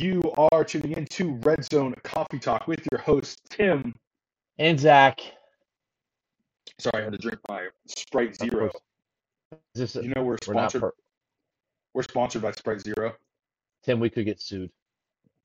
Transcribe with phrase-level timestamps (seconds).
[0.00, 3.94] You are tuning into Red Zone Coffee Talk with your host, Tim.
[4.58, 5.20] And Zach.
[6.78, 8.70] Sorry, I had to drink my Sprite Zero.
[9.74, 10.80] Is this You know we're we're sponsored.
[10.80, 10.94] per-
[11.92, 13.12] we're sponsored by Sprite Zero.
[13.84, 14.70] Tim, we could get sued.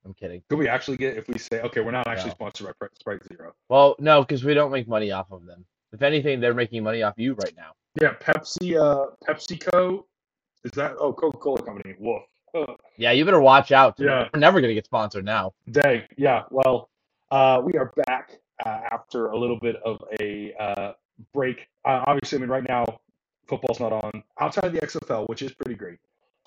[0.06, 0.42] I'm kidding.
[0.48, 2.34] Could we actually get if we say okay, we're not actually No.
[2.36, 3.52] sponsored by Sprite Zero?
[3.68, 5.66] Well, no, because we don't make money off of them.
[5.92, 7.72] If anything, they're making money off you right now.
[8.00, 8.74] Yeah, Pepsi.
[8.80, 10.04] Uh, PepsiCo.
[10.64, 10.94] Is that?
[10.98, 11.94] Oh, Coca Cola Company.
[11.98, 12.22] Woof.
[12.96, 13.96] Yeah, you better watch out.
[13.96, 14.06] Tim.
[14.06, 14.28] Yeah.
[14.32, 15.52] We're never gonna get sponsored now.
[15.70, 16.02] Dang.
[16.16, 16.44] Yeah.
[16.50, 16.88] Well,
[17.30, 20.92] uh, we are back uh, after a little bit of a uh,
[21.34, 21.68] break.
[21.84, 22.84] Uh, obviously, I mean, right now
[23.48, 25.98] football's not on outside of the XFL, which is pretty great.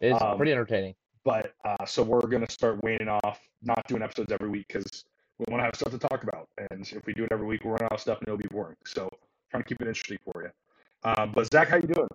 [0.02, 0.95] It's Um, pretty entertaining.
[1.26, 5.05] But uh, so we're gonna start waning off, not doing episodes every week because
[5.38, 6.48] we want to have stuff to talk about.
[6.72, 8.48] And if we do it every week, we're running out of stuff and it'll be
[8.50, 8.76] boring.
[8.86, 9.09] So
[9.52, 10.50] trying to keep it interesting for you.
[11.09, 12.08] Um, but Zach, how you doing?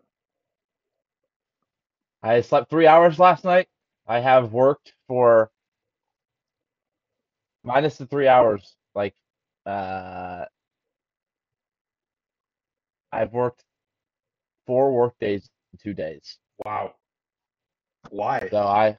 [2.22, 3.68] I slept three hours last night.
[4.06, 5.50] I have worked for
[7.62, 8.76] minus the three hours.
[8.94, 9.14] Like,
[9.66, 10.44] uh,
[13.12, 13.64] I've worked
[14.66, 16.38] four work days in two days.
[16.64, 16.94] Wow.
[18.10, 18.48] Why?
[18.50, 18.98] So I,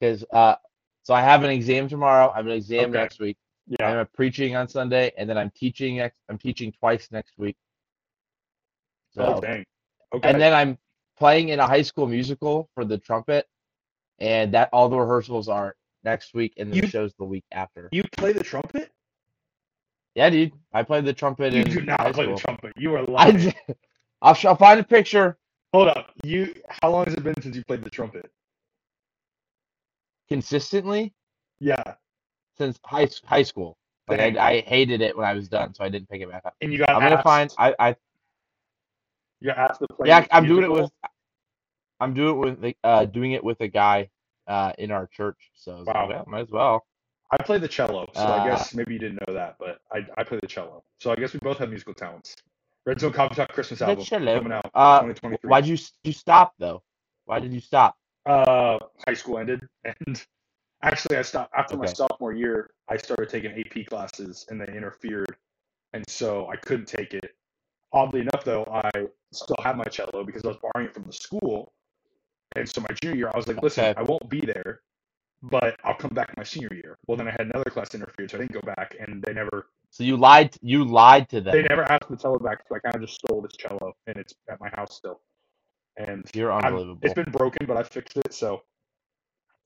[0.00, 0.56] because uh,
[1.02, 2.30] so I have an exam tomorrow.
[2.30, 2.98] I have an exam Okay.
[2.98, 3.36] next week.
[3.66, 4.00] Yeah.
[4.00, 5.96] I'm preaching on Sunday, and then I'm teaching.
[5.96, 7.56] Next, I'm teaching twice next week.
[9.16, 9.64] Oh So, dang.
[10.14, 10.28] Okay.
[10.28, 10.76] and then I'm
[11.18, 13.46] playing in a high school musical for the trumpet,
[14.18, 17.88] and that all the rehearsals are next week, and the You- show's the week after.
[17.92, 18.90] you play the trumpet?
[20.14, 22.72] Yeah, dude, I played the trumpet You do not play the trumpet.
[22.76, 23.36] You are I lying.
[23.38, 23.54] did.
[24.22, 25.36] I'll, I'll find a picture
[25.72, 26.12] Hold up.
[26.22, 26.54] You.
[26.82, 28.30] How long has it been since you played the trumpet?
[30.28, 31.12] consistently
[31.60, 31.82] Yeah.
[32.56, 33.76] since high high school.
[34.08, 36.42] Like I, I hated it when I was done, so I didn't pick it back
[36.46, 36.54] up.
[36.60, 36.90] And you got.
[36.90, 37.52] I'm gonna find.
[37.58, 37.96] I, I
[39.40, 40.08] You got asked to play.
[40.08, 40.90] yeah, I'm doing it with.
[42.00, 44.10] I'm doing it with the- uh doing it with a guy
[44.46, 45.50] uh in our church.
[45.54, 46.08] So I Wow.
[46.08, 46.86] well, might as well.
[47.30, 50.06] I play the cello, so I Uh, guess maybe you didn't know that, but I,
[50.16, 50.84] I play the cello.
[51.00, 52.36] So I guess we both have musical talents.
[52.86, 54.36] Red Zone Coffee Talk Christmas album cello.
[54.38, 55.48] coming out Uh, 2023.
[55.50, 56.82] Why'd you you stop though?
[57.24, 57.96] Why did you stop?
[58.26, 60.22] Uh, high school ended, and
[60.82, 62.70] actually I stopped after my sophomore year.
[62.88, 65.34] I started taking AP classes, and they interfered,
[65.94, 67.34] and so I couldn't take it.
[67.92, 68.90] Oddly enough, though, I
[69.32, 71.72] still have my cello because I was borrowing it from the school,
[72.56, 73.94] and so my junior year I was like, listen, Okay.
[73.96, 74.80] I won't be there,
[75.42, 76.98] but I'll come back my senior year.
[77.06, 79.68] Well, then I had another class interfered, so I didn't go back, and they never
[79.90, 80.56] So you lied.
[80.62, 81.54] You lied to them.
[81.54, 84.16] they never asked the cello back, so I kind of just stole this cello, and
[84.16, 85.20] it's at my house still.
[85.96, 86.98] And You're unbelievable.
[87.02, 88.62] it's been broken, but I fixed it, so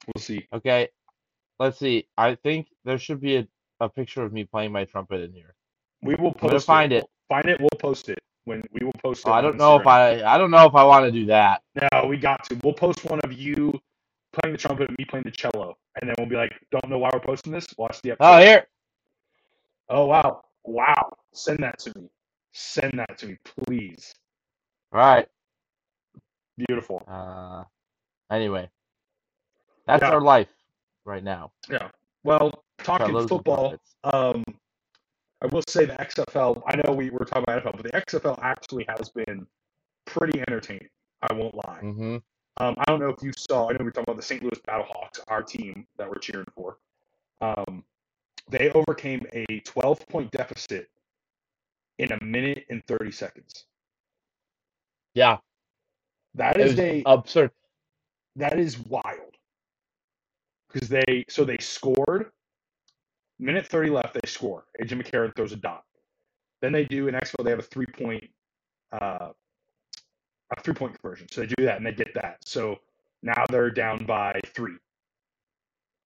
[0.06, 0.46] we'll see.
[0.54, 0.88] Okay,
[1.58, 2.08] let's see.
[2.18, 3.48] I think there should be a,
[3.80, 5.54] a picture of me playing my trumpet in here.
[6.02, 7.06] We will I'm gonna find it.
[7.28, 7.60] Find it.
[7.60, 8.18] We'll post it
[8.48, 9.22] when we will post.
[9.26, 10.22] Oh, I don't know if I.
[10.22, 11.62] I don't know if I want to do that.
[11.92, 12.58] No, we got to.
[12.64, 13.78] We'll post one of you
[14.32, 16.98] playing the trumpet and me playing the cello, and then we'll be like, "Don't know
[16.98, 17.66] why we're posting this.
[17.76, 18.66] Watch the episode." Oh, here.
[19.90, 21.16] Oh wow, wow!
[21.32, 22.08] Send that to me.
[22.52, 24.14] Send that to me, please.
[24.92, 25.28] All right.
[26.56, 27.02] Beautiful.
[27.06, 27.64] Uh,
[28.30, 28.68] anyway,
[29.86, 30.10] that's Yeah.
[30.10, 30.48] our life
[31.04, 31.52] right now.
[31.70, 31.90] Yeah.
[32.24, 33.76] Well, talking football.
[34.02, 34.44] Um,
[35.42, 36.62] I will say the XFL.
[36.66, 39.46] I know we were talking about NFL, but the XFL actually has been
[40.04, 40.88] pretty entertaining.
[41.22, 41.80] I won't lie.
[41.82, 42.22] Mhm.
[42.60, 43.68] Um, I don't know if you saw.
[43.68, 44.42] I know we were talking about the St.
[44.42, 46.78] Louis Battlehawks, our team that we're cheering for.
[47.40, 47.84] Um,
[48.48, 50.90] they overcame a 12-point deficit
[51.98, 53.66] in a minute and 30 seconds.
[55.14, 55.38] Yeah,
[56.34, 57.52] That is a absurd.
[58.36, 59.36] that is wild.
[60.72, 62.30] Because they so they scored.
[63.40, 64.64] Minute 30 left, they score.
[64.82, 65.84] AJ McCarron throws a dot.
[66.62, 68.24] Then they do in XFL, they have a three point
[68.92, 69.30] uh,
[70.56, 71.28] a three point conversion.
[71.30, 72.38] So they do that and they get that.
[72.44, 72.78] So
[73.22, 74.76] now they're down by three.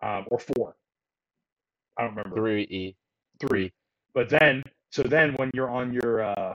[0.03, 0.77] Um, or four.
[1.99, 2.37] I don't remember.
[2.37, 2.97] Three E.
[3.41, 3.73] Three.
[4.15, 6.55] But then so then when you're on your uh,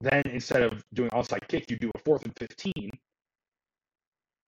[0.00, 2.90] then instead of doing onside kick, you do a fourth and fifteen.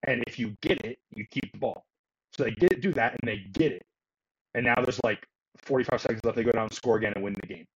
[0.07, 1.85] And if you get it, you keep the ball.
[2.33, 3.85] So they get do that and they get it.
[4.55, 5.27] And now there's like
[5.59, 6.37] 45 seconds left.
[6.37, 7.67] They go down, score again, and win the game.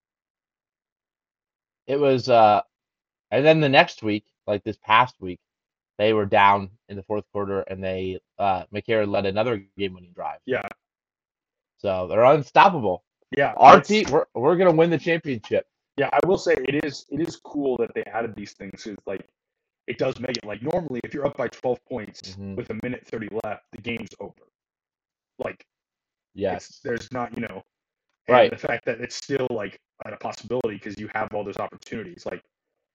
[1.87, 2.29] It was.
[2.29, 2.63] Uh,
[3.31, 5.39] and then the next week, like this past week,
[5.99, 10.39] they were down in the fourth quarter, and they uh McCarron led another game-winning drive.
[10.47, 10.63] Yeah,
[11.79, 13.05] So they're unstoppable.
[13.37, 13.53] yeah.
[13.57, 15.67] Our team, we're we're gonna win the championship.
[15.97, 18.85] Yeah, I will say it is it is cool that they added these things.
[18.85, 19.27] Cause like
[19.89, 22.57] it does make it like normally if you're up by 12 points Mhm.
[22.57, 24.47] with a minute 30 left, the game's over.
[25.39, 25.67] Like
[26.39, 26.67] Yes.
[26.69, 27.63] it's, there's not you know
[28.29, 28.51] Right.
[28.51, 32.43] the fact that it's still like a possibility because you have all those opportunities like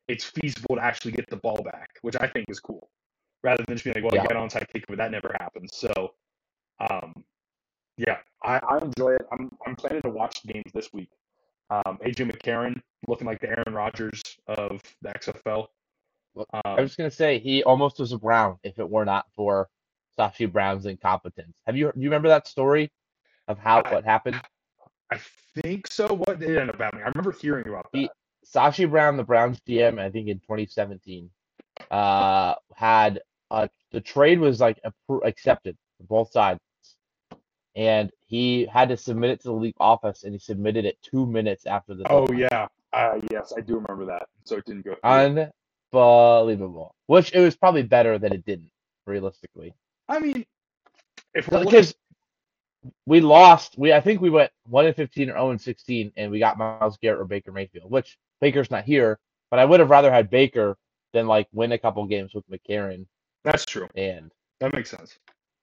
[0.07, 2.89] it's feasible to actually get the ball back which i think is cool
[3.43, 4.23] rather than just being like well Yeah.
[4.23, 6.13] you got onside kick but that never happens so
[6.79, 7.13] Um,
[7.97, 9.21] yeah, I, I enjoy it.
[9.31, 11.09] I'm I'm planning to watch games this week.
[11.69, 15.67] Um, AJ McCarron looking like the Aaron Rodgers of the XFL.
[16.35, 19.69] Um, I was gonna say he almost was a Brown if it were not for
[20.17, 21.55] Sashi Brown's incompetence.
[21.67, 22.91] Have you you remember that story
[23.47, 24.41] of how I- what happened?
[25.11, 25.19] I
[25.61, 26.07] think so.
[26.07, 27.03] What did it end up happening?
[27.05, 27.97] I remember hearing about that.
[27.97, 28.09] He-
[28.45, 31.29] Sashi Brown, the Browns GM, I think in 2017,
[31.89, 36.59] uh, had uh, the trade was like appro- accepted for both sides,
[37.75, 41.25] and he had to submit it to the league office, and he submitted it two
[41.25, 42.03] minutes after the.
[42.11, 42.39] oh deadline.
[42.51, 44.27] yeah, uh, yes, I do remember that.
[44.43, 44.95] So it didn't go.
[44.95, 45.47] through.
[45.93, 46.95] unbelievable.
[47.05, 48.71] Which it was probably better that it didn't,
[49.05, 49.73] realistically,
[50.09, 50.45] I mean,
[51.33, 51.95] if because
[53.05, 53.77] we lost.
[53.77, 56.57] We I think we went one and 15 or 0 and 16, and we got
[56.57, 59.19] Myles Garrett or Baker Mayfield, which Baker's not here,
[59.49, 60.77] but I would have rather had Baker
[61.13, 63.05] than like win a couple games with McCarron
[63.43, 63.87] that's true.
[63.95, 65.19] and That makes sense.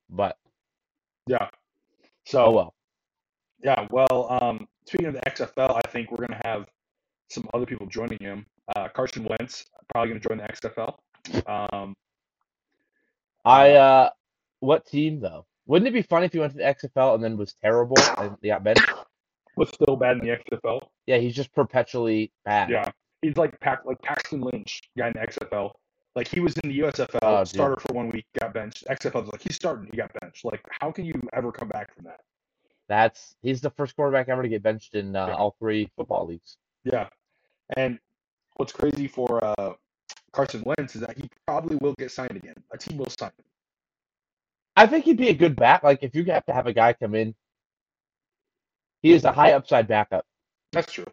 [0.08, 0.37] but
[1.26, 1.49] Yeah.
[2.26, 2.75] So oh well.
[3.62, 6.66] Yeah, well, um, speaking of the XFL, I think we're going to have
[7.28, 8.46] some other people joining him.
[8.75, 10.94] Uh, Carson Wentz probably going to join the XFL.
[11.46, 11.94] Um,
[13.44, 14.11] I uh
[14.61, 15.46] what team though?
[15.70, 18.37] Wouldn't it be funny if he went to the XFL and then was terrible and
[18.43, 18.90] got benched?
[19.56, 20.81] was still bad in the XFL.
[21.06, 22.70] Yeah, he's just perpetually bad.
[22.70, 22.90] Yeah,
[23.22, 25.70] he's like Pac, like Paxton Lynch, guy in the XFL.
[26.17, 28.84] Like he was in the USFL, Oh, starter for one week, got benched.
[28.90, 30.44] XFL was like he's starting, he got benched.
[30.44, 32.19] Like how can you ever come back from that?
[32.88, 35.34] That's he's the first quarterback ever to get benched in uh, Yeah.
[35.34, 36.56] all three football leagues.
[36.82, 37.06] Yeah,
[37.76, 38.00] and
[38.56, 39.75] what's crazy for uh,
[40.32, 42.56] Carson Wentz is that he probably will get signed again.
[42.73, 43.44] A team will sign him.
[44.81, 45.82] I think he'd be a good back.
[45.82, 47.35] Like if you have to have a guy come in,
[49.03, 50.25] he is a high upside backup.
[50.73, 51.05] That's true.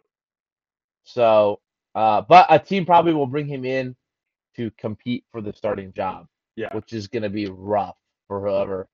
[1.04, 1.60] So,
[1.94, 3.94] uh, but a team probably will bring him in
[4.56, 6.26] to compete for the starting job,
[6.56, 8.88] Yeah, which is going to be rough for whoever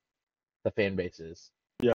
[0.65, 1.51] the fan base is
[1.81, 1.93] yeah.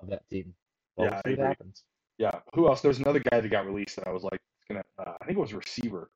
[0.00, 0.54] of that team.
[0.96, 1.44] But Yeah, we'll I see what agree.
[1.46, 1.84] happens.
[2.18, 2.40] Yeah.
[2.54, 2.80] Who else?
[2.80, 4.82] There's another guy that got released that I was like gonna.
[4.98, 6.10] Uh, I think it was receiver.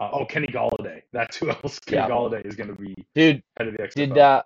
[0.00, 1.02] Uh, oh, Kenny Golladay.
[1.12, 1.78] That's who else.
[1.80, 2.08] Kenny Yeah.
[2.08, 3.94] Golladay is gonna be Dude, head of the XFL.
[3.94, 4.42] did uh,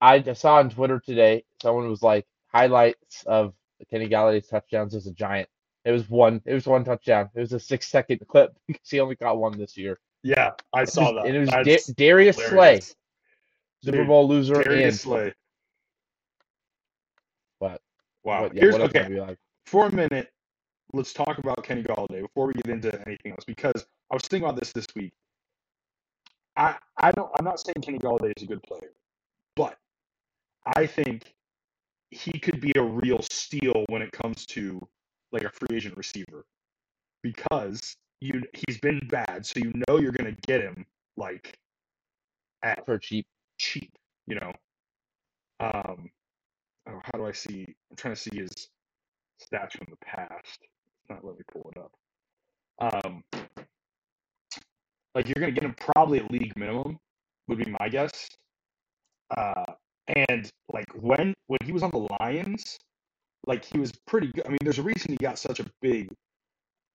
[0.00, 3.54] I just saw on Twitter today someone was like highlights of
[3.90, 5.48] Kenny Golladay's touchdowns as a Giant.
[5.84, 6.42] It was one.
[6.44, 7.30] It was one touchdown.
[7.34, 9.98] It was a six second clip because he only got one this year.
[10.22, 11.26] yeah, I saw that.
[11.26, 12.94] And it was Da- Darius Slay, hilarious.
[13.84, 15.34] Super Dude, Bowl loser, Darius and Slay.
[17.60, 17.80] But-
[18.24, 18.42] Wow.
[18.42, 19.08] what, yeah, Here's okay.
[19.20, 19.38] like?
[19.66, 20.30] For a minute,
[20.92, 24.48] let's talk about Kenny Golladay before we get into anything else because I was thinking
[24.48, 25.12] about this this week.
[26.56, 27.30] I I don't.
[27.38, 28.90] I'm not saying Kenny Golladay is a good player,
[29.56, 29.78] but
[30.76, 31.34] I think
[32.10, 34.80] he could be a real steal when it comes to
[35.32, 36.44] like a free agent receiver
[37.22, 40.84] because you he's been bad, so you know you're gonna get him
[41.16, 41.58] like
[42.62, 43.26] at for cheap.
[43.58, 43.92] cheap,
[44.26, 44.52] you know.
[45.60, 46.10] Um,
[46.88, 47.64] oh, how do I see?
[47.90, 48.50] I'm trying to see his
[49.42, 50.58] stats from the past.
[50.60, 51.92] It's not let me pull it up.
[52.80, 53.24] Um,
[55.14, 56.98] like you're gonna get him probably at league minimum,
[57.48, 58.28] would be my guess.
[59.36, 59.64] Uh,
[60.08, 62.78] and like when when he was on the Lions,
[63.46, 64.46] like he was pretty good.
[64.46, 66.08] I mean, there's a reason he got such a big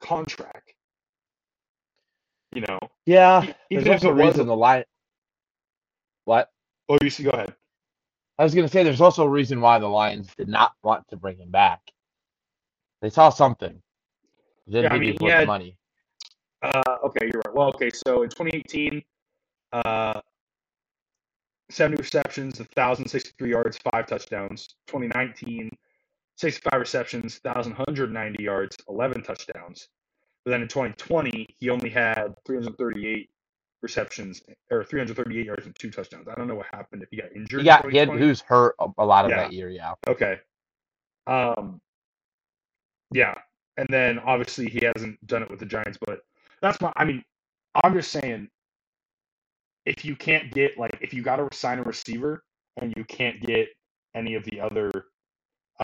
[0.01, 0.74] contract.
[2.54, 4.83] You know, Yeah, E- there's also a was reason the line.
[6.25, 6.50] What?
[6.89, 7.54] oh, you see, go ahead.
[8.38, 11.15] I was gonna say there's also a reason why the Lions did not want to
[11.17, 11.82] bring him back.
[13.01, 13.82] They saw something.
[14.67, 15.77] They Yeah, I mean, he he was worth the had- money.
[16.62, 17.53] Uh, okay, you're right.
[17.53, 19.03] Well, okay, so in 2018,
[19.74, 20.22] uh,
[21.74, 24.75] 70 receptions, 1,063 yards, five touchdowns.
[24.88, 25.72] 2019,
[26.38, 29.89] 65 receptions, 1,190 yards, 11 touchdowns.
[30.46, 33.30] But then in 2020, he only had 338
[33.82, 36.27] receptions or 338 yards and two touchdowns.
[36.27, 37.63] I don't know what happened if he got injured.
[37.63, 38.22] Yeah, in he, had, 2020.
[38.22, 39.38] he was hurt a, a lot of Yeah.
[39.38, 39.70] that year.
[39.70, 39.94] Yeah.
[40.08, 40.39] Okay.
[41.27, 41.82] Um.
[43.12, 43.36] Yeah,
[43.77, 46.22] and then obviously he hasn't done it with the Giants, but
[46.62, 46.92] that's my.
[46.96, 47.24] I mean,
[47.84, 48.50] I'm just saying,
[49.86, 52.44] if you can't get like if you got to sign a receiver
[52.82, 53.70] and you can't get
[54.16, 54.92] any of the other,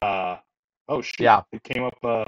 [0.01, 0.37] uh,
[0.89, 1.43] oh shit Yeah.
[1.51, 1.97] it came up.
[2.03, 2.25] Uh,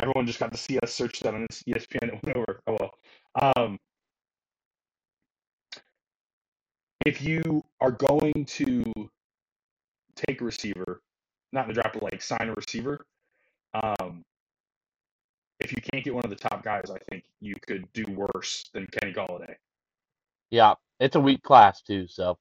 [0.00, 2.14] everyone just got to see us search that on ESPN.
[2.14, 2.60] It went over.
[2.68, 3.54] Oh well.
[3.56, 3.78] Um.
[7.06, 8.84] If you are going to
[10.16, 11.02] take a receiver,
[11.52, 13.04] not in the draft, but like sign a receiver.
[13.74, 14.22] Um,
[15.60, 18.64] if you can't get one of the top guys, I think you could do worse
[18.74, 19.54] than Kenny Golladay.
[20.50, 20.74] Yeah.
[21.00, 22.38] It's a weak class too, so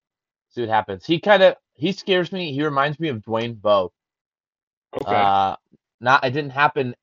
[0.49, 1.05] see what happens.
[1.05, 2.53] He kind of he scares me.
[2.53, 3.91] He reminds me of Dwayne Bowe.
[4.95, 5.11] Okay.
[5.15, 5.55] Uh,
[5.99, 6.95] not it didn't happen.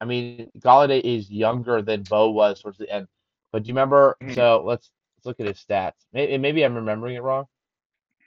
[0.00, 3.06] I mean, Golladay is younger than Bowe was towards the end.
[3.52, 4.16] But do you remember?
[4.22, 4.34] Mhm.
[4.34, 6.04] So let's let's look at his stats.
[6.12, 7.46] Maybe maybe I'm remembering it wrong.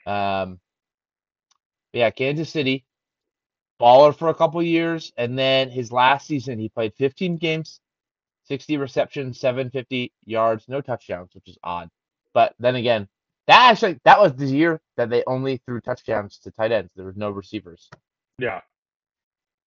[0.06, 0.60] Um,
[1.92, 2.84] Yeah, Kansas City.
[3.80, 7.80] Baller for a couple years, and then his last season he played 15 games,
[8.44, 11.90] 60 receptions, 750 yards, no touchdowns, which is odd.
[12.34, 13.08] But then again,
[13.46, 16.90] that actually that was the year that they only threw touchdowns to tight ends.
[16.96, 17.90] There was no receivers.
[18.38, 18.60] Yeah.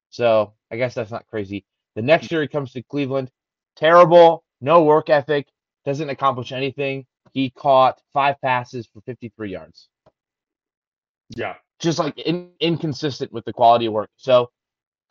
[0.09, 1.65] So I guess that's not crazy.
[1.95, 3.31] The next year he comes to Cleveland,
[3.75, 5.47] terrible, no work ethic,
[5.85, 7.05] doesn't accomplish anything.
[7.33, 9.89] He caught five passes for 53 yards.
[11.29, 11.55] Yeah.
[11.79, 14.09] Just like in, inconsistent with the quality of work.
[14.15, 14.51] So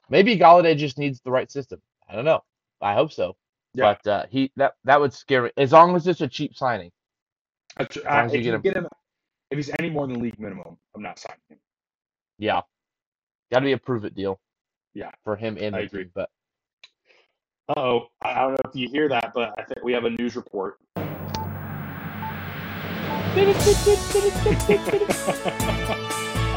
[0.08, 1.80] maybe Golladay just needs the right system.
[2.08, 2.42] I don't know.
[2.80, 3.36] I hope so.
[3.74, 3.94] Yeah.
[4.02, 6.92] But uh, he that that would scare me as long as it's a cheap signing.
[7.78, 8.88] Uh, uh, if you get him- get him,
[9.50, 11.58] if he's any more than league minimum, I'm not signing him.
[12.38, 12.62] Yeah,
[13.52, 14.40] got to be a prove it deal.
[14.94, 15.10] Yeah.
[15.24, 16.02] for him and I the agree.
[16.04, 16.12] team.
[16.14, 16.30] But
[17.76, 20.36] Oh, I don't know if you hear that, but I think we have a news
[20.36, 20.78] report.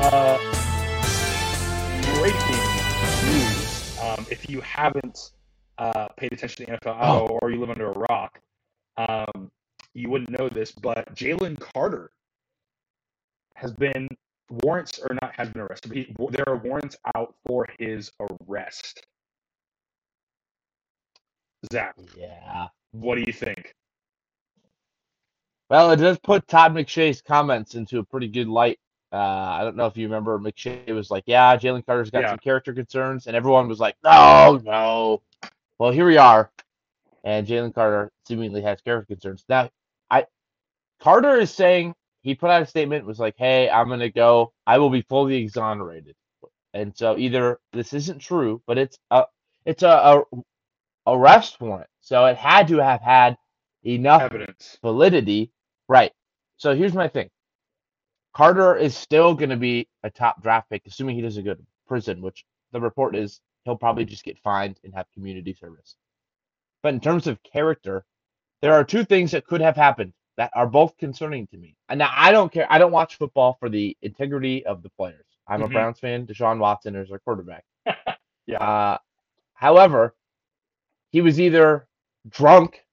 [0.01, 0.38] uh,
[2.19, 2.62] breaking
[3.25, 4.00] news.
[4.01, 5.31] Um, if you haven't
[5.77, 8.39] uh, paid attention to the NFL Auto or you live under a rock,
[8.97, 9.51] um,
[9.97, 12.11] you wouldn't know this, but Jalen Carter
[13.55, 14.07] has been
[14.63, 15.89] warrants or not has been arrested.
[15.89, 18.11] But he, there are warrants out for his
[18.47, 19.03] arrest.
[21.73, 22.67] Zach, yeah.
[22.91, 23.73] what do you think?
[25.71, 28.79] Well, it does put Todd McShay's comments into a pretty good light.
[29.11, 32.29] Uh, I don't know if you remember, McShay was like, "Yeah, Jalen Carter's got Yeah.
[32.29, 35.23] some character concerns," and everyone was like, "No, no."
[35.79, 36.51] Well, here we are,
[37.23, 39.43] and Jalen Carter seemingly has character concerns.
[39.49, 39.69] Now,
[41.01, 44.53] Carter is saying he put out a statement was like, "Hey, I'm gonna go.
[44.67, 46.15] I will be fully exonerated,"
[46.73, 49.25] and so either this isn't true, but it's a
[49.65, 50.23] it's a, a
[51.07, 53.37] arrest warrant, so it had to have had
[53.85, 54.77] enough Evidence.
[54.83, 55.51] validity.
[55.89, 56.13] Right.
[56.57, 57.29] So here's my thing.
[58.33, 61.63] Carter is still going to be a top draft pick, assuming he doesn't go to
[61.87, 65.95] prison, which the report is he'll probably just get fined and have community service.
[66.83, 68.05] But in terms of character,
[68.61, 71.75] there are two things that could have happened that are both concerning to me.
[71.89, 72.67] And now I don't care.
[72.70, 75.25] I don't watch football for the integrity of the players.
[75.48, 75.74] I'm a Mhm.
[75.74, 76.27] Browns fan.
[76.27, 77.65] Deshaun Watson is our quarterback.
[78.48, 78.63] Yeah.
[78.63, 78.98] Uh,
[79.56, 80.15] however,
[81.12, 81.86] he was either
[82.29, 82.86] drunk,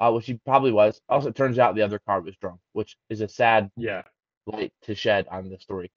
[0.00, 1.02] uh, which he probably was.
[1.08, 4.04] Also, it turns out the other car was drunk, which is a sad yeah.
[4.46, 5.92] light to shed on the story.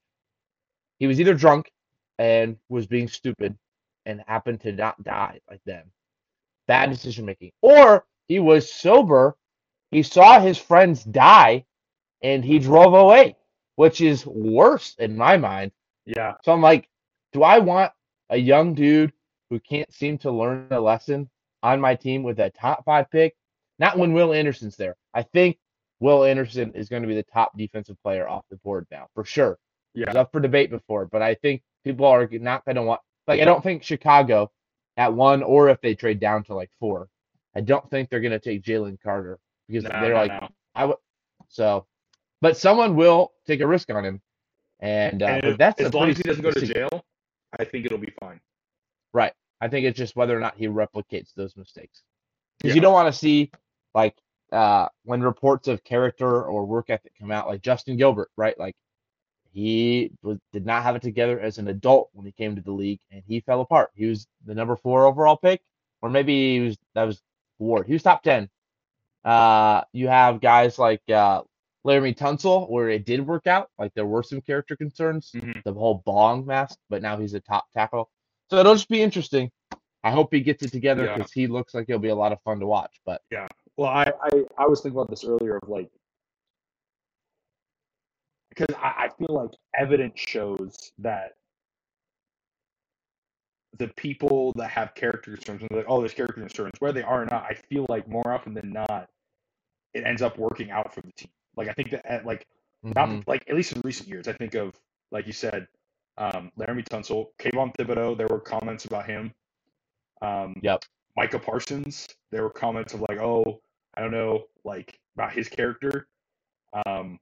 [1.00, 1.72] He was either drunk
[2.20, 3.58] and was being stupid
[4.05, 5.89] and happened to not die like them.
[6.67, 7.51] Bad decision making.
[7.62, 9.38] Or he was sober,
[9.91, 11.65] he saw his friends die,
[12.21, 13.37] and he drove away,
[13.75, 15.71] which is worse in my mind.
[16.05, 16.35] Yeah.
[16.43, 16.89] So I'm like,
[17.33, 17.91] do I want
[18.29, 19.13] a young dude
[19.49, 21.29] who can't seem to learn a lesson
[21.61, 23.35] on my team with a top five pick?
[23.77, 24.95] Not when Will Anderson's there.
[25.13, 25.57] I think
[25.99, 29.25] Will Anderson is going to be the top defensive player off the board now, for
[29.25, 29.57] sure.
[29.93, 30.03] Yeah.
[30.03, 33.01] It was up for debate before, but I think people are not going to want,
[33.27, 34.51] like, I don't think Chicago
[34.97, 37.09] at one or if they trade down to like four,
[37.55, 40.48] I don't think they're going to take Jalen Carter because No, they're no, like, no.
[40.75, 40.98] I would,
[41.48, 41.86] so,
[42.41, 44.22] but someone will take a risk on him.
[44.79, 47.05] And, uh, And but if- that's as long as he doesn't go to jail,
[47.57, 48.39] I think it'll be fine.
[49.13, 49.34] Right.
[49.62, 52.03] I think it's just whether or not he replicates those mistakes.
[52.57, 52.75] Because Yeah.
[52.75, 53.51] you don't want to see
[53.93, 54.15] like
[54.51, 58.57] uh when reports of character or work ethic come out, like Justin Gilbert, right?
[58.60, 58.75] Like
[59.51, 62.72] he was, did not have it together as an adult when he came to the
[62.72, 63.91] league, and he fell apart.
[63.95, 65.62] He was the number four overall pick,
[66.01, 67.22] or maybe he was that was
[67.57, 67.88] Ward.
[67.88, 68.50] He was top ten.
[69.25, 71.41] Uh, you have guys like uh,
[71.86, 73.70] Laremy Tunsil, where it did work out.
[73.79, 75.63] Like there were some character concerns, Mhm.
[75.63, 78.10] the whole bong mask, but now he's a top tackle.
[78.50, 79.51] So it'll just be interesting.
[80.03, 81.17] I hope he gets it together Yeah.
[81.17, 83.01] because he looks like he'll be a lot of fun to watch.
[83.05, 85.89] But yeah, Well, I, I, I was thinking about this earlier of like,
[88.50, 91.34] because I, I feel like evidence shows that
[93.77, 97.03] the people that have character concerns, and they're like, oh, there's character concerns, whether they
[97.03, 99.10] are or not, I feel like more often than not,
[99.94, 101.29] it ends up working out for the team.
[101.58, 102.48] Like I think that at, like
[102.96, 104.74] not mhm, like at least in recent years, I think of
[105.12, 105.67] like you said,
[106.17, 108.17] um, Laremy Tunsil, Kayvon Thibodeaux.
[108.17, 109.34] There were comments about him.
[110.22, 110.86] Um, Yep.
[111.17, 112.08] Micah Parsons.
[112.32, 113.62] There were comments of like, oh,
[113.96, 116.08] I don't know, like about his character.
[116.86, 117.20] Um,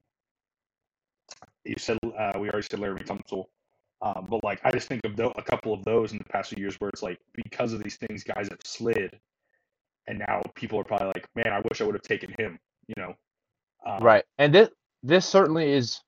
[1.66, 3.46] you said uh, we already said Laremy Tunsil.
[4.04, 6.50] Um, but like I just think of tho- a couple of those in the past
[6.50, 9.18] few years where it's like because of these things, guys have slid,
[10.08, 12.60] and now people are probably like, man, I wish I would have taken him.
[12.88, 13.14] You know,
[13.88, 14.26] um, right.
[14.38, 14.70] And this
[15.04, 16.02] this certainly is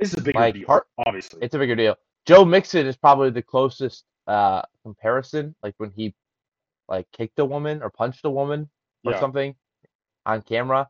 [0.00, 1.38] This is a bigger Like, deal, part- obviously.
[1.42, 1.96] it's a bigger deal.
[2.26, 6.14] Joe Mixon is probably the closest uh comparison, like when he
[6.88, 8.68] like kicked a woman or punched a woman
[9.04, 9.20] or Yeah.
[9.20, 9.54] something
[10.26, 10.88] on camera.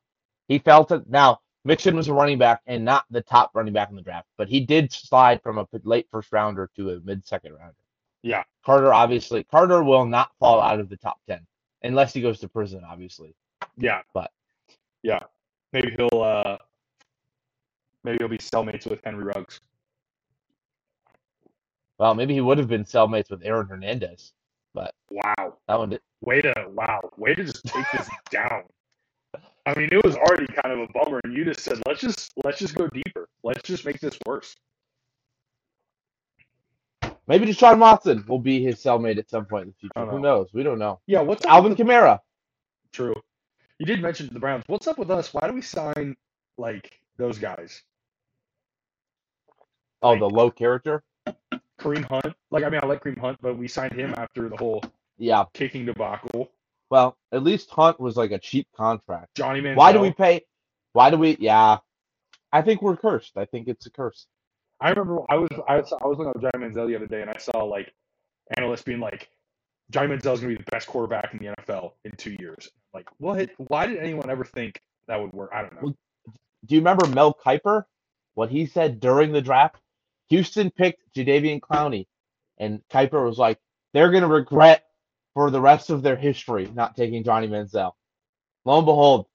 [0.48, 1.06] He felt it.
[1.08, 4.28] Now Mixon was a running back and not the top running back in the draft,
[4.36, 7.74] but he did slide from a late first rounder to a mid second rounder.
[8.22, 8.44] Yeah.
[8.64, 11.46] Carter obviously Carter will not fall out of the top ten
[11.82, 13.34] unless he goes to prison, obviously.
[13.78, 14.02] Yeah.
[14.12, 14.30] But-
[15.02, 15.20] yeah,
[15.74, 16.56] maybe he'll uh
[18.04, 19.60] maybe he'll be cellmates with Henry Ruggs.
[21.98, 24.32] Well, maybe he would have been cellmates with Aaron Hernandez.
[24.72, 25.58] But wow.
[25.68, 26.00] That one did.
[26.22, 27.08] Way to wow.
[27.16, 28.62] Way to just take this down.
[29.66, 32.32] I mean, it was already kind of a bummer, and you just said, "Let's just
[32.44, 33.28] let's just go deeper.
[33.42, 34.54] Let's just make this worse."
[37.26, 39.92] Maybe Deshaun Watson will be his cellmate at some point in the future.
[39.96, 40.52] don't Who knows?
[40.52, 41.00] We don't know.
[41.06, 41.20] Yeah.
[41.22, 42.20] What's Alvin with the- Kamara.
[42.92, 43.14] True.
[43.78, 44.64] You did mention the Browns.
[44.66, 45.32] What's up with us?
[45.32, 46.16] Why do we sign
[46.58, 47.82] like those guys?
[50.02, 51.02] Oh, the low character.
[51.80, 52.34] Kareem Hunt.
[52.50, 54.84] Like, I mean, I like Kareem Hunt, but we signed him after the whole
[55.16, 55.44] Yeah.
[55.54, 56.50] kicking debacle.
[56.90, 59.34] Well, at least Hunt was like a cheap contract.
[59.34, 59.76] Johnny Manziel.
[59.76, 60.42] Why do we pay?
[60.92, 61.36] Why do we?
[61.40, 61.78] Yeah.
[62.52, 63.36] I think we're cursed.
[63.36, 64.26] I think it's a curse.
[64.80, 67.22] I remember I was I was I was looking at Johnny Manziel the other day,
[67.22, 67.92] and I saw like
[68.56, 69.28] analysts being like,
[69.90, 72.68] Johnny Manziel is going to be the best quarterback in the NFL in two years.
[72.92, 73.50] Like, what?
[73.56, 75.50] Why did anyone ever think that would work?
[75.52, 75.80] I don't know.
[75.82, 75.96] Well,
[76.66, 77.84] Do you remember Mel Kiper?
[78.34, 79.76] What he said during the draft?
[80.28, 82.06] Houston picked Jadeveon Clowney,
[82.58, 83.58] and Kiper was like,
[83.92, 84.83] they're going to regret
[85.34, 87.92] for the rest of their history not taking Johnny Manziel.
[88.64, 89.26] Lo and behold,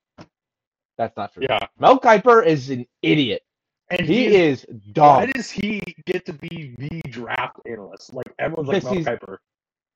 [0.98, 1.44] that's not true.
[1.48, 3.44] Yeah, Mel Kiper is an idiot.
[3.90, 4.66] and He is.
[4.66, 8.14] is Why does he get to be the draft analyst?
[8.14, 9.38] Like everyone's like Mel Kiper.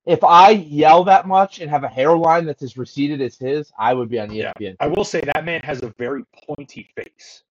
[0.05, 3.93] If I yell that much and have a hairline that's as receded as his, I
[3.93, 4.51] would be on E Yeah.
[4.59, 4.75] ESPN.
[4.81, 7.43] I will say that man has a very pointy face.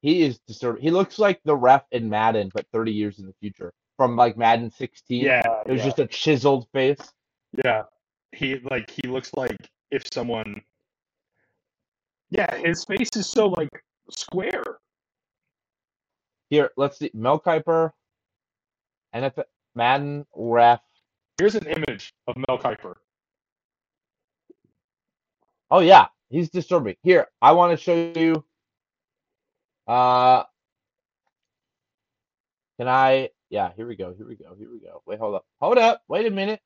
[0.00, 0.82] He is disturbing.
[0.82, 3.72] He looks like the ref in Madden, but 30 years in the future.
[3.96, 5.24] From like Madden 16.
[5.24, 6.98] Yeah, It was yeah, just a chiseled face.
[7.64, 7.82] Yeah.
[8.32, 9.56] He like he looks like
[9.90, 10.62] if someone.
[12.30, 13.68] Yeah, his face is so like
[14.10, 14.62] square.
[16.48, 17.10] Here, let's see.
[17.14, 17.90] Mel Kiper,
[19.14, 19.44] NFL,
[19.74, 20.80] Madden ref.
[21.38, 22.94] Here's an image of Mel Kiper.
[25.70, 26.96] Oh yeah, he's disturbing.
[27.02, 28.44] Here, I want to show you.
[29.86, 30.44] Uh,
[32.78, 33.30] can I?
[33.50, 34.14] Yeah, here we go.
[34.14, 34.54] Here we go.
[34.58, 35.02] Here we go.
[35.06, 35.44] Wait, hold up.
[35.60, 36.02] Hold up.
[36.08, 36.60] Wait a minute.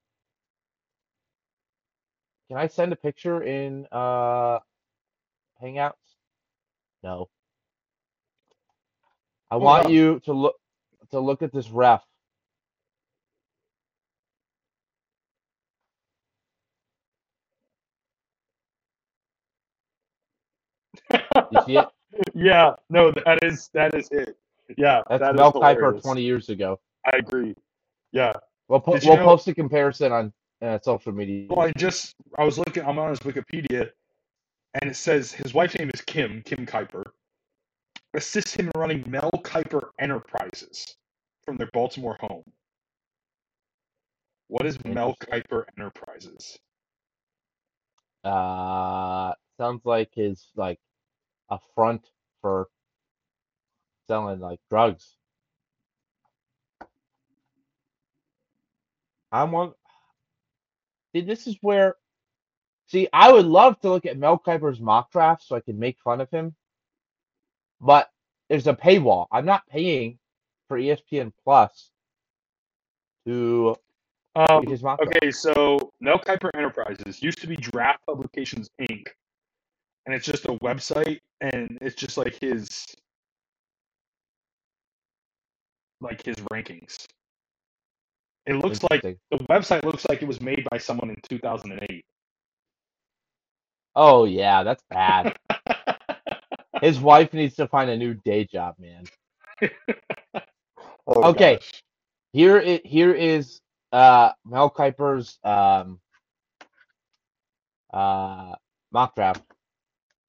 [2.48, 4.60] Can I send a picture in uh
[5.62, 5.92] Hangouts?
[7.02, 7.28] No.
[9.50, 10.56] I want you to look
[11.12, 12.02] to look at this ref.
[21.50, 21.88] You see it?
[22.34, 24.36] yeah, no, that is that is it.
[24.76, 26.80] Yeah, That's that Mel Kiper 20 years ago.
[27.06, 27.54] I agree.
[28.12, 28.34] Yeah.
[28.68, 30.32] We'll, po- we'll know- post a comparison on
[30.62, 31.46] uh, social media.
[31.48, 32.84] Well, I just I was looking.
[32.84, 33.90] I'm on his Wikipedia,
[34.80, 37.04] and it says his wife's name is Kim Kim Kiper.
[38.14, 40.96] Assists him in running Mel Kiper Enterprises
[41.44, 42.44] from their Baltimore home.
[44.48, 46.58] What is Mel Kiper Enterprises?
[48.24, 50.78] Uh, sounds like his like
[51.50, 52.08] a front
[52.40, 52.68] for
[54.08, 55.16] selling like drugs.
[59.32, 59.72] I'm one.
[61.16, 61.94] See, this is where.
[62.88, 65.98] See, I would love to look at Mel Kiper's mock draft so I can make
[66.04, 66.54] fun of him,
[67.80, 68.10] but
[68.50, 69.26] there's a paywall.
[69.32, 70.18] I'm not paying
[70.68, 71.90] for ESPN Plus
[73.26, 73.76] to
[74.34, 75.16] Um, his mock draft.
[75.16, 79.06] okay, so Mel Kiper Enterprises used to be Draft Publications Inc.,
[80.04, 82.94] and it's just a website, and it's just like his
[86.02, 87.06] like his rankings.
[88.46, 92.04] It looks like the website looks like it was made by someone in 2008.
[93.96, 95.36] Oh yeah, that's bad.
[96.80, 99.04] His wife needs to find a new day job, man.
[101.06, 101.58] Oh, Okay.
[101.58, 101.82] gosh.
[102.32, 103.60] Here it here is
[103.92, 106.00] uh Mel Kiper's um
[107.92, 108.54] uh
[108.92, 109.42] mock draft.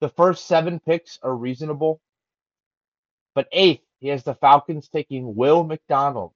[0.02, 2.02] The first seven picks are reasonable,
[3.36, 6.34] but eighth he has the Falcons taking Will McDonald,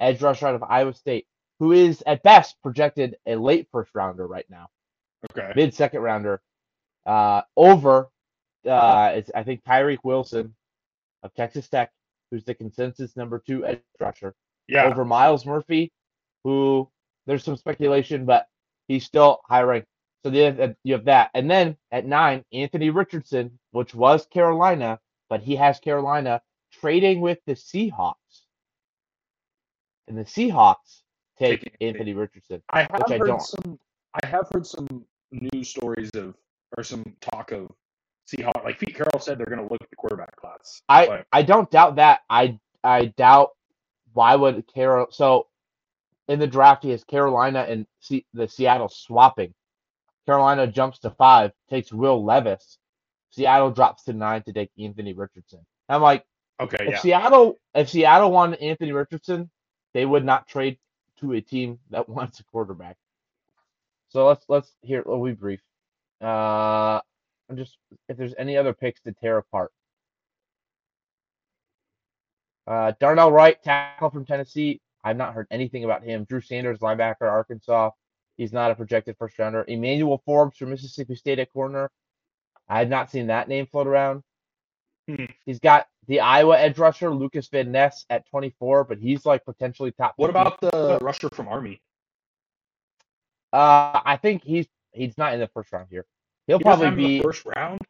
[0.00, 1.26] edge rusher out of Iowa State,
[1.58, 4.68] who is at best projected a late first rounder right now.
[5.30, 5.52] Okay.
[5.54, 6.40] mid second rounder
[7.06, 8.08] uh, over
[8.68, 10.54] uh, it's, I think Tyreek Wilson
[11.22, 11.90] of Texas Tech,
[12.30, 14.34] who's the consensus number two edge rusher,
[14.68, 14.84] Yeah.
[14.84, 15.92] over Myles Murphy,
[16.44, 16.88] who
[17.26, 18.46] there's some speculation, but
[18.88, 19.88] he's still high ranked.
[20.24, 24.98] So you have, you have that, and then at nine, Anthony Richardson, which was Carolina,
[25.30, 28.14] but he has Carolina trading with the Seahawks,
[30.10, 31.02] and the Seahawks
[31.38, 32.62] take Anthony Richardson.
[32.70, 33.40] I have I heard don't.
[33.40, 33.78] some.
[34.22, 36.34] I have heard some news stories of,
[36.76, 37.70] or some talk of
[38.26, 40.82] see how, like Pete Carroll said, they're going to look at the quarterback class.
[40.88, 42.20] I But, I don't doubt that.
[42.28, 43.50] I I doubt
[44.12, 45.06] why would Carroll.
[45.10, 45.46] so
[46.28, 49.54] in the draft he has Carolina and C, the Seattle swapping.
[50.26, 52.78] Carolina jumps to five, takes Will Levis.
[53.30, 55.60] Seattle drops to nine to take Anthony Richardson.
[55.88, 56.24] I'm like,
[56.60, 56.98] okay, if yeah.
[56.98, 59.50] Seattle if Seattle wanted Anthony Richardson,
[59.94, 60.78] they would not trade
[61.20, 62.96] to a team that wants a quarterback.
[64.08, 65.60] So let's let's hear let me brief.
[66.20, 67.00] Uh
[67.48, 69.72] I'm just if there's any other picks to tear apart.
[72.66, 74.80] Uh Darnell Wright, tackle from Tennessee.
[75.02, 76.24] I've not heard anything about him.
[76.24, 77.90] Drew Sanders, linebacker, Arkansas.
[78.36, 79.64] He's not a projected first rounder.
[79.68, 81.90] Emmanuel Forbes from Mississippi State at corner.
[82.68, 84.22] I had not seen that name float around.
[85.08, 85.24] Hmm.
[85.44, 89.92] He's got the Iowa edge rusher, Lukas Van Ness at 24, but he's like potentially
[89.92, 90.14] top.
[90.16, 90.30] What 50.
[90.32, 91.80] about the rusher from Army?
[93.52, 96.04] Uh, I think he's he's not in the first round here.
[96.48, 97.18] He'll He probably have him in be.
[97.18, 97.80] the first round.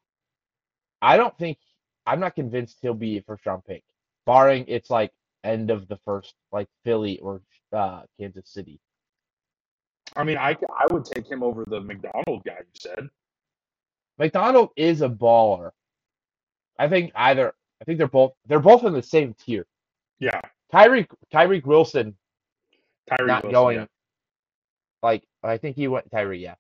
[1.01, 1.57] I don't think.
[2.05, 3.85] I'm not convinced he'll be a first round pick,
[4.27, 7.41] barring it's like end of the first, like Philly or
[7.73, 8.81] uh, Kansas City.
[10.15, 13.09] I mean, I I would take him over the McDonald guy you said.
[14.19, 15.71] McDonald is a baller.
[16.79, 17.55] I think either.
[17.81, 18.33] I think they're both.
[18.47, 19.67] They're both in the same tier.
[20.19, 20.41] Yeah,
[20.73, 22.17] Tyreek Tyreek Wilson
[23.09, 23.79] Tyree not Wilson, going.
[23.79, 23.87] yeah.
[25.03, 26.39] Like I think he went Tyree.
[26.43, 26.57] Yeah,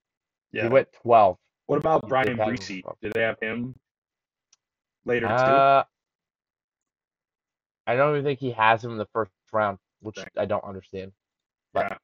[0.52, 0.62] Yeah.
[0.64, 1.36] he went 12.
[1.66, 2.82] What about Bryan Bresee?
[3.02, 3.74] Did they have him
[5.04, 5.32] later too?
[5.32, 5.84] Uh,
[7.86, 10.28] I don't even think he has him in the first round, which Okay.
[10.36, 11.12] I don't understand.
[11.72, 11.98] But Yeah.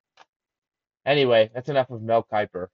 [1.07, 2.69] anyway, that's enough of Mel Kiper.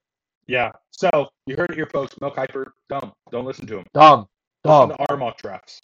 [0.47, 0.71] Yeah.
[0.91, 2.19] So you heard it here, folks.
[2.21, 3.13] Mel Kiper, dumb.
[3.31, 3.85] Don't listen to him.
[3.93, 4.27] Dumb,
[4.65, 4.97] Listen dumb.
[4.97, 5.81] to our mock drafts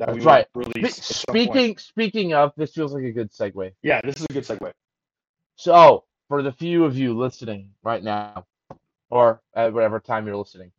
[0.00, 0.46] that That's will right.
[0.54, 0.96] release.
[0.96, 1.48] Spe- at some point.
[1.50, 3.72] Speaking speaking of, this feels like a good segue.
[3.82, 4.72] Yeah, this is a good segue.
[5.56, 8.46] So, for the few of you listening right now,
[9.10, 10.72] or at whatever time you're listening,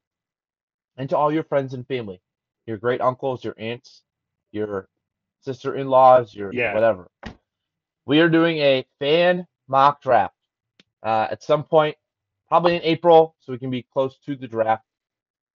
[0.98, 2.20] and to all your friends and family,
[2.66, 4.02] your great uncles, your aunts,
[4.52, 4.90] your
[5.42, 6.74] sister in laws, your Yeah.
[6.74, 7.12] whatever,
[8.06, 10.36] we are doing a fan mock draft
[11.04, 11.96] uh, at some point,
[12.48, 14.84] probably in April, so we can be close to the draft.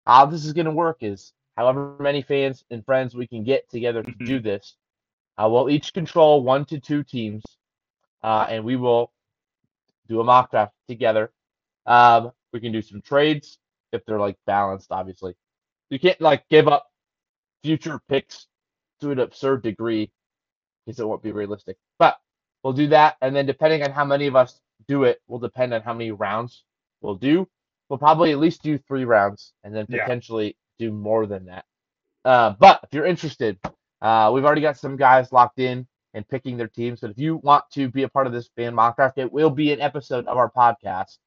[0.06, 3.70] How this is going to work is however many fans and friends we can get
[3.70, 4.26] together to Mhm.
[4.26, 4.76] do this,
[5.38, 7.44] uh, we'll each control one to two teams,
[8.24, 9.12] uh, and we will
[10.08, 11.32] do a mock draft together.
[11.86, 13.60] Um, we can do some trades
[13.91, 15.36] if they're like balanced, obviously.
[15.89, 16.91] You can't like give up
[17.63, 18.48] future picks
[19.02, 20.12] to an absurd degree
[20.86, 21.78] because it won't be realistic.
[21.98, 22.20] But
[22.63, 25.74] we'll do that, and then depending on how many of us do it, will depend
[25.74, 26.63] on how many rounds
[27.02, 27.48] we'll do.
[27.89, 31.66] We'll probably at least do three rounds, and then potentially do more than that.
[32.24, 33.60] Uh, but if you're interested,
[34.02, 37.02] uh, we've already got some guys locked in and picking their teams.
[37.02, 39.50] But if you want to be a part of this fan mock draft, it will
[39.50, 41.18] be an episode of our podcast.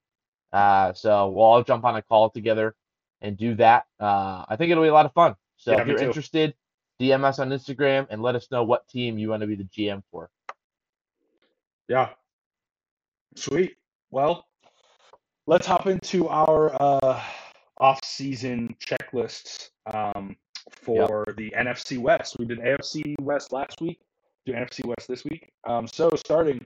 [0.53, 2.75] Uh, so we'll all jump on a call together
[3.21, 3.87] and do that.
[4.01, 5.35] Uh, I think it'll be a lot of fun.
[5.57, 6.05] So Yeah, if you're too.
[6.05, 6.55] interested,
[7.01, 9.65] DM us on Instagram and let us know what team you want to be the
[9.65, 10.31] GM for.
[11.89, 12.11] Yeah.
[13.37, 13.77] Sweet.
[14.11, 14.47] Well,
[15.47, 17.23] let's hop into our uh,
[17.79, 20.37] off-season checklists um,
[20.71, 22.37] for the NFC West.
[22.39, 24.01] We did AFC West last week.
[24.47, 25.51] Do NFC West this week.
[25.65, 26.65] Um, so starting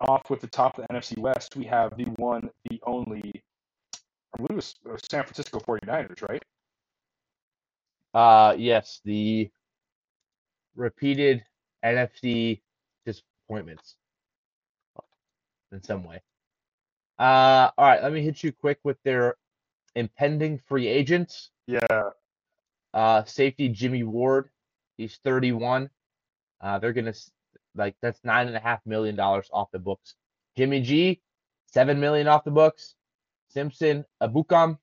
[0.00, 3.42] off with the top of the NFC West, we have the one, the only.
[4.34, 6.42] I believe it was uh, San Francisco 49ers, right?
[8.12, 9.50] Uh, yes, the
[10.74, 11.42] repeated
[11.84, 12.60] NFC
[13.04, 13.96] disappointments
[15.72, 16.20] in some way.
[17.18, 19.36] Uh, all right, let me hit you quick with their
[19.96, 21.50] impending free agents.
[21.66, 22.10] Yeah.
[22.94, 24.48] Uh, safety Jimmy Ward,
[24.96, 25.90] he's 31.
[26.60, 27.12] Uh, they're gonna
[27.74, 30.14] like that's nine and a half million dollars off the books.
[30.56, 31.20] Jimmy G,
[31.66, 32.94] seven million off the books.
[33.48, 34.78] Samson Ebukam,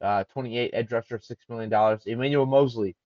[0.00, 2.02] uh, 28 edge rusher, six million dollars.
[2.06, 2.96] Emmanuel Moseley,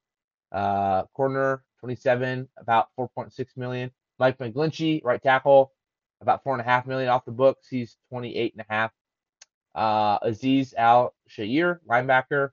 [0.53, 3.91] uh, corner, 27, about 4.6 million.
[4.19, 5.73] Mike McGlinchey, right tackle,
[6.21, 7.69] about four and a half million off the books.
[7.69, 8.91] He's 28 and a half.
[9.79, 12.51] Uh, Azeez Al Shaair, linebacker,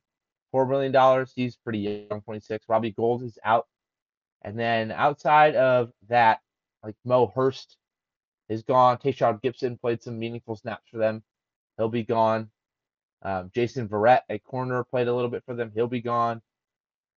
[0.51, 1.33] four million dollars.
[1.35, 2.65] He's pretty young, 26.
[2.69, 3.65] Robbie Gould is out,
[4.43, 6.41] and then outside of that,
[6.83, 7.77] like Mo Hurst
[8.47, 8.97] is gone.
[8.97, 11.23] Tashaun Gipson played some meaningful snaps for them.
[11.77, 12.51] He'll be gone.
[13.23, 15.71] Um, Jason Verrett, a corner, played a little bit for them.
[15.73, 16.43] He'll be gone.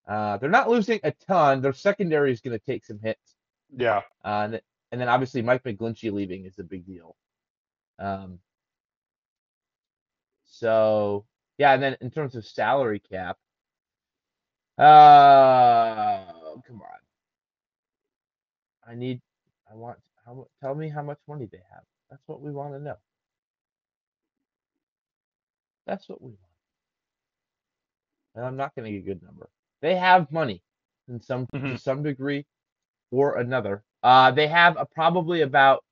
[0.09, 1.61] Uh, they're not losing a ton.
[1.61, 3.35] Their secondary is going to take some hits.
[3.77, 4.01] Yeah.
[4.25, 7.15] Uh, and, and then obviously Mike McGlinchey leaving is a big deal.
[7.99, 8.39] Um,
[10.59, 11.25] so
[11.59, 13.39] yeah, and then in terms of salary cap,
[14.79, 16.25] uh,
[16.67, 17.01] come on,
[18.89, 19.21] I need,
[19.71, 21.85] I want, how tell me how much money they have.
[22.11, 22.97] That's what we want to know.
[25.87, 26.39] That's what we want.
[28.35, 29.51] and I'm not going to get a good number.
[29.81, 30.63] They have money
[31.09, 31.81] in some to Mhm.
[31.81, 32.47] some degree
[33.11, 33.85] or another.
[34.03, 35.85] Uh, they have a, probably about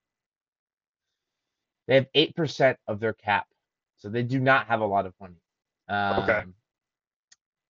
[1.89, 3.49] they have eight percent of their cap,
[3.97, 5.41] so they do not have a lot of money.
[5.89, 6.43] Um, Okay.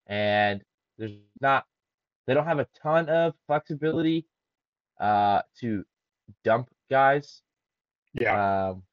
[0.07, 0.61] And
[0.97, 1.11] there's
[1.41, 1.65] not
[2.25, 4.25] they don't have a ton of flexibility
[4.99, 5.85] uh, to
[6.43, 7.41] dump guys.
[8.13, 8.69] Yeah.
[8.69, 8.83] Um,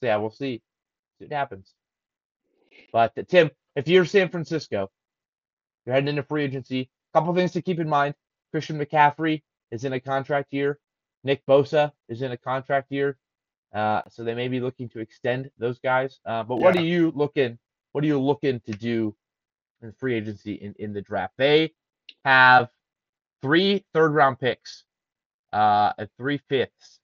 [0.00, 0.62] so yeah, we'll see.
[1.18, 1.74] See what happens.
[2.92, 4.90] But uh, Tim, if you're San Francisco,
[5.84, 6.90] you're heading into free agency.
[7.12, 8.14] A couple things to keep in mind:
[8.52, 10.78] Christian McCaffrey is in a contract year.
[11.24, 13.18] Nick Bosa is in a contract year.
[13.72, 16.20] Uh, so they may be looking to extend those guys.
[16.24, 16.80] Uh, but what Yeah.
[16.80, 17.58] are you looking?
[17.92, 19.14] What are you looking to do
[19.82, 21.34] in free agency in, in the draft?
[21.36, 21.74] They
[22.24, 22.70] have
[23.42, 24.84] three third round picks,
[25.52, 27.00] uh, three fifths,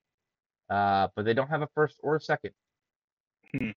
[0.69, 2.53] uh, but they don't have a first or a second.
[3.51, 3.71] Hmm.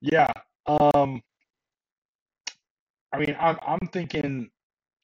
[0.00, 0.30] Yeah.
[0.66, 1.22] Um
[3.12, 4.50] I mean, I'm I'm thinking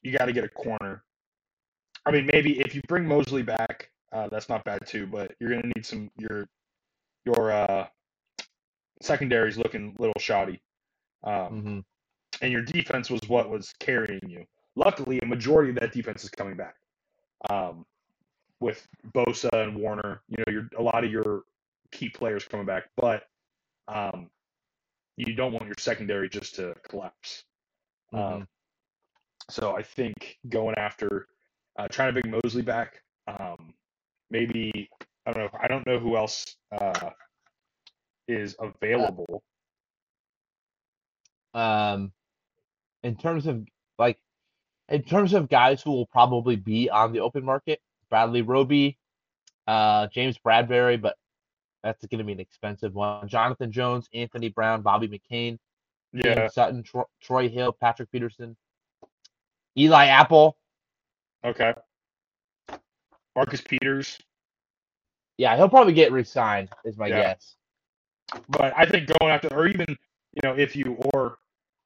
[0.02, 1.04] you got to get a corner.
[2.04, 5.06] I mean, maybe if you bring Moseley back, uh, that's not bad too.
[5.06, 6.46] But you're gonna need some your
[7.24, 7.86] your uh,
[9.02, 10.60] secondary's looking a little shoddy,
[11.24, 11.78] um, Mm-hmm.
[12.42, 14.44] and your defense was what was carrying you.
[14.76, 16.74] Luckily, a majority of that defense is coming back.
[17.48, 17.84] Um,
[18.60, 21.42] with Bosa and Warner, you know, a lot of your
[21.92, 23.24] key players coming back, but
[23.88, 24.28] um,
[25.16, 27.44] you don't want your secondary just to collapse.
[28.12, 28.46] Um,
[29.48, 31.26] so I think going after
[31.78, 33.72] uh, trying to bring Moseley back, um,
[34.30, 34.88] maybe
[35.26, 35.58] I don't know.
[35.60, 37.10] I don't know who else uh,
[38.28, 39.42] is available.
[41.54, 42.12] um,
[43.02, 43.64] in terms of
[43.98, 44.18] like,
[44.88, 48.98] in terms of guys who will probably be on the open market, Bradley Roby,
[49.66, 51.16] uh, James Bradberry, but
[51.82, 53.26] that's going to be an expensive one.
[53.28, 55.58] Jonathan Jones, Anthony Brown, Bobby McCain,
[56.12, 58.56] Yeah, Ian Sutton, Tro- Troy Hill, Patrick Peterson,
[59.78, 60.56] Eli Apple.
[61.44, 61.72] okay.
[63.36, 64.18] Marcus Peters,
[65.38, 67.22] Yeah, he'll probably get re-signed, is my Yeah.
[67.22, 67.56] guess.
[68.48, 71.38] but I think going after, or even you know, if you or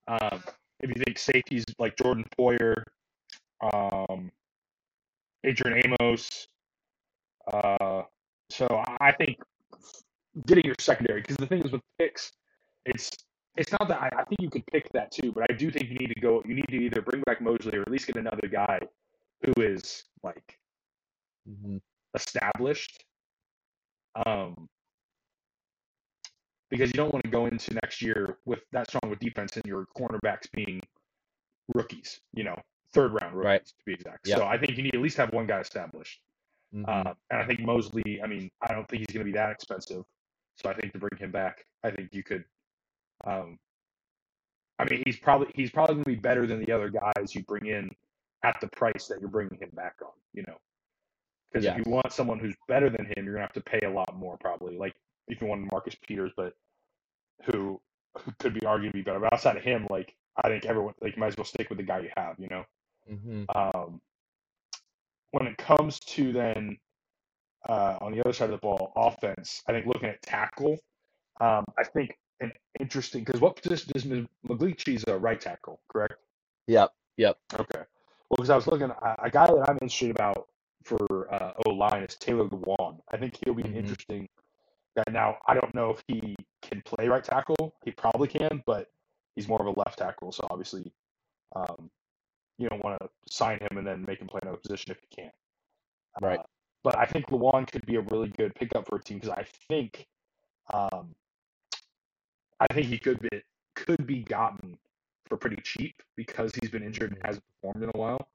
[0.08, 0.42] um,
[0.80, 2.82] if you think safeties like Jordan Poyer,
[3.62, 4.30] um,
[5.44, 6.48] Adrian Amos,
[7.52, 8.02] uh,
[8.50, 9.38] so I think
[10.46, 12.32] getting your secondary because the thing is with picks,
[12.84, 13.10] it's
[13.56, 15.88] it's not that I, I think you could pick that too, but I do think
[15.88, 16.42] you need to go.
[16.44, 18.80] You need to either bring back Moseley or at least get another guy
[19.42, 20.58] who is like
[21.46, 21.76] hmm
[22.14, 23.04] established.
[24.26, 24.68] Um,
[26.70, 29.64] because you don't want to go into next year with that strong with defense and
[29.64, 30.80] your cornerbacks being
[31.74, 32.56] rookies, you know,
[32.92, 33.66] third round rookies Right.
[33.66, 34.26] to be exact.
[34.26, 34.38] Yep.
[34.38, 36.20] So I think you need at least have one guy established.
[36.72, 39.36] hmm Um, and I think Moseley, I mean, I don't think he's going to be
[39.36, 40.04] that expensive.
[40.56, 42.44] So I think to bring him back, I think you could.
[43.24, 43.58] Um,
[44.78, 47.42] I mean, he's probably he's probably going to be better than the other guys you
[47.44, 47.90] bring in
[48.42, 50.12] at the price that you're bringing him back on.
[50.32, 50.56] You know,
[51.54, 51.78] because Yes.
[51.78, 53.90] if you want someone who's better than him, you're going to have to pay a
[53.90, 54.76] lot more probably.
[54.76, 54.94] Like
[55.28, 56.54] if you wanted Marcus Peters, but
[57.46, 57.80] who
[58.18, 59.20] who could be argued to be better.
[59.20, 61.78] But outside of him, like I think everyone like you might as well stick with
[61.78, 62.36] the guy you have.
[62.38, 62.64] You know.
[63.08, 64.00] hmm Um,
[65.30, 66.78] when it comes to then
[67.68, 70.78] uh, on the other side of the ball, offense, I think looking at tackle,
[71.40, 74.04] um, I think an interesting because what position is
[74.48, 76.14] McGlinchey's a right tackle, correct?
[76.66, 76.92] Yep.
[77.16, 77.38] Yep.
[77.60, 77.78] Okay.
[78.30, 80.48] Well, because I was looking, a guy that I'm interested about
[80.84, 83.00] for uh, O line is Taylor Lewan.
[83.10, 83.76] I think he'll be an Mhm.
[83.76, 84.28] interesting
[84.96, 85.04] guy.
[85.10, 87.74] Now, I don't know if he can play right tackle.
[87.84, 88.92] He probably can, but
[89.34, 90.92] he's more of a left tackle, so obviously,
[91.56, 91.90] um,
[92.58, 95.08] you don't want to sign him and then make him play another position if you
[95.10, 95.34] can't.
[96.20, 96.38] Right.
[96.38, 96.44] Uh,
[96.82, 99.44] but I think Lewan could be a really good pickup for a team because I
[99.68, 100.06] think,
[100.72, 101.14] um,
[102.60, 103.42] I think he could be
[103.74, 104.78] could be gotten
[105.26, 108.28] for pretty cheap because he's been injured and hasn't performed in a while.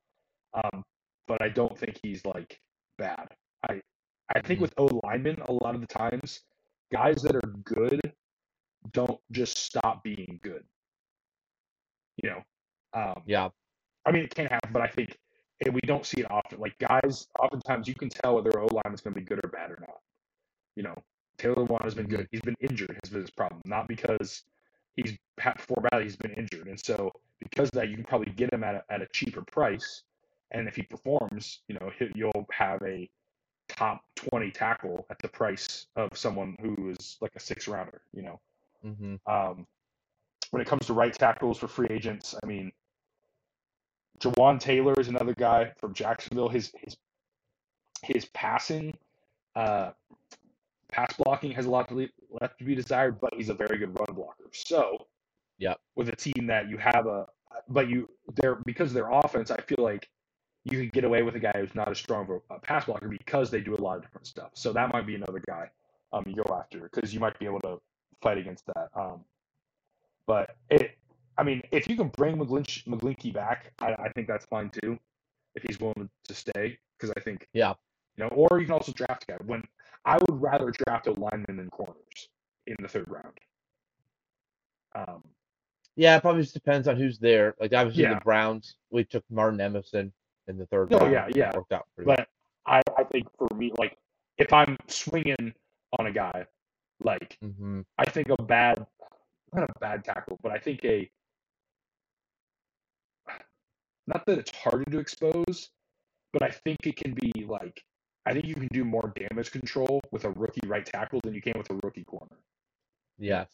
[0.54, 0.84] Um,
[1.30, 2.62] but I don't think he's like
[3.00, 3.30] bad.
[3.70, 3.82] I
[4.36, 4.64] I think Mhm.
[4.64, 6.44] with O linemen, a lot of the times,
[6.92, 8.02] guys that are good
[8.94, 10.68] don't just stop being good.
[12.24, 12.44] You know,
[12.94, 13.50] um, Yeah.
[14.06, 15.18] I mean, it can happen, but I think
[15.66, 16.60] eh, we don't see it often.
[16.60, 19.50] Like guys, oftentimes you can tell whether O line is going to be good or
[19.50, 20.02] bad or not.
[20.76, 20.96] You know,
[21.38, 22.28] Taylor Lewan has been good.
[22.32, 22.98] He's been injured.
[23.04, 24.44] Has been his problem, not because
[24.96, 26.04] he's had before bad.
[26.04, 28.84] He's been injured, and so because of that, you can probably get him at a,
[28.94, 30.04] at a cheaper price.
[30.52, 33.10] And if he performs, you know, you'll have a
[33.70, 38.02] top twenty tackle at the price of someone who is like a six rounder.
[38.14, 38.42] You know,
[38.84, 39.68] hmm um,
[40.52, 42.72] when it comes to right tackles for free agents, I mean,
[44.22, 46.50] Jawaan Taylor is another guy from Jacksonville.
[46.50, 46.98] His his
[48.04, 48.98] his passing,
[49.56, 49.92] uh,
[50.92, 52.10] pass blocking has a lot to le-
[52.42, 54.50] left to be desired, but he's a very good run blocker.
[54.54, 55.08] So
[55.60, 57.28] yeah, With a team that you have a,
[57.70, 60.10] but you they're because of their offense, I feel like
[60.66, 62.86] you could get away with a guy who's not as strong of a, a pass
[62.86, 64.52] blocker because they do a lot of different stuff.
[64.54, 65.70] So that might be another guy
[66.12, 67.80] um, you go after because you might be able to
[68.22, 68.90] fight against that.
[68.96, 69.24] Um,
[70.28, 70.98] but it,
[71.38, 75.00] I mean, if you can bring McGlinch, McGlinchey back, I, I think that's fine too.
[75.56, 77.74] If he's willing to stay, because I think Yeah.
[78.18, 79.38] you know, or you can also draft a guy.
[79.46, 79.64] When
[80.06, 82.30] I would rather draft a lineman than corners
[82.68, 83.38] in the third round.
[84.96, 85.24] Um,
[85.96, 87.56] Yeah, it probably just depends on who's there.
[87.60, 88.16] Like obviously Yeah.
[88.16, 90.14] the Browns, we took Martin Emerson
[90.50, 91.14] in the third Oh, round.
[91.14, 91.52] yeah, yeah.
[91.56, 92.18] Worked out pretty well.
[92.18, 92.28] but
[92.66, 93.98] I, I think for me, like
[94.38, 95.54] if I'm swinging
[96.00, 96.46] on a guy,
[97.02, 98.86] like hmm I think a bad,
[99.54, 101.10] not a bad tackle, but I think a,
[104.08, 105.70] not that it's harder to expose,
[106.34, 107.84] but I think it can be like,
[108.26, 111.42] I think you can do more damage control with a rookie right tackle than you
[111.42, 112.38] can with a rookie corner.
[113.18, 113.50] Yes.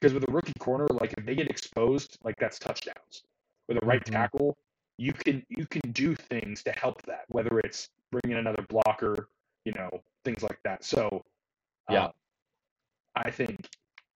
[0.00, 3.24] Because with a rookie corner, like if they get exposed, like that's touchdowns.
[3.68, 4.12] With a right Mhm.
[4.12, 4.56] tackle,
[4.96, 9.28] you can you can do things to help that, whether it's bringing another blocker,
[9.64, 9.90] you know,
[10.24, 10.84] things like that.
[10.84, 11.24] So,
[11.90, 12.06] Yeah.
[12.06, 12.12] um,
[13.16, 13.68] I think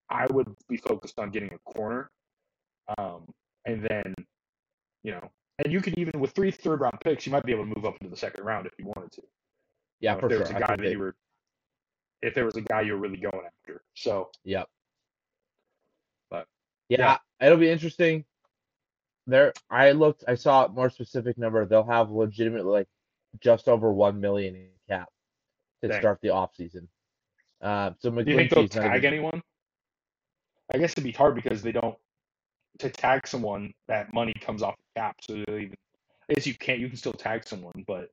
[0.09, 2.09] I would be focused on getting a corner,
[2.97, 3.27] um,
[3.65, 4.13] and then,
[5.03, 7.65] you know, and you could even with three third round picks, you might be able
[7.65, 9.21] to move up into the second round if you wanted to.
[9.99, 10.55] Yeah, you know, for if there sure.
[10.55, 11.15] was a guy that they- you were,
[12.21, 13.83] if there was a guy you were really going after.
[13.95, 14.69] So, Yep.
[16.29, 16.47] But,
[16.89, 18.25] yeah, it'll be interesting.
[19.29, 20.23] There, I looked.
[20.27, 21.65] I saw a more specific number.
[21.65, 22.87] They'll have legitimately like
[23.39, 25.09] just over one million in cap
[25.81, 25.99] to Dang.
[26.01, 26.87] start the off season.
[27.61, 29.41] Um, so Do you think they'll McGlinchey's tag even- anyone?
[30.73, 31.97] I guess it'd be hard because they don't
[32.79, 35.17] to tag someone that money comes off the cap.
[35.21, 35.75] So they'll even
[36.29, 36.79] I guess you can't.
[36.79, 38.09] You can still tag someone, but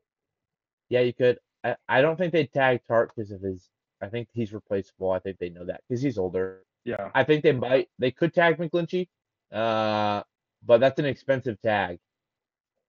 [0.88, 1.38] Yeah, you could.
[1.64, 3.68] I, I don't think they'd tag Tart because of his.
[4.02, 5.10] I think he's replaceable.
[5.10, 6.62] I think they know that because he's older.
[6.84, 7.88] yeah, I think they might.
[7.98, 9.08] They could tag McGlinchey,
[9.52, 10.22] uh,
[10.66, 11.98] but that's an expensive tag.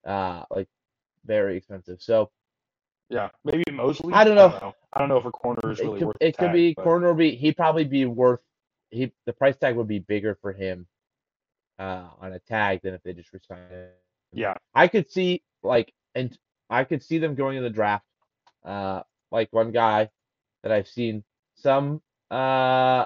[0.05, 0.67] Uh, like
[1.25, 2.01] very expensive.
[2.01, 2.31] So
[3.09, 4.13] yeah, maybe Moseley.
[4.13, 4.73] I don't know.
[4.93, 6.17] I don't know if a corner is it could, worth.
[6.19, 8.39] it could be but- corner would be he'd probably be worth
[8.89, 10.87] he the price tag would be bigger for him
[11.77, 13.89] uh on a tag than if they just resign him.
[14.33, 16.37] Yeah, I could see like and
[16.69, 18.05] I could see them going in the draft.
[18.63, 20.09] Uh like one guy
[20.63, 21.23] that I've seen
[21.55, 23.05] some uh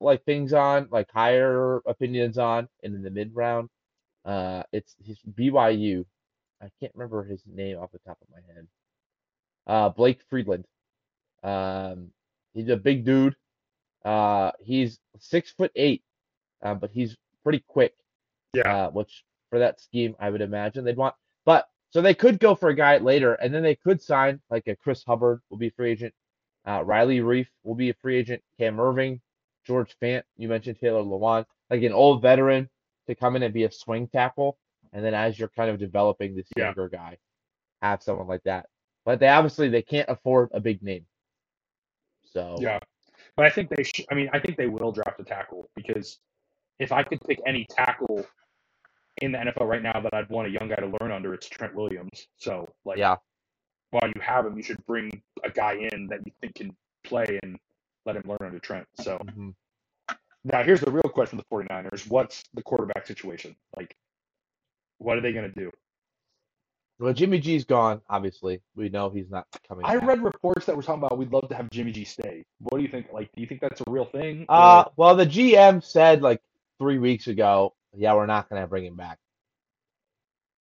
[0.00, 3.68] like things on, like higher opinions on and in the mid round.
[4.24, 6.04] Uh it's his BYU.
[6.62, 8.66] I can't remember his name off the top of my head.
[9.66, 10.66] Uh Blake Freeland.
[11.42, 12.10] Um
[12.54, 13.36] he's a big dude.
[14.04, 16.02] Uh he's six foot eight,
[16.62, 17.94] uh, but he's pretty quick
[18.54, 21.14] yeah, uh, which for that scheme I would imagine they'd want.
[21.44, 24.66] But so they could go for a guy later, and then they could sign like
[24.66, 26.14] a Chris Hubbard will be free agent,
[26.66, 29.20] uh, Riley Reiff will be a free agent, Cam Erving,
[29.66, 32.68] George Fant, you mentioned Taylor Lewan, like an old veteran
[33.08, 34.58] to come in and be a swing tackle,
[34.92, 36.66] and then as you're kind of developing this Yeah.
[36.66, 37.18] younger guy,
[37.82, 38.66] have someone like that.
[39.04, 41.06] But they obviously they can't afford a big name,
[42.32, 42.80] so yeah.
[43.36, 43.82] But I think they.
[43.84, 46.18] Sh- I mean, I think they will draft a tackle because
[46.78, 48.26] if I could pick any tackle
[49.22, 51.48] in the NFL right now that I'd want a young guy to learn under, it's
[51.48, 52.28] Trent Williams.
[52.36, 53.16] So like, yeah,
[53.90, 57.38] while you have him, you should bring a guy in that you think can play
[57.42, 57.58] and
[58.06, 58.86] let him learn under Trent.
[59.00, 59.54] So mhm.
[60.44, 62.08] now here's the real question for the 49ers.
[62.08, 63.56] What's the quarterback situation?
[63.76, 63.96] Like,
[64.98, 65.70] what are they going to do?
[66.98, 68.00] well Jimmy G's gone.
[68.08, 69.84] Obviously, we know he's not coming.
[69.84, 70.08] I back.
[70.08, 72.44] read reports that were talking about we'd love to have Jimmy G stay.
[72.60, 73.12] What do you think?
[73.12, 74.46] Like, do you think that's a real thing?
[74.48, 76.40] Uh, well, the GM said like
[76.78, 79.18] three weeks ago, yeah, we're not gonna bring him back.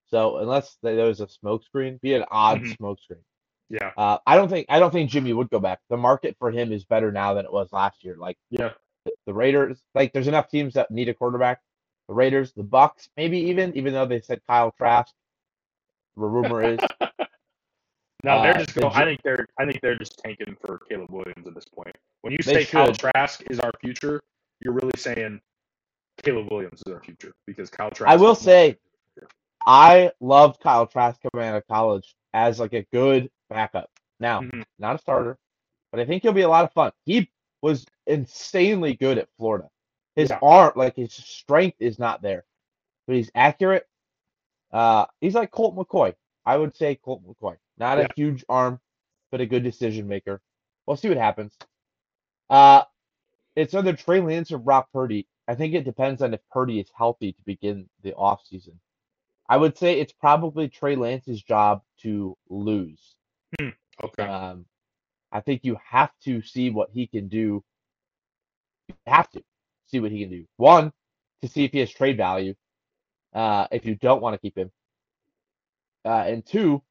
[0.10, 2.78] So unless th- there was a smokescreen, be an odd Mhm.
[2.78, 3.24] smokescreen.
[3.70, 5.80] Yeah, Uh, I don't think I don't think Jimmy would go back.
[5.90, 8.16] The market for him is better now than it was last year.
[8.18, 8.72] Like yeah,
[9.06, 11.62] the, the Raiders, like there's enough teams that need a quarterback.
[12.08, 15.14] The Raiders, the Bucks, maybe even even though they said Kyle Trask.
[16.18, 16.80] The rumor is
[18.24, 18.94] No, they're Uh, just the going.
[18.94, 19.46] Gi- I think they're.
[19.60, 21.96] I think they're just tanking for Caleb Williams at this point.
[22.22, 22.92] When you say Kyle.
[22.92, 24.22] Trask is our future,
[24.62, 25.40] you're really saying
[26.24, 28.12] Caleb Williams is our future because Kyle Trask.
[28.12, 28.78] I will say
[29.68, 33.90] I loved Kyle Trask coming out of college as like a good backup.
[34.20, 34.66] Now, Mhm.
[34.80, 35.38] not a starter,
[35.92, 36.92] but I think he'll be a lot of fun.
[37.06, 37.32] He
[37.62, 39.70] was insanely good at Florida.
[40.16, 40.40] His Yeah.
[40.42, 42.46] arm, like his strength, is not there,
[43.08, 43.88] but he's accurate.
[44.72, 46.16] Uh, he's like Colt McCoy.
[46.46, 47.58] I would say Colt McCoy.
[47.78, 48.08] Not Yeah.
[48.10, 48.80] a huge arm,
[49.32, 50.42] but a good decision maker.
[50.86, 51.58] We'll see what happens.
[52.50, 52.84] Uh,
[53.56, 55.28] it's either Trey Lance or Brock Purdy.
[55.48, 58.80] I think it depends on if Purdy is healthy to begin the offseason.
[59.48, 63.16] I would say it's probably Trey Lance's job to lose.
[63.60, 64.24] Okay.
[64.24, 64.66] Um,
[65.32, 67.64] I think you have to see what he can do.
[68.88, 69.44] You have to
[69.88, 70.46] see what he can do.
[70.58, 70.92] One,
[71.42, 72.56] to see if he has trade value.
[73.34, 74.72] Uh, if you don't want to keep him,
[76.06, 76.82] uh, and two,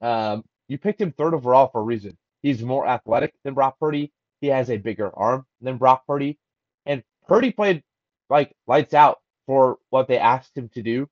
[0.00, 2.16] um, you picked him third overall for a reason.
[2.42, 4.12] He's more athletic than Brock Purdy.
[4.40, 6.38] He has a bigger arm than Brock Purdy,
[6.86, 7.82] and Purdy played
[8.30, 11.08] like lights out for what they asked him to do,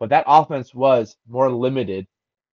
[0.00, 2.08] but that offense was more limited,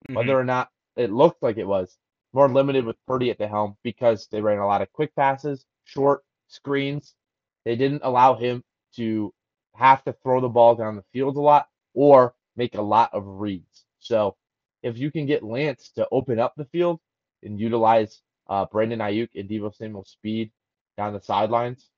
[0.07, 0.15] Mhm.
[0.15, 0.69] whether or not
[0.99, 1.97] it looked like it was
[2.33, 5.65] more limited with Purdy at the helm because they ran a lot of quick passes,
[5.85, 7.15] short screens.
[7.63, 8.63] They didn't allow him
[8.97, 9.33] to
[9.75, 13.23] have to throw the ball down the field a lot or make a lot of
[13.25, 13.85] reads.
[13.99, 14.35] So
[14.83, 16.99] if you can get Lance to open up the field
[17.43, 20.51] and utilize uh, Brandon Aiyuk and Deebo Samuel's speed
[20.97, 21.89] down the sidelines,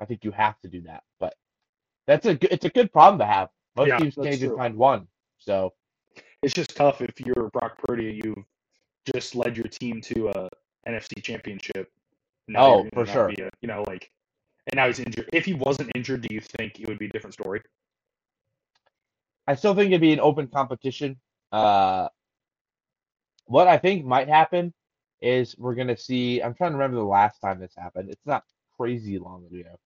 [0.00, 1.02] I think you have to do that.
[1.18, 1.34] But
[2.06, 3.48] that's a good, it's a good problem to have.
[3.74, 5.06] Most Yeah, teams can't even find one.
[5.38, 5.72] So
[6.42, 8.44] it's just tough if you're Brock Purdy and you've
[9.14, 10.48] just led your team to a
[10.88, 11.90] NFC championship.
[12.48, 13.28] Now Oh, for sure.
[13.28, 14.10] a- you know, like,
[14.66, 15.28] and now he's injured.
[15.32, 17.62] If he wasn't injured, do you think it would be a different story?
[19.46, 21.18] I still think it'd be an open competition.
[21.50, 22.08] Uh,
[23.46, 24.72] what I think might happen
[25.20, 26.40] is we're gonna see.
[26.40, 28.10] I'm trying to remember the last time this happened.
[28.10, 28.44] It's not
[28.76, 29.78] crazy long ago.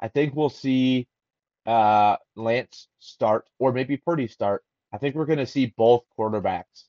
[0.00, 1.08] I think we'll see
[1.64, 4.64] uh, Lance start, or maybe Purdy start.
[4.92, 6.84] I think we're gonna see both quarterbacks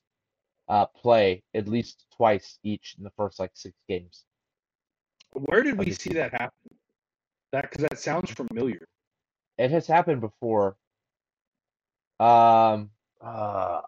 [0.68, 4.24] uh, play at least twice each in the first like six games.
[5.32, 6.76] Where did we see that happen?
[7.52, 8.86] That because that sounds familiar.
[9.56, 10.76] It has happened before.
[12.20, 12.90] Um,
[13.20, 13.80] uh,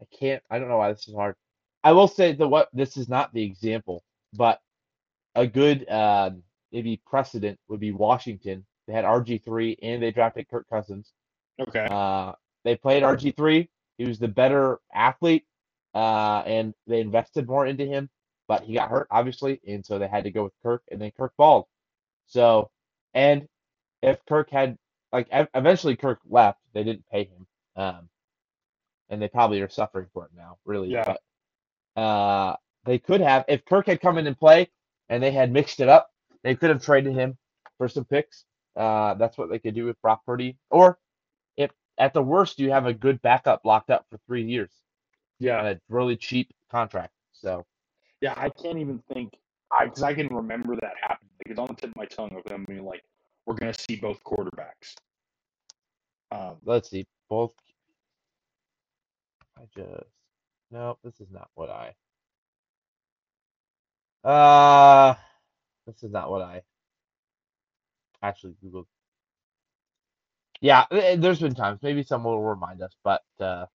[0.00, 0.42] I can't.
[0.50, 1.34] I don't know why this is hard.
[1.82, 4.04] I will say that what this is not the example,
[4.34, 4.60] but
[5.34, 6.42] a good um,
[6.72, 8.64] maybe precedent would be Washington.
[8.86, 11.12] They had RG three and they drafted Kirk Cousins.
[11.60, 11.86] Okay.
[11.90, 12.32] Uh,
[12.64, 13.68] they played RG three.
[13.98, 15.44] He was the better athlete,
[15.94, 18.08] uh, and they invested more into him.
[18.48, 21.12] But he got hurt, obviously, and so they had to go with Kirk, and then
[21.16, 21.66] Kirk balled.
[22.26, 22.70] So,
[23.14, 23.46] and
[24.02, 24.76] if Kirk had
[25.12, 27.46] like eventually Kirk left, they didn't pay him,
[27.76, 28.08] um,
[29.08, 30.88] and they probably are suffering for it now, really.
[30.88, 31.14] Yeah.
[31.96, 34.68] But uh, they could have if Kirk had come in and play,
[35.08, 36.10] and they had mixed it up,
[36.42, 37.36] they could have traded him
[37.78, 38.44] for some picks.
[38.76, 40.98] Uh, that's what they could do with Brock Purdy, or
[42.00, 44.72] at the worst you have a good backup locked up for three years
[45.38, 45.58] yeah.
[45.58, 47.12] on a really cheap contract.
[47.32, 47.64] So
[48.20, 48.34] Yeah.
[48.36, 49.34] I can't even think.
[49.70, 51.30] I because I can remember that happening.
[51.38, 53.04] Like it's on the tip of my tongue of them being like,
[53.46, 54.96] we're gonna see both quarterbacks.
[56.32, 57.52] Um, let's see both.
[59.56, 60.06] I just
[60.70, 61.94] no, this is not what I.
[64.28, 65.14] Uh,
[65.86, 66.62] this is not what I
[68.22, 68.86] actually googled.
[70.60, 71.80] Yeah, there's been times.
[71.82, 73.66] Maybe someone will remind us, but uh,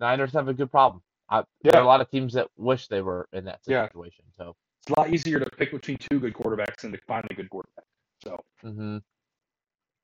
[0.00, 1.02] Niners have a good problem.
[1.28, 1.84] I, There are Yeah.
[1.84, 3.86] a lot of teams that wish they were in that Yeah.
[3.86, 4.24] situation.
[4.36, 7.34] So, it's a lot easier to pick between two good quarterbacks than to find a
[7.34, 7.84] good quarterback.
[8.22, 8.44] So.
[8.62, 8.98] hmm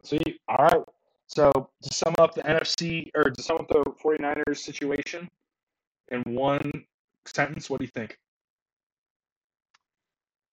[0.02, 0.84] See, all right.
[1.26, 1.50] So
[1.82, 5.28] to sum up the NFC or to sum up the 49ers situation
[6.12, 6.84] in one
[7.26, 8.16] sentence, what do you think?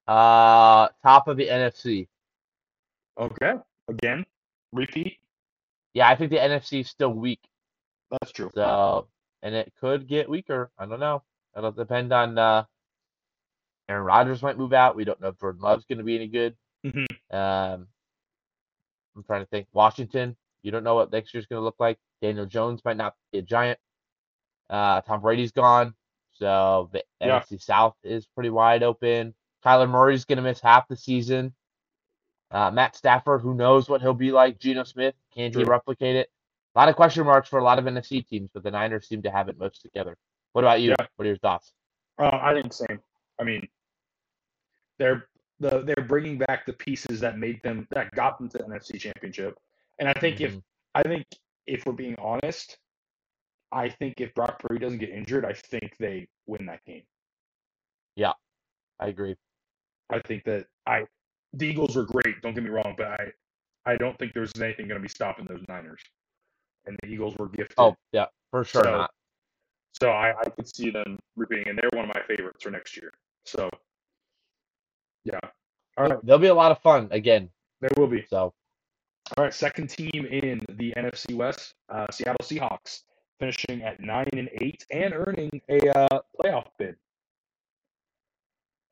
[0.07, 2.07] uh, top of the NFC.
[3.17, 3.53] Okay.
[3.87, 4.25] Again,
[4.73, 5.17] repeat.
[5.93, 7.39] Yeah, I think the NFC is still weak.
[8.11, 8.49] That's true.
[8.53, 9.07] So,
[9.41, 10.71] and it could get weaker.
[10.77, 11.23] I don't know.
[11.55, 12.63] It'll depend on uh,
[13.89, 14.95] Aaron Rodgers might move out.
[14.95, 16.55] We don't know if Jordan Love's going to be any good.
[16.85, 17.05] Mhm.
[17.31, 17.87] Um,
[19.15, 19.67] I'm trying to think.
[19.73, 21.97] Washington, you don't know what next year's going to look like.
[22.21, 23.79] Daniel Jones might not be a giant.
[24.69, 25.93] Uh, Tom Brady's gone,
[26.33, 27.39] so the Yeah.
[27.41, 29.35] NFC South is pretty wide open.
[29.63, 31.53] Kyler Murray's going to miss half the season.
[32.53, 34.59] Uh, Matt Stafford, who knows what he'll be like.
[34.59, 36.29] Geno Smith, can he replicate it?
[36.75, 39.23] A lot of question marks for a lot of NFC teams, but the Niners seem
[39.23, 40.15] to have it most together.
[40.53, 40.91] What about you?
[40.91, 41.07] Yeah.
[41.15, 41.73] What are your thoughts?
[42.19, 42.99] Uh, I think same.
[43.39, 43.67] I mean,
[44.99, 45.27] they're
[45.59, 48.99] the they're bringing back the pieces that made them that got them to the NFC
[48.99, 49.57] Championship,
[49.97, 50.63] and I think if Mhm.
[50.93, 51.25] I think
[51.65, 52.77] if we're being honest,
[53.71, 57.03] I think if Brock Purdy doesn't get injured, I think they win that game.
[58.15, 58.33] Yeah,
[58.99, 59.35] I agree.
[60.11, 61.07] I think that I
[61.53, 62.41] the Eagles are great.
[62.41, 63.31] Don't get me wrong, but I
[63.85, 66.01] I don't think there's anything going to be stopping those Niners.
[66.85, 67.75] And the Eagles were gifted.
[67.77, 69.11] Oh, yeah, for sure So- not.
[70.01, 72.97] So I, I could see them repeating, and they're one of my favorites for next
[72.97, 73.11] year.
[73.45, 73.69] So
[75.23, 75.39] yeah,
[75.97, 77.49] all right, They'll be a lot of fun again.
[77.79, 78.25] there will be.
[78.27, 78.53] So,
[79.37, 83.03] All right, second team in the NFC West, uh, Seattle Seahawks,
[83.39, 86.95] finishing at nine and eight and earning a uh, playoff bid.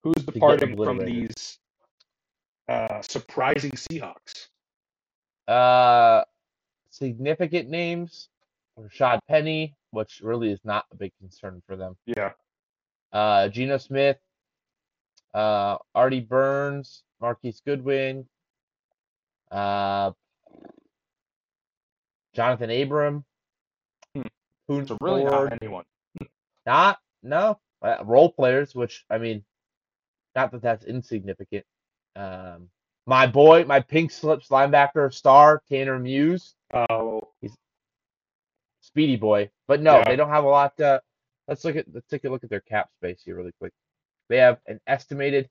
[0.04, 1.58] Who's departing from these
[2.68, 4.48] uh, surprising Seahawks?
[5.48, 6.24] uh,
[6.90, 8.30] significant names:
[8.80, 11.98] Rashad Penny, which really is not a big concern for them.
[12.06, 12.34] Yeah,
[13.12, 14.18] Uh, Geno Smith,
[15.34, 18.28] Uh, Artie Burns, Marquise Goodwin,
[19.52, 20.12] uh,
[22.36, 23.26] Johnathan Abram,
[24.68, 24.86] Hmm.
[24.86, 25.50] So really Ford.
[25.52, 25.86] not anyone.
[26.66, 29.44] Not no uh, role players, which I mean,
[30.36, 31.66] not that that's insignificant.
[32.16, 32.70] Um,
[33.08, 37.56] my boy, my pink slips linebacker star Tanner Muse, Oh, he's
[38.82, 39.50] speedy boy.
[39.68, 40.04] But no, Yeah.
[40.06, 40.80] they don't have a lot.
[40.80, 41.00] Uh,
[41.48, 43.74] let's look at let's take a look at their cap space here really quick.
[44.30, 45.50] They have an estimated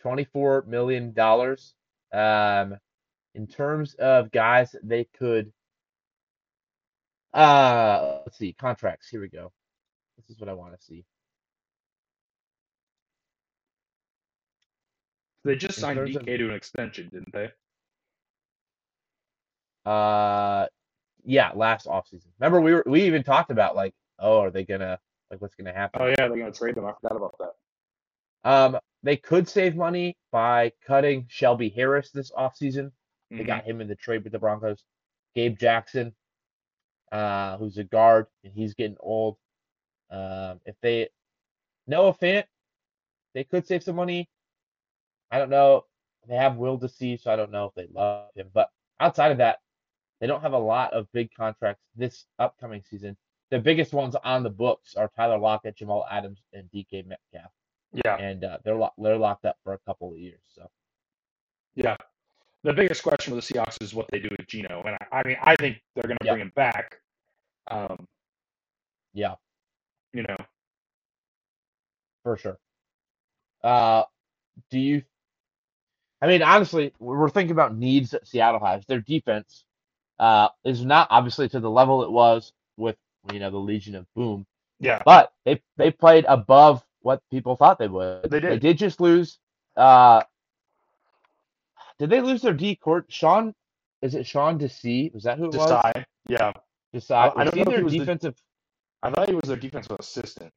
[0.00, 1.74] twenty four million dollars.
[2.12, 2.78] Um,
[3.34, 5.52] in terms of guys they could.
[7.32, 9.08] Uh, let's see contracts.
[9.08, 9.52] Here we go.
[10.16, 11.04] This is what I want to see.
[15.44, 17.50] They just signed of- DK to an extension, didn't they?
[19.84, 20.66] Uh,
[21.24, 22.26] yeah, last offseason.
[22.38, 24.98] Remember, we were we even talked about like, oh, are they gonna
[25.30, 26.00] like what's gonna happen?
[26.02, 26.86] Oh yeah, they're gonna trade them.
[26.86, 28.50] I forgot about that.
[28.50, 32.92] Um, they could save money by cutting Shelby Harris this offseason.
[33.30, 33.46] They Mhm.
[33.46, 34.82] got him in the trade with the Broncos.
[35.34, 36.14] Gabe Jackson,
[37.10, 39.36] uh, who's a guard, and he's getting old.
[40.10, 41.08] Um, if they
[41.86, 42.44] Noah Fant,
[43.34, 44.28] they could save some money.
[45.30, 45.84] I don't know.
[46.28, 48.48] They have Will Dissly, so I don't know if they love him.
[48.52, 48.70] But
[49.00, 49.58] outside of that,
[50.20, 53.16] they don't have a lot of big contracts this upcoming season.
[53.50, 57.52] The biggest ones on the books are Tyler Lockett, Jamal Adams, and DK Metcalf,
[57.92, 60.40] Yeah, and uh, they're lo- they're locked up for a couple of years.
[60.54, 60.68] So
[61.74, 61.96] yeah.
[62.62, 65.28] The biggest question for the Seahawks is what they do with Geno, and I, I
[65.28, 66.32] mean, I think they're gonna Yeah.
[66.32, 66.96] bring him back.
[67.66, 68.08] Um,
[69.12, 69.34] yeah,
[70.14, 70.36] you know,
[72.22, 72.58] for sure.
[73.62, 74.04] Uh,
[74.70, 75.02] do you?
[76.24, 78.86] I mean, honestly, we're thinking about needs that Seattle has.
[78.86, 79.64] Their defense
[80.18, 82.96] uh, is not obviously to the level it was with
[83.30, 84.46] you know the Legion of Boom,
[84.80, 88.30] yeah, but they they played above what people thought they would.
[88.30, 88.52] They did.
[88.52, 89.38] They did just lose.
[89.76, 90.22] Uh,
[91.98, 93.04] did they lose their D court?
[93.10, 93.54] Sean,
[94.00, 95.12] is it Sean Desai?
[95.12, 95.70] Was that who it was?
[95.70, 96.04] Desai.
[96.26, 96.52] Yeah,
[96.94, 97.10] Desai.
[97.36, 98.34] I- I don't know if their he was the- defensive?
[99.02, 100.50] I thought he was their defensive assistant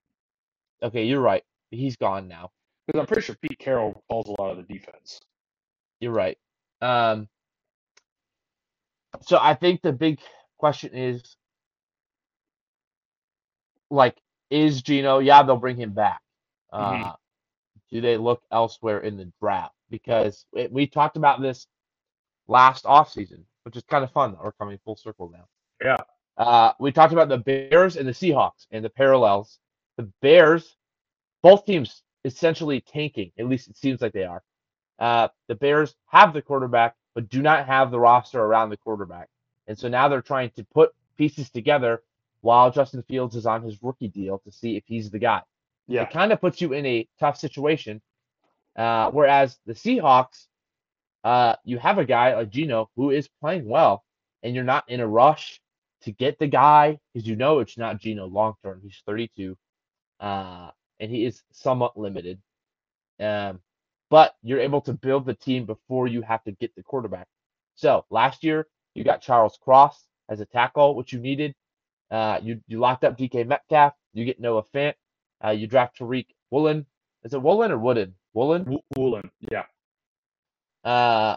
[0.81, 1.43] Okay, you're right.
[1.71, 2.51] He's gone now.
[2.85, 5.19] because I'm pretty sure Pete Carroll calls a lot of the defense.
[5.99, 6.37] You're right.
[6.81, 7.27] Um,
[9.21, 10.19] so I think the big
[10.57, 11.35] question is
[13.89, 14.17] like,
[14.49, 15.19] is Geno?
[15.19, 16.21] Yeah, they'll bring him back.
[16.71, 17.15] Uh, Mhm.
[17.89, 19.73] Do they look elsewhere in the draft?
[19.89, 21.67] Because it, we talked about this
[22.47, 25.47] last offseason, which is kind of fun that we're coming full circle now.
[25.81, 25.97] Yeah.
[26.35, 29.59] Uh, we talked about the Bears and the Seahawks and the parallels.
[29.95, 30.75] The Bears,
[31.41, 33.31] both teams essentially tanking.
[33.39, 34.43] At least it seems like they are.
[34.99, 39.29] Uh, the Bears have the quarterback, but do not have the roster around the quarterback.
[39.67, 42.01] And so now they're trying to put pieces together
[42.41, 45.41] while Justin Fields is on his rookie deal to see if he's the guy.
[45.87, 48.01] Yeah, It kind of puts you in a tough situation.
[48.75, 50.45] Uh, whereas the Seahawks,
[51.23, 54.03] uh, you have a guy like Geno who is playing well,
[54.43, 55.59] and you're not in a rush
[56.01, 58.79] to get the guy because you know it's not Geno long term.
[58.83, 59.57] He's 32,
[60.19, 60.69] uh,
[60.99, 62.39] and he is somewhat limited.
[63.19, 63.59] Um,
[64.09, 67.27] but you're able to build the team before you have to get the quarterback.
[67.75, 71.55] So last year you got Charles Cross as a tackle, which you needed.
[72.11, 73.93] Uh, you you locked up DK Metcalf.
[74.13, 74.95] You get Noah Fant.
[75.43, 76.85] Uh, you draft Tariq Woolen.
[77.23, 78.15] Is it Woolen or Wooden?
[78.33, 78.65] Woolen.
[78.65, 79.29] Wo- Woolen.
[79.51, 79.65] Yeah,
[80.83, 81.35] Uh,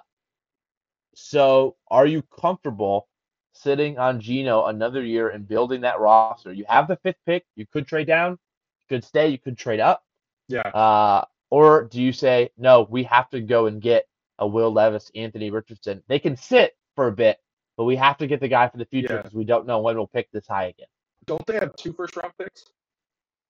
[1.14, 3.08] so are you comfortable
[3.52, 6.52] sitting on Geno another year and building that roster?
[6.52, 7.44] You have the fifth pick.
[7.56, 8.32] You could trade down.
[8.32, 9.28] You could stay.
[9.28, 10.04] You could trade up.
[10.48, 10.62] yeah.
[10.62, 12.86] Uh, or do you say no?
[12.88, 14.06] We have to go and get
[14.38, 16.02] a Will Levis, Anthony Richardson.
[16.08, 17.38] They can sit for a bit,
[17.76, 19.22] but we have to get the guy for the future Yeah.
[19.22, 20.86] because we don't know when we'll pick this high again.
[21.26, 22.64] Don't they have two first round picks?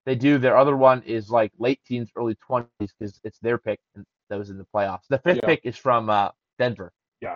[0.07, 0.39] They do.
[0.39, 4.39] Their other one is like late teens, early twenties because it's their pick and that
[4.39, 5.07] was in the playoffs.
[5.09, 5.47] The fifth Yeah.
[5.47, 6.93] pick is from uh, Denver.
[7.21, 7.35] Yeah.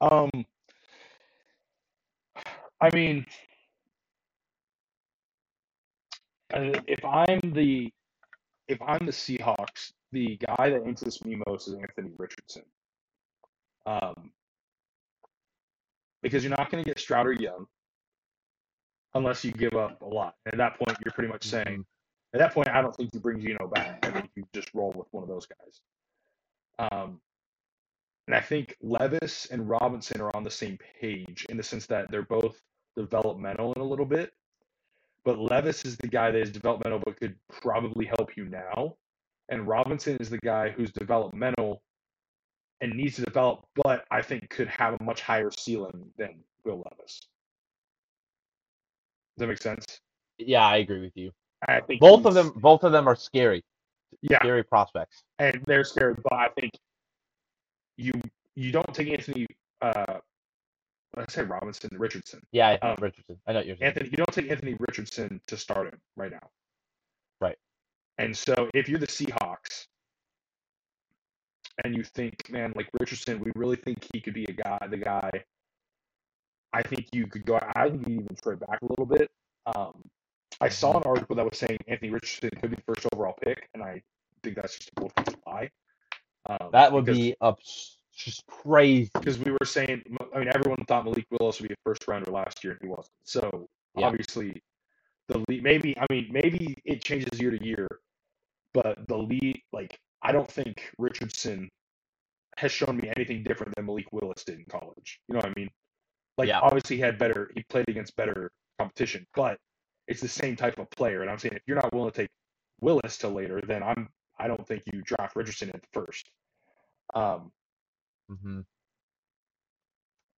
[0.00, 0.30] Um,
[2.80, 3.24] I mean,
[6.52, 7.92] uh, if I'm the
[8.68, 12.62] if I'm the Seahawks, the guy that interests me most is Anthony Richardson.
[13.86, 14.30] Um,
[16.22, 17.66] because you're not going to get Stroud or Young
[19.14, 20.34] unless you give up a lot.
[20.46, 21.84] And at that point, you're pretty much saying,
[22.32, 24.04] at that point, I don't think you bring Geno back.
[24.04, 26.88] I think you just roll with one of those guys.
[26.90, 27.20] Um,
[28.26, 32.10] and I think Levis and Robinson are on the same page in the sense that
[32.10, 32.58] they're both
[32.96, 34.32] developmental in a little bit.
[35.24, 38.96] But Levis is the guy that is developmental but could probably help you now.
[39.48, 41.82] And Robinson is the guy who's developmental
[42.80, 46.78] and needs to develop, but I think could have a much higher ceiling than Will
[46.90, 47.20] Levis.
[49.36, 49.84] Does that make sense?
[50.38, 51.30] Yeah, I agree with you.
[51.66, 53.64] I think Both of them, both of them are scary
[54.20, 55.22] Yeah, scary prospects.
[55.38, 56.72] and they're scary, but I think
[57.96, 58.12] you
[58.54, 59.46] you don't take Anthony.
[59.80, 60.18] Uh,
[61.16, 62.40] I say Robinson Richardson.
[62.52, 63.40] Yeah, I Um, Richardson.
[63.46, 63.76] I know you're.
[63.80, 66.50] Anthony, you don't take Anthony Richardson to start him right now.
[67.40, 67.58] Right.
[68.18, 69.86] And so if you're the Seahawks
[71.84, 74.96] and you think, man, like Richardson, we really think he could be a guy, the
[74.98, 75.30] guy.
[76.72, 77.60] I think you could go.
[77.76, 79.30] I think you even trade back a little bit.
[79.66, 80.02] Um,
[80.60, 83.68] I saw an article that was saying Anthony Richardson could be the first overall pick,
[83.74, 84.02] and I
[84.42, 85.70] think that's just a bullshit lie.
[86.46, 89.10] Um, That would because- be ups- just crazy.
[89.14, 90.02] because we were saying,
[90.34, 92.88] I mean, everyone thought Malik Willis would be a first rounder last year, and he
[92.88, 93.12] wasn't.
[93.24, 94.06] So Yeah.
[94.06, 94.62] obviously,
[95.28, 97.88] the lead, maybe, I mean, maybe it changes year to year,
[98.72, 101.70] but the lead, like, I don't think Richardson
[102.56, 105.20] has shown me anything different than Malik Willis did in college.
[105.28, 105.70] You know what I mean?
[106.38, 106.60] Like, Yeah.
[106.60, 109.58] obviously, he had better, he played against better competition, but
[110.06, 111.22] it's the same type of player.
[111.22, 112.30] And I'm saying, if you're not willing to take
[112.80, 114.08] Willis to later, then I'm,
[114.38, 116.28] I don't think you draft Richardson at the first.
[117.14, 117.52] Um,
[118.28, 118.60] hmm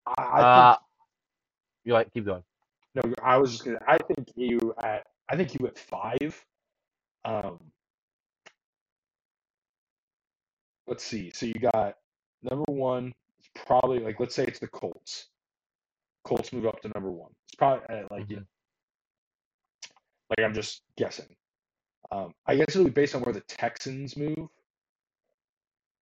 [0.06, 0.76] I, I think Uh,
[1.84, 2.42] you like keep going.
[2.94, 3.80] No, I was just gonna.
[3.86, 5.06] I think you at.
[5.28, 6.44] I think you at five.
[7.24, 7.58] Um.
[10.86, 11.32] Let's see.
[11.34, 11.96] So you got
[12.42, 13.12] number one.
[13.38, 15.26] It's probably like let's say it's the Colts.
[16.24, 17.32] Colts move up to number one.
[17.46, 18.40] It's probably uh, like you Mhm.
[18.40, 18.46] know,
[20.30, 21.36] like I'm just guessing.
[22.10, 24.48] Um, I guess it'll be based on where the Texans move.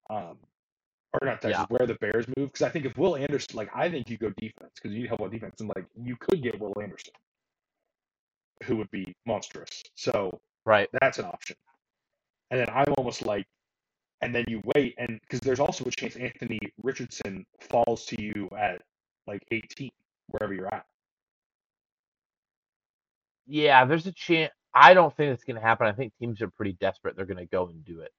[0.09, 0.37] Um,
[1.21, 2.51] or not Texans, where the Bears move.
[2.51, 5.07] Because I think if Will Anderson, like I think you go defense because you need
[5.07, 7.13] help on defense, and like you could get Will Anderson,
[8.63, 9.83] who would be monstrous.
[9.95, 10.89] So Right.
[10.99, 11.55] that's an option.
[12.49, 13.45] And then I'm almost like,
[14.21, 18.49] and then you wait, and because there's also a chance Anthony Richardson falls to you
[18.57, 18.81] at
[19.27, 19.91] like 18,
[20.29, 20.85] wherever you're at.
[23.47, 24.51] Yeah, there's a chance.
[24.73, 25.87] I don't think it's going to happen.
[25.87, 27.15] I think teams are pretty desperate.
[27.15, 28.11] They're going to go and do it.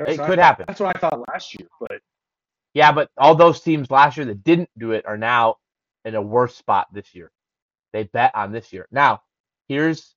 [0.00, 0.64] That's It could thought- happen.
[0.68, 2.00] That's what I thought last year, but
[2.74, 5.56] Yeah, but all those teams last year that didn't do it are now
[6.04, 7.30] in a worse spot this year.
[7.92, 8.86] They bet on this year.
[8.90, 9.22] Now,
[9.68, 10.14] here's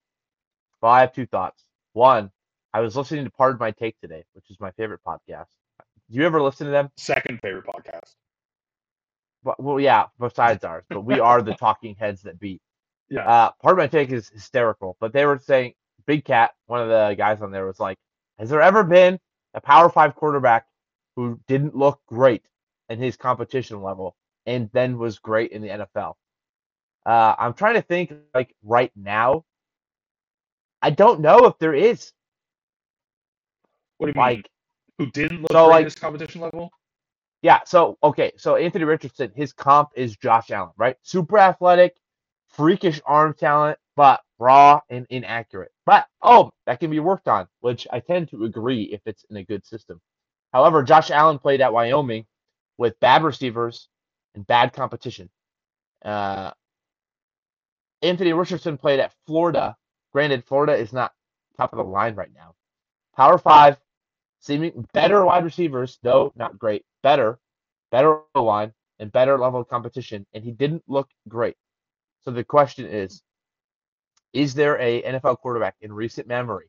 [0.81, 1.63] well, I have two thoughts.
[1.93, 2.31] One,
[2.73, 5.47] I was listening to Pardon My Take today, which is my favorite podcast.
[6.09, 6.91] Do you ever listen to them?
[6.97, 8.13] second favorite podcast.
[9.43, 12.61] But, well, yeah, besides ours, but we are the talking heads that beat.
[13.09, 13.27] Yeah.
[13.27, 15.73] Uh, Pardon My Take is hysterical, but they were saying
[16.05, 17.97] Big Cat, one of the guys on there, was like,
[18.39, 19.19] "Has there ever been
[19.54, 20.68] a Power Five quarterback
[21.16, 22.43] who didn't look great
[22.89, 26.16] in his competition level and then was great in the NFL?"
[27.06, 29.45] Uh, I'm trying to think, like right now.
[30.82, 32.12] I don't know if there is.
[33.97, 34.43] What do you mean?
[34.97, 36.72] Who didn't look so, great like- this competition level?
[37.41, 40.95] Yeah, so okay, so Anthony Richardson, his comp is Josh Allen, right?
[41.01, 41.97] Super athletic,
[42.47, 45.72] freakish arm talent, but raw and inaccurate.
[45.86, 49.38] But oh, that can be worked on, which I tend to agree if it's in
[49.38, 49.99] a good system.
[50.53, 52.25] However, Josh Allen played at Wyoming
[52.77, 53.89] with bad receivers
[54.36, 55.29] and bad competition.
[56.03, 56.51] Uh,
[58.01, 59.75] Anthony Richardson played at Florida.
[60.11, 61.13] Granted, Florida is not
[61.57, 62.53] top of the line right now.
[63.15, 63.77] Power five,
[64.39, 67.39] seeming better wide receivers, though not great, better,
[67.91, 71.55] better line, and better level of competition, and he didn't look great.
[72.21, 73.21] So the question is,
[74.34, 76.65] is there a NFL quarterback in recent memory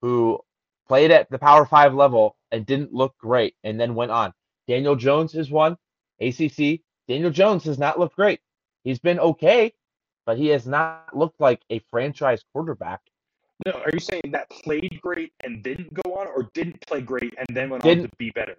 [0.00, 0.40] who
[0.88, 4.32] played at the Power Five level and didn't look great and then went on?
[4.68, 5.76] Daniel Jones is one.
[6.20, 6.80] ACC.
[7.08, 8.40] Daniel Jones has not looked great.
[8.84, 9.72] He's been okay,
[10.26, 13.00] but he has not looked like a franchise quarterback.
[13.66, 17.34] No, are you saying that played great and didn't go on, or didn't play great
[17.38, 18.56] and then went Didn't- on to be better?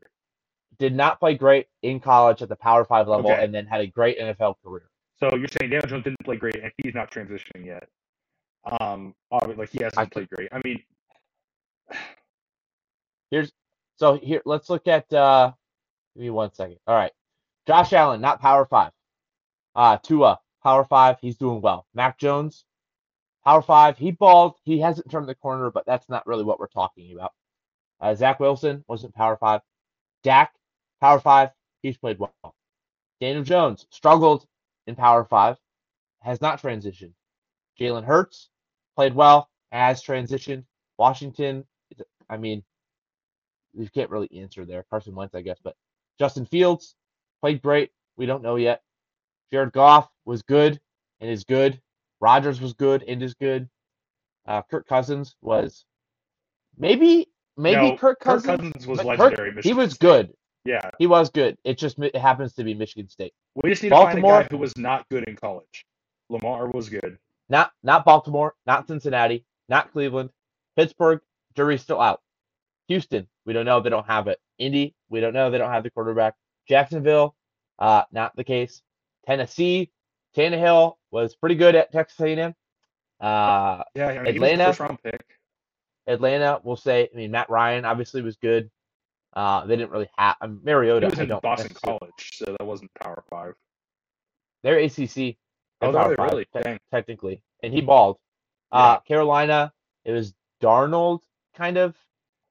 [0.79, 3.43] Did not play great in college at the Power Five level, Okay.
[3.43, 4.89] and then had a great NFL career.
[5.19, 7.87] So you're saying Daniel Jones didn't play great and he's not transitioning yet.
[8.65, 10.49] Um, obviously, like he hasn't I played great.
[10.51, 10.81] I mean,
[13.31, 13.51] Here's
[13.97, 14.41] so here.
[14.45, 15.11] Let's look at.
[15.13, 15.51] uh
[16.15, 16.77] Give me one second.
[16.87, 17.11] All right,
[17.67, 18.91] Josh Allen, not Power Five.
[19.75, 21.17] Uh Tua, Power Five.
[21.21, 21.87] He's doing well.
[21.93, 22.65] Mac Jones,
[23.45, 23.97] Power Five.
[23.97, 24.55] He balled.
[24.63, 27.33] He hasn't turned the corner, but that's not really what we're talking about.
[28.01, 29.61] Uh, Zach Wilson wasn't Power Five.
[30.23, 30.53] Dak,
[31.01, 31.49] Power Five.
[31.81, 32.55] He's played well.
[33.21, 34.45] Daniel Jones struggled
[34.87, 35.57] in Power Five,
[36.21, 37.13] has not transitioned.
[37.79, 38.49] Jalen Hurts
[38.95, 40.63] played well, has transitioned.
[40.97, 41.65] Washington,
[42.29, 42.63] I mean,
[43.73, 44.85] you can't really answer there.
[44.89, 45.75] Carson Wentz, I guess, but
[46.19, 46.95] Justin Fields
[47.41, 47.91] played great.
[48.17, 48.81] We don't know yet.
[49.51, 50.79] Jared Goff was good
[51.19, 51.81] and is good.
[52.21, 53.69] Rodgers was good and is good.
[54.47, 55.85] Uh, Kirk Cousins was
[56.77, 57.27] maybe
[57.57, 58.85] maybe no, Kirk Cousins.
[58.87, 59.61] was but Kirk- legendary.
[59.61, 60.33] he was good.
[60.65, 61.57] Yeah, He was good.
[61.65, 63.33] It just it happens to be Michigan State.
[63.55, 65.85] we just need to find a Baltimore- guy who was not good in college.
[66.29, 67.17] Lamar was good.
[67.49, 70.29] Not not Baltimore, not Cincinnati, not Cleveland,
[70.75, 71.19] Pittsburgh.
[71.55, 72.21] Jury's still out.
[72.87, 73.79] Houston, we don't know.
[73.79, 74.39] They don't have it.
[74.57, 75.49] Indy, we don't know.
[75.51, 76.35] They don't have the quarterback.
[76.67, 77.35] Jacksonville,
[77.79, 78.81] uh, not the case.
[79.25, 79.91] Tennessee,
[80.35, 82.53] Tannehill was pretty good at Texas A&M.
[83.19, 84.35] Uh, Yeah, I mean, Atlanta?
[84.35, 85.25] he was a first round pick.
[86.07, 87.09] Atlanta, we'll say.
[87.13, 88.69] I mean, Matt Ryan obviously was good.
[89.33, 91.07] Uh, they didn't really have um, Mariota.
[91.07, 93.53] He was in Boston College, so that wasn't Power Five.
[94.63, 95.37] They're ACC.
[95.83, 96.45] Oh, they really?
[96.53, 98.17] te- technically, and he balled.
[98.71, 99.71] Uh, Carolina,
[100.05, 101.19] it was Darnold,
[101.55, 101.95] kind of.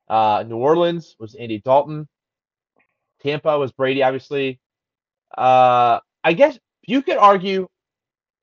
[0.08, 2.08] Uh, New Orleans was Andy Dalton.
[3.22, 4.60] Tampa was Brady, obviously.
[5.36, 7.68] Uh, I guess you could argue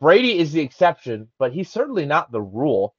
[0.01, 2.95] Brady is the exception, but he's certainly not the rule.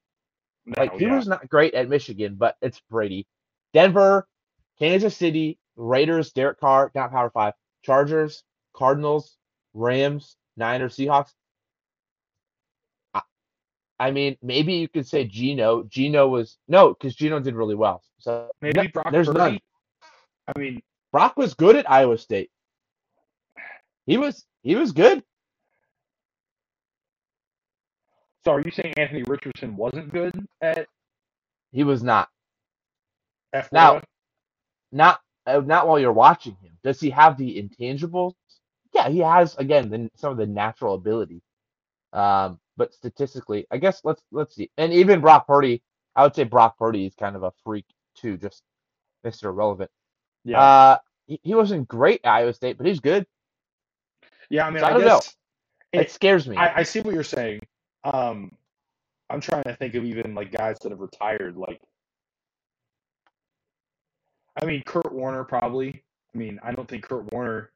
[0.66, 1.16] No, Like he yeah.
[1.16, 3.26] was not great at Michigan, but it's Brady.
[3.72, 4.28] Denver,
[4.78, 7.54] Kansas City, Raiders, Derek Carr, not Power Five.
[7.84, 9.36] Chargers, Cardinals,
[9.74, 11.32] Rams, Niners, Seahawks.
[14.00, 15.84] I, mean, maybe you could say Geno.
[15.84, 18.04] Geno was no, because Geno did really well.
[18.20, 19.38] So maybe Brock there's Purdy.
[19.38, 19.60] none.
[20.48, 20.82] I mean,
[21.12, 22.50] Brock was good at Iowa State.
[24.06, 25.22] He was he was good.
[28.44, 30.88] so are you saying Anthony Richardson wasn't good at
[31.72, 32.28] He was not.
[33.52, 33.70] F?
[33.72, 34.02] Now-
[34.92, 36.72] Not uh, not while you're watching him.
[36.84, 38.34] Does he have the intangibles?
[38.94, 41.42] Yeah, he has again the, some of the natural ability.
[42.14, 44.70] Um, but statistically, I guess let's let's see.
[44.78, 45.82] And even Brock Purdy,
[46.16, 48.62] I would say Brock Purdy is kind of a freak too, just
[49.24, 49.44] Mr.
[49.44, 49.90] Irrelevant.
[50.44, 53.26] yeah, Uh, he, he wasn't great at Iowa State, but he's good.
[54.48, 54.66] yeah.
[54.66, 55.18] I mean, so I I, don't know.
[55.18, 55.36] guess
[55.92, 56.56] It, It- scares me.
[56.56, 57.60] I, I see what you're saying.
[58.04, 58.52] Um,
[59.28, 61.56] I'm trying to think of even like guys that have retired.
[61.56, 61.80] Like,
[64.60, 66.02] I mean, Kurt Warner probably.
[66.34, 67.70] I mean, I don't think Kurt Warner.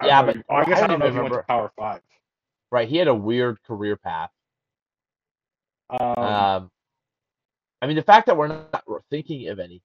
[0.00, 1.34] I Yeah, know but if- I guess I I don't don't know if he went
[1.34, 2.00] to Power Five.
[2.72, 4.30] Right, he had a weird career path.
[5.90, 6.70] Um, Um,
[7.82, 9.82] I mean, the fact that we're not thinking of any,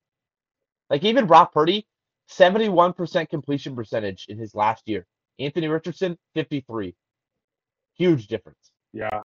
[0.90, 1.88] like even Brock Purdy,
[2.28, 5.06] seventy-one percent completion percentage in his last year.
[5.40, 6.96] Anthony Richardson, fifty-three.
[7.98, 8.72] Huge difference.
[8.94, 9.22] yeah,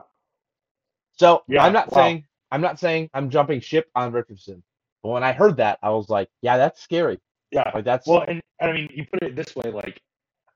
[1.18, 1.92] So Yeah, I'm not wow.
[1.92, 4.62] saying I'm not saying I'm jumping ship on Richardson,
[5.02, 7.18] but when I heard that, I was like, yeah, that's scary.
[7.52, 7.72] yeah.
[7.72, 10.00] Like that's Well, and I mean, you put it this way, like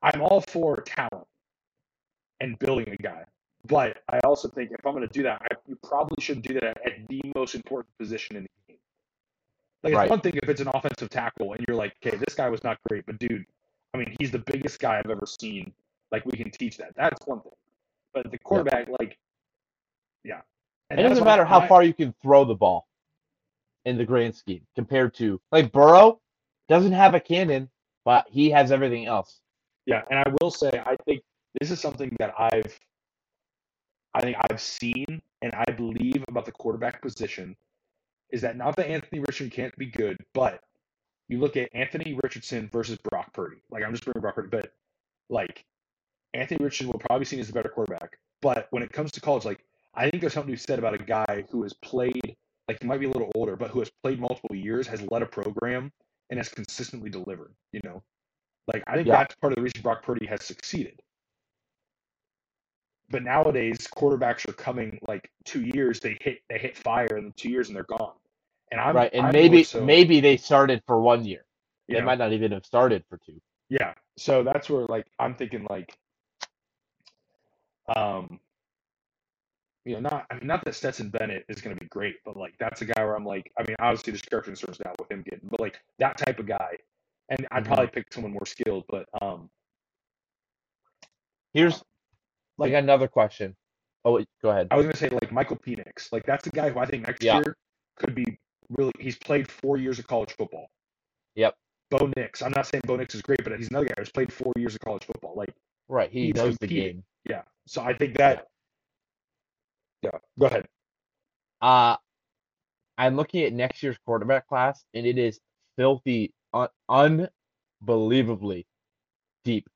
[0.03, 1.27] I'm all for talent
[2.43, 3.23] and building a guy,
[3.67, 6.53] but I also think if I'm going to do that, I, you probably shouldn't do
[6.55, 8.77] that at, the most important position in the game.
[9.81, 12.49] Like it's one thing if it's an offensive tackle and you're like, okay, this guy
[12.49, 13.45] was not great, but dude,
[13.93, 15.71] I mean, he's the biggest guy I've ever seen.
[16.11, 16.93] Like we can teach that.
[16.95, 17.51] That's one thing.
[18.13, 19.17] But the quarterback, like,
[20.23, 20.41] yeah,
[20.89, 22.87] And it doesn't matter how I- far you can throw the ball
[23.85, 26.19] in the grand scheme compared to like Burrow
[26.69, 27.69] doesn't have a cannon,
[28.05, 29.39] but he has everything else.
[29.85, 31.21] Yeah, and I will say I think
[31.59, 32.79] this is something that I've
[34.13, 37.55] I think I've seen and I believe about the quarterback position
[38.29, 40.61] is that not that Anthony Richardson can't be good, but
[41.29, 43.57] you look at Anthony Richardson versus Brock Purdy.
[43.71, 44.73] Like I'm just bringing Brock Purdy, but
[45.29, 45.65] like
[46.33, 48.17] Anthony Richardson will probably be seen as a better quarterback.
[48.41, 50.93] But when it comes to college, like I think there's something to be said about
[50.93, 52.35] a guy who has played
[52.67, 55.21] like he might be a little older, but who has played multiple years, has led
[55.21, 55.91] a program,
[56.29, 57.53] and has consistently delivered.
[57.71, 58.03] You know,
[58.71, 59.17] like I think Yeah.
[59.17, 61.01] that's part of the reason Brock Purdy has succeeded.
[63.13, 67.51] But nowadays, quarterbacks are coming like two years, they hit they hit fire in two
[67.51, 68.15] years and they're gone.
[68.71, 69.11] And I'm right.
[69.13, 71.45] And I'm maybe so, maybe they started for one year.
[71.87, 73.39] They might not even have started for two.
[73.69, 73.93] yeah.
[74.17, 75.95] So that's where like I'm thinking like
[77.95, 78.39] um
[79.85, 82.55] you know, not I mean not that Stetson Bennett is gonna be great, but like
[82.57, 85.21] that's a guy where I'm like I mean obviously there's character concerns now with him
[85.21, 86.77] getting but like that type of guy.
[87.29, 87.67] And I'd Mhm.
[87.67, 89.51] probably pick someone more skilled, but um
[91.53, 91.83] Here's
[92.59, 93.55] I Like- got another question.
[94.05, 94.67] Oh, wait, go ahead.
[94.71, 96.11] I was gonna say like Michael Penix.
[96.11, 97.35] Like that's a guy who I think next Yeah.
[97.37, 97.57] year
[97.97, 98.39] could be
[98.69, 98.91] really.
[98.99, 100.69] He's played four years of college football.
[101.35, 101.55] Yep.
[101.89, 102.41] Bo Nix.
[102.41, 104.75] I'm not saying Bo Nix is great, but he's another guy who's played four years
[104.75, 105.35] of college football.
[105.35, 105.53] Like
[105.87, 106.09] Right.
[106.11, 107.03] He knows the game.
[107.29, 107.43] yeah.
[107.65, 108.47] So I think that.
[110.01, 110.17] Yeah.
[110.39, 110.67] Go ahead.
[111.61, 111.97] Uh
[112.97, 115.39] I'm looking at next year's quarterback class, and it is
[115.77, 116.69] filthy, un-
[117.81, 118.67] unbelievably
[119.43, 119.67] deep.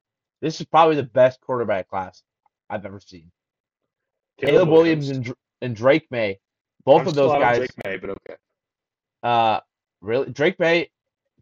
[0.42, 2.22] This is probably the best quarterback class
[2.70, 3.32] I've ever seen.
[4.40, 6.40] Caleb, Williams and, and Drake Maye,
[6.86, 7.58] both I'm of those guys.
[7.58, 8.36] Drake Maye, but okay.
[9.24, 9.60] Uh,
[10.02, 10.90] really, Drake Maye.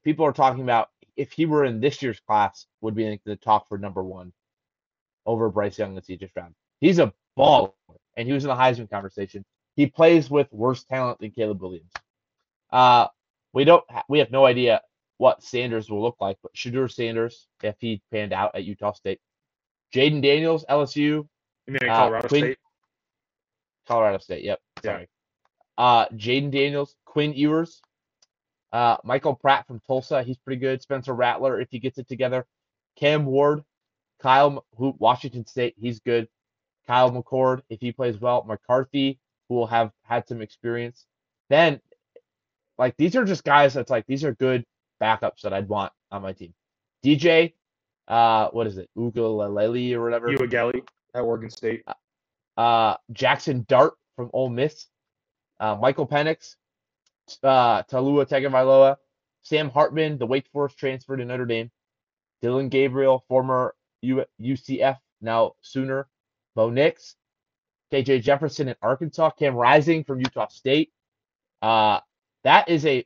[0.04, 3.36] People are talking about if he were in this year's class, would be in the
[3.36, 4.32] talk for number one
[5.26, 6.54] over Bryce Young and CJ Stroud.
[6.80, 7.72] He's a baller,
[8.16, 9.44] and he was in the Heisman conversation.
[9.76, 11.92] He plays with worse talent than Caleb Williams.
[12.72, 13.08] Uh,
[13.54, 13.84] we don't.
[13.90, 14.82] Ha- we have no idea
[15.18, 19.20] what Sanders will look like, but Shedeur Sanders, if he panned out at Utah State,
[19.96, 21.26] Jayden Daniels, LSU,
[21.70, 22.58] Uh, Colorado Quinn- State?
[23.88, 24.44] Colorado State.
[24.44, 24.60] Yep.
[24.84, 24.92] Yeah.
[24.92, 25.10] Sorry.
[25.78, 27.82] Uh, Jayden Daniels, Quinn Ewers,
[28.74, 30.82] Uh, Michael Pratt from Tulsa, he's pretty good.
[30.82, 32.46] Spencer Rattler, if he gets it together.
[32.98, 33.64] Cam Ward,
[34.20, 36.28] Kyle, who Washington State, he's good.
[36.86, 38.44] Kyle McCord, if he plays well.
[38.44, 39.18] McCarthy,
[39.48, 41.06] who will have had some experience.
[41.50, 41.80] Then,
[42.78, 44.66] like these are just guys that's like these are good
[45.02, 46.54] backups that I'd want on my team.
[47.02, 47.54] DJ,
[48.08, 50.30] uh, what is it, Ugalele or whatever.
[50.30, 50.84] Uiagalelei
[51.14, 51.84] at Oregon State.
[52.58, 54.88] Uh, Jackson Dart from Ole Miss.
[55.60, 56.56] Uh, Michael Penix,
[57.44, 58.98] uh, Taulia Tagovailoa,
[59.44, 61.72] Sam Hartman, the Wake Forest transfer to Notre Dame.
[62.42, 66.08] Dillon Gabriel, former U- UCF, now Sooner.
[66.56, 67.16] Bo Nix,
[67.92, 70.92] KJ Jefferson in Arkansas, Cam Rising from Utah State.
[71.62, 72.00] Uh,
[72.44, 73.06] that is a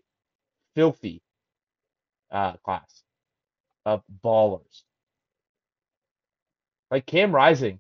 [0.76, 1.22] filthy
[2.32, 3.04] uh, class
[3.86, 4.84] of ballers.
[6.92, 7.80] Like Cam Rising,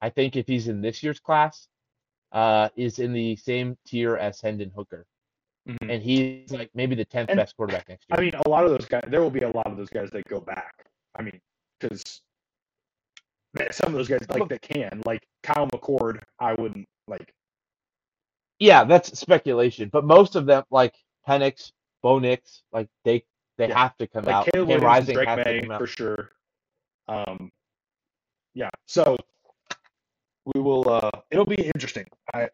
[0.00, 1.68] I think if he's in this year's class,
[2.32, 5.06] uh, is in the same tier as Hendon Hooker,
[5.68, 5.90] Mhm.
[5.92, 8.18] and he's like maybe the tenth And- best quarterback next year.
[8.18, 9.02] I mean, a lot of those guys.
[9.08, 10.86] There will be a lot of those guys that go back.
[11.14, 11.40] I mean,
[11.78, 12.22] because
[13.70, 17.34] some of those guys like that can, like Kyle McCord, I wouldn't like.
[18.58, 20.94] yeah, that's speculation, but most of them, like
[21.28, 21.72] Penix,
[22.02, 23.24] Bo Nix, like they
[23.58, 23.78] they Yeah.
[23.78, 24.46] have to come Like out.
[24.46, 26.32] Caleb Cam Rising Drake has to May for sure.
[27.08, 27.52] Um,
[28.54, 28.70] yeah.
[28.86, 29.16] So
[30.54, 30.88] we will.
[30.88, 32.06] uh It'll be interesting.
[32.34, 32.48] I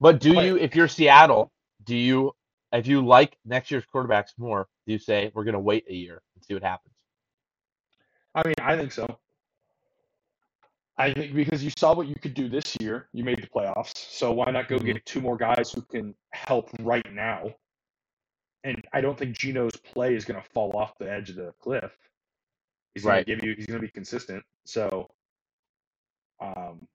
[0.00, 1.50] But do But- you, if you're Seattle,
[1.84, 2.32] do you,
[2.72, 6.22] if you like next year's quarterbacks more, do you say we're gonna wait a year
[6.34, 6.94] and see what happens?
[8.34, 9.18] I mean, I think so.
[10.96, 13.96] I think because you saw what you could do this year, you made the playoffs.
[13.96, 14.84] So why not go Mhm.
[14.86, 17.54] get two more guys who can help right now?
[18.64, 21.52] And I don't think Geno's play is going to fall off the edge of the
[21.60, 21.96] cliff.
[22.98, 23.26] He's going Right.
[23.26, 23.54] to give you.
[23.56, 24.42] He's going to be consistent.
[24.66, 25.08] So,
[26.40, 26.86] um,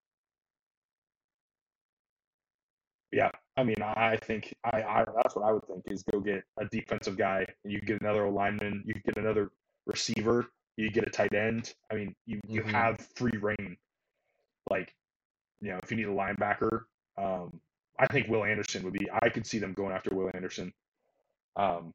[3.11, 3.31] yeah.
[3.55, 6.65] I mean, I think I, I that's what I would think is go get a
[6.65, 7.45] defensive guy.
[7.63, 8.83] And you get another lineman.
[8.85, 9.51] You get another
[9.85, 10.47] receiver.
[10.75, 11.73] You get a tight end.
[11.91, 12.71] I mean, you you Mhm.
[12.71, 13.77] have free reign.
[14.69, 14.93] Like,
[15.61, 16.85] you know, if you need a linebacker,
[17.17, 17.61] um,
[17.99, 19.09] I think Will Anderson would be.
[19.11, 20.73] I could see them going after Will Anderson.
[21.55, 21.93] Um,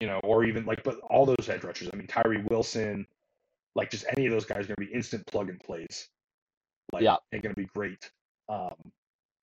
[0.00, 1.88] you know, or even like, but all those edge rushers.
[1.92, 3.06] I mean, Tyree Wilson,
[3.74, 6.08] like just any of those guys are going to be instant plug and plays.
[6.92, 7.16] Like, Yeah.
[7.30, 8.10] they're going to be great.
[8.48, 8.74] Um,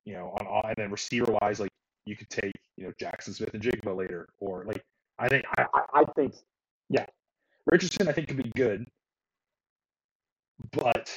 [0.04, 1.70] you know, on all, and then receiver wise, like
[2.06, 4.84] you could take, you know, Jaxon Smith-Njigba later, or like
[5.18, 6.34] I think I, I, I think,
[6.88, 7.06] yeah,
[7.66, 8.86] Richardson I think could be good,
[10.72, 11.10] but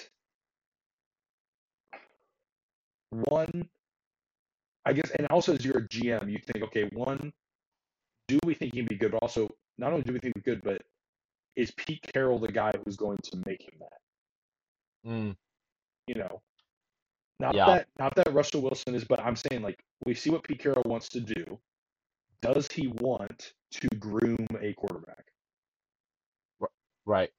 [3.10, 3.70] one,
[4.86, 7.32] I guess, and also as you're a GM, you think, okay, one,
[8.28, 9.12] do we think he'd be good?
[9.12, 10.82] But also, not only do we think he's good, but
[11.56, 15.10] is Pete Carroll the guy who's going to make him that?
[15.10, 15.36] Mm,
[16.08, 16.42] You know,
[17.40, 17.66] not Yeah.
[17.66, 20.84] that not that Russell Wilson is, but I'm saying like we see what Pete Carroll
[20.86, 21.60] wants to do.
[22.42, 25.26] Does he want to groom a quarterback?
[27.06, 27.32] right.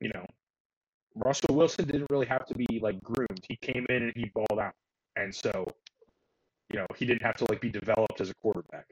[0.00, 0.26] You know,
[1.14, 3.44] Russell Wilson didn't really have to be like groomed.
[3.48, 4.74] He came in and he balled out,
[5.16, 5.66] and so
[6.72, 8.86] you know he didn't have to like be developed as a quarterback.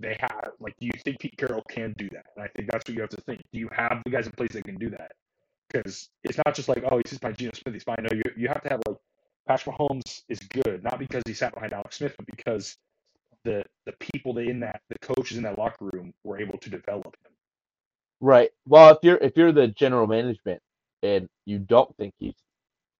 [0.00, 2.26] They have like, do you think Pete Carroll can do that?
[2.36, 3.42] And I think that's what you have to think.
[3.52, 5.12] Do you have the guys in place that can do that?
[5.70, 7.98] Because it's not just like, oh, he's just my Geno Smith, he's fine.
[8.02, 8.96] No, you you have to have like
[9.48, 12.76] Patrick Mahomes is good, not because he sat behind Alex Smith, but because
[13.44, 16.70] the the people that in that the coaches in that locker room were able to
[16.70, 17.32] develop him.
[18.20, 18.50] Right.
[18.66, 20.62] Well, if you're if you're the general management
[21.02, 22.34] and you don't think he's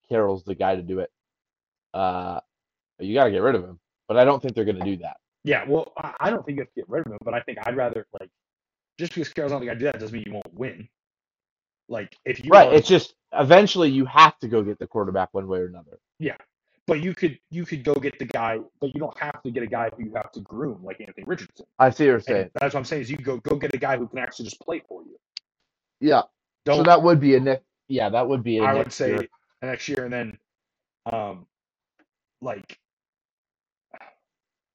[0.08, 1.10] Carroll's the guy to do it,
[1.94, 2.40] uh,
[3.00, 3.80] you got to get rid of him.
[4.08, 5.18] But I don't think they're going to do that.
[5.44, 7.40] Yeah, well, I I don't think you have to get rid of him, but I
[7.40, 8.30] think I'd rather like
[8.98, 10.88] just because Carroll's not the guy to do that doesn't mean you won't win.
[11.88, 12.68] Like if you Right.
[12.68, 15.98] are- It's just eventually you have to go get the quarterback one way or another.
[16.18, 16.36] Yeah,
[16.86, 19.62] but you could you could go get the guy, but you don't have to get
[19.62, 21.66] a guy who you have to groom like Anthony Richardson.
[21.78, 22.50] I see what you're And saying.
[22.54, 24.60] that's what I'm saying is you go go get a guy who can actually just
[24.60, 25.18] play for you.
[26.00, 26.22] Yeah.
[26.64, 27.64] Don't So that would be a next.
[27.88, 28.58] Yeah, that would be.
[28.58, 29.28] A I would say year.
[29.62, 30.38] next year and then
[31.12, 31.46] um
[32.42, 32.78] like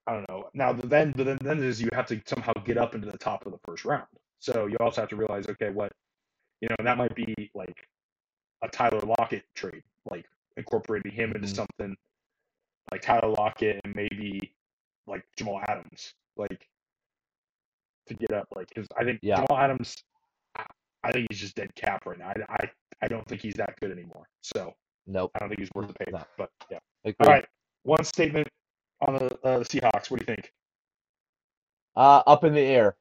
[0.07, 0.49] I don't know.
[0.53, 3.17] Now the then the then then is you have to somehow get up into the
[3.17, 4.07] top of the first round.
[4.39, 5.91] So you also have to realize, okay, what
[6.61, 7.87] you know, that might be like
[8.63, 10.25] a Tyler Lockett trade, like
[10.57, 11.55] incorporating him into Mhm.
[11.55, 11.97] something
[12.91, 14.53] like Tyler Lockett and maybe
[15.07, 16.67] like Jamal Adams, like
[18.07, 19.37] to get up, like because I think Yeah.
[19.37, 20.03] Jamal Adams,
[20.55, 20.65] I,
[21.03, 22.29] I think he's just dead cap right now.
[22.29, 24.27] I, I I don't think he's that good anymore.
[24.41, 24.73] So
[25.07, 25.31] Nope.
[25.35, 26.11] I don't think he's worth the paper.
[26.11, 26.23] No.
[26.37, 26.79] But yeah.
[27.03, 27.15] Agreed.
[27.27, 27.45] All right.
[27.83, 28.47] One statement
[29.07, 30.09] on the, uh, the Seahawks.
[30.09, 30.51] What do you think?
[31.95, 32.95] Uh, up in the air.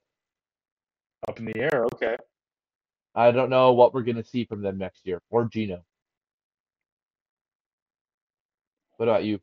[1.28, 1.84] Up in the air.
[1.94, 2.16] Okay.
[3.14, 5.84] I don't know what we're gonna see from them next year or Geno.
[8.96, 9.40] What about you?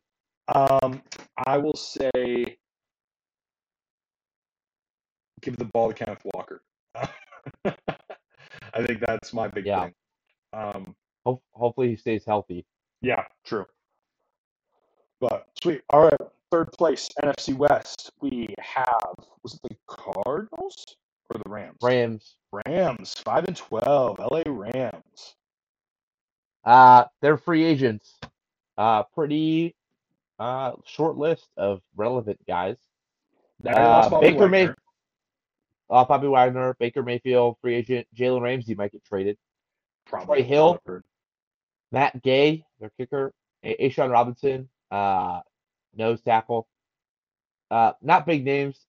[0.47, 1.01] Um,
[1.45, 2.57] I will say
[5.41, 6.61] give the ball to Kenneth Walker.
[7.65, 9.83] I think that's my big Yeah.
[9.85, 9.93] thing.
[10.53, 10.95] Um,
[11.25, 12.65] Ho- hopefully he stays healthy.
[13.01, 13.65] yeah, true.
[15.19, 15.81] But sweet.
[15.89, 16.13] All right,
[16.51, 18.11] third place NFC West.
[18.21, 20.95] We have was it the Cardinals
[21.29, 21.77] or the Rams?
[21.81, 22.35] Rams.
[22.65, 24.19] Rams, five and twelve.
[24.19, 25.35] LA Rams.
[26.65, 28.19] Uh, they're free agents.
[28.77, 29.75] Uh, pretty
[30.39, 32.77] uh short list of relevant guys.
[33.61, 34.75] Now they lost Uh, Baker May- Wagner.
[35.91, 38.07] Uh, Bobby Wagner, Baker Mayfield, free agent.
[38.15, 39.37] Jalen Ramsey might get traded.
[40.05, 40.73] Probably Hill.
[40.73, 41.03] Rutherford.
[41.91, 43.33] Matt Gay, their kicker.
[43.63, 45.41] A- A'Shawn Robinson, uh,
[45.95, 46.67] nose tackle.
[47.71, 48.85] Uh, not big names.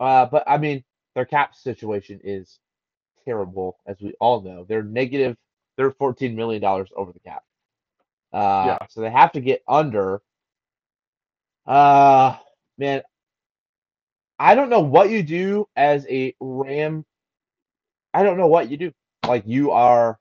[0.00, 0.84] Uh, but I mean,
[1.14, 2.60] their cap situation is
[3.24, 4.64] terrible, as we all know.
[4.68, 5.36] They're negative.
[5.76, 7.44] They're fourteen million dollars over the cap.
[8.32, 8.78] Uh, Yeah.
[8.88, 10.22] so they have to get under.
[11.66, 12.36] Uh,
[12.78, 13.02] man,
[14.38, 17.04] I don't know what you do as a Ram.
[18.14, 18.92] I don't know what you do.
[19.24, 20.18] Like you are.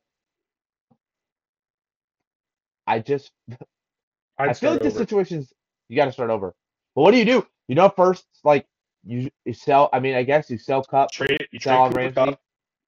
[2.87, 3.31] I just
[4.37, 4.97] I'd I feel like this over.
[4.97, 5.53] situation's
[5.91, 6.55] you got to start over.
[6.95, 7.45] But what do you do?
[7.67, 8.65] You know, first like
[9.05, 9.89] you, you sell.
[9.93, 11.11] I mean, I guess you sell Kupp.
[11.11, 11.49] trade it.
[11.51, 12.15] You trade Sell Ramsey.
[12.15, 12.39] Kupp.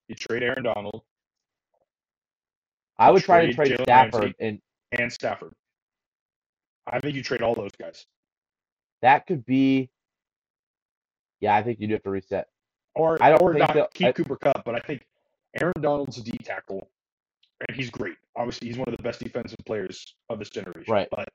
[0.07, 1.03] You trade Aaron Donald
[2.97, 4.35] I would try to trade trade Jalen Stafford, Ramsey.
[4.39, 4.61] and
[4.93, 5.53] and Stafford.
[6.87, 8.05] I think you trade all those guys.
[9.01, 9.89] that could be.
[11.41, 12.47] Yeah, I think you do have to reset.
[12.95, 15.05] Or I don't or think not keep I- Cooper Kupp, but I think
[15.59, 16.89] Aaron Donald's a D tackle,
[17.67, 18.15] and he's great.
[18.35, 20.91] Obviously, he's one of the best defensive players of this generation.
[20.91, 21.07] Right.
[21.11, 21.29] But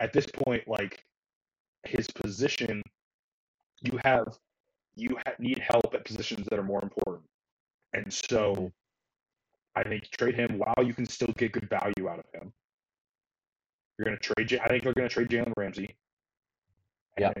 [0.00, 1.04] at this point, like
[1.84, 2.82] his position,
[3.82, 4.38] you have
[4.96, 7.24] you ha- need help at positions that are more important,
[7.92, 8.72] and so Mhm.
[9.76, 12.52] I think trade him while you can still get good value out of him.
[13.98, 14.60] You're going to trade.
[14.62, 15.96] I think they're going to trade Jalen Ramsey.
[17.18, 17.32] Yeah.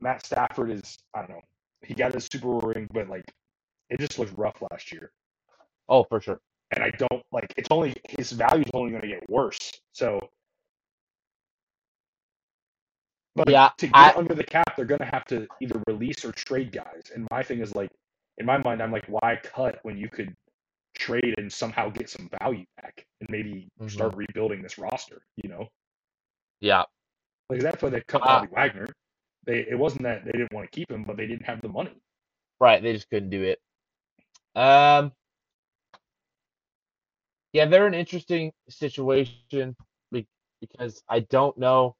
[0.00, 0.98] Matt Stafford is.
[1.14, 1.42] I don't know.
[1.82, 3.32] He got his Super Bowl ring, but like,
[3.88, 5.12] it just looked rough last year.
[5.88, 6.40] Oh, for sure.
[6.72, 7.54] And I don't like.
[7.56, 9.58] It's only his value is only going to get worse.
[9.92, 10.30] So.
[13.36, 16.24] But Yeah, to get I- under the cap, they're going to have to either release
[16.24, 17.10] or trade guys.
[17.14, 17.90] And my thing is like,
[18.38, 20.34] in my mind, I'm like, why cut when you could
[20.94, 23.90] trade and somehow get some value back and maybe Mhm.
[23.90, 25.22] start rebuilding this roster?
[25.42, 25.68] You know,
[26.60, 26.84] Yeah,
[27.50, 28.86] like that's why they cut Uh, Bobby Wagner.
[29.44, 31.68] They it wasn't that they didn't want to keep him, but they didn't have the
[31.68, 32.00] money.
[32.60, 32.82] right.
[32.82, 33.60] They just couldn't do it.
[34.54, 35.12] Um.
[37.52, 39.76] Yeah, they're an interesting situation
[40.10, 41.96] because I don't know.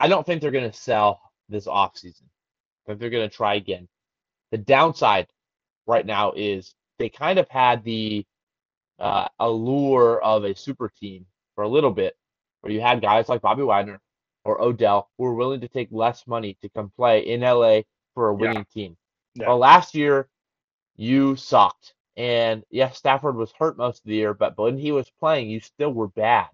[0.00, 2.22] I don't think they're going to sell this offseason.
[2.22, 3.86] I think they're going to try again.
[4.50, 5.28] The downside
[5.86, 8.24] right now is they kind of had the
[8.98, 12.16] uh, allure of a super team for a little bit,
[12.60, 14.00] where you had guys like Bobby Wagner
[14.44, 17.82] or Odell who were willing to take less money to come play in LA
[18.14, 18.40] for a Yeah.
[18.40, 18.96] winning team.
[19.34, 19.48] Yeah.
[19.48, 20.28] Well, last year
[20.96, 21.94] you sucked.
[22.16, 25.60] And yes, Stafford was hurt most of the year, but when he was playing, you
[25.60, 26.48] still were bad.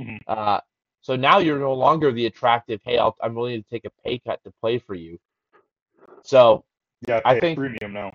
[0.00, 0.20] Mhm.
[0.26, 0.60] Uh,
[1.02, 4.18] so now you're no longer the attractive, hey, I'll, I'm willing to take a pay
[4.18, 5.18] cut to play for you.
[6.22, 6.64] So
[7.06, 8.06] Yeah, I think- premium now.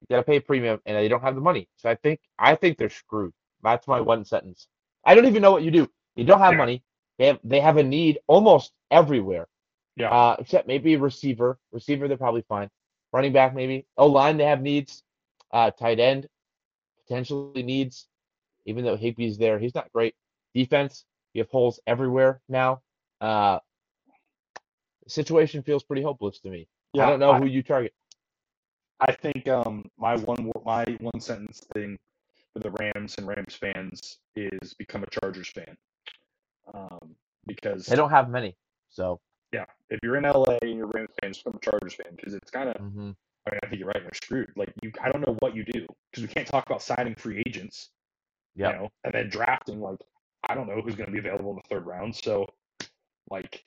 [0.00, 1.68] you gotta pay premium and they don't have the money.
[1.76, 3.32] So I think I think they're screwed.
[3.62, 4.66] That's my one sentence.
[5.04, 5.88] I don't even know what you do.
[6.16, 6.58] You don't have Yeah.
[6.58, 6.82] money.
[7.18, 9.46] They have they have a need almost everywhere.
[9.96, 10.10] Yeah.
[10.10, 11.58] Uh, except maybe receiver.
[11.70, 12.68] Receiver they're probably fine.
[13.12, 13.86] Running back maybe.
[13.96, 15.02] O line they have needs.
[15.52, 16.26] Uh, tight end
[17.06, 18.08] potentially needs.
[18.64, 20.14] Even though Higbee's there, he's not great.
[20.54, 21.04] Defense
[21.34, 22.80] you have holes everywhere now.
[23.20, 23.58] Uh,
[25.04, 26.68] the situation feels pretty hopeless to me.
[26.92, 27.92] Yeah, I don't know I- who you target.
[29.00, 31.98] I think um my one my one sentence thing
[32.52, 35.76] for the Rams and Rams fans is become a Chargers fan.
[36.72, 37.16] Um,
[37.46, 38.56] because They don't have many.
[38.90, 39.20] So.
[39.52, 42.34] yeah, if you're in LA and you're a Rams fan, become a Chargers fan because
[42.34, 42.76] it's kind of.
[42.76, 43.16] mhm.
[43.44, 44.00] I mean, I think you're right.
[44.00, 44.52] They're screwed.
[44.54, 47.42] Like you, I don't know what you do because we can't talk about signing free
[47.44, 47.90] agents.
[48.54, 48.72] Yep.
[48.72, 49.80] You know, and then drafting.
[49.80, 49.98] Like
[50.48, 52.14] I don't know who's going to be available in the third round.
[52.14, 52.46] So,
[53.30, 53.64] like,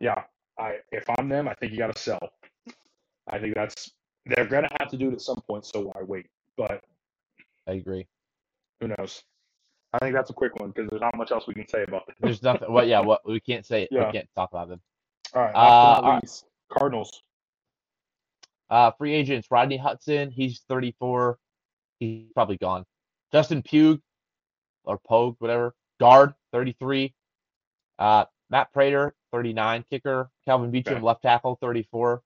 [0.00, 0.22] yeah,
[0.58, 2.30] I if I'm them, I think you got to sell.
[3.28, 3.90] I think that's
[4.26, 5.64] they're going to have to do it at some point.
[5.66, 6.26] So why wait?
[6.56, 6.82] But
[7.66, 8.06] I agree.
[8.80, 9.22] who knows?
[9.92, 12.06] I think that's a quick one because there's not much else we can say about
[12.06, 12.16] this.
[12.20, 12.70] There's nothing.
[12.72, 12.86] What?
[12.86, 13.00] Yeah.
[13.00, 13.26] What?
[13.26, 13.84] We can't say.
[13.84, 13.88] it.
[13.90, 14.06] Yeah.
[14.06, 14.80] We can't talk about them.
[15.34, 16.42] All right, Uh, all right.
[16.70, 17.22] Cardinals.
[18.68, 19.48] Uh, free agents.
[19.50, 20.30] Rodney Hudson.
[20.30, 21.38] He's 34.
[22.00, 22.84] He's probably gone.
[23.32, 24.00] Justin Pugh
[24.86, 25.74] or Pogue, whatever.
[26.00, 27.14] Guard, 33.
[27.98, 29.84] Uh, Matt Prater, 39.
[29.90, 30.30] Kicker.
[30.44, 31.00] Kelvin Beachum, Okay.
[31.00, 32.22] left tackle, 34.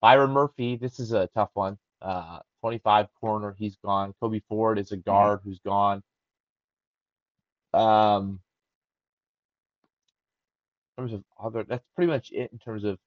[0.00, 0.76] Byron Murphy.
[0.76, 1.78] This is a tough one.
[2.00, 3.54] Uh, 25 corner.
[3.58, 4.14] He's gone.
[4.20, 6.02] Cody Ford is a guard who's gone.
[7.72, 8.40] Um.
[10.98, 12.98] in terms of other, that's pretty much it in terms of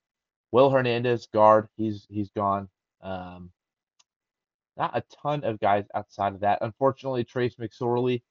[0.51, 1.67] Will Hernandez, guard.
[1.77, 2.69] He's he's gone.
[3.01, 3.51] Um,
[4.77, 6.59] not a ton of guys outside of that.
[6.61, 8.23] Unfortunately, Trace McSorley,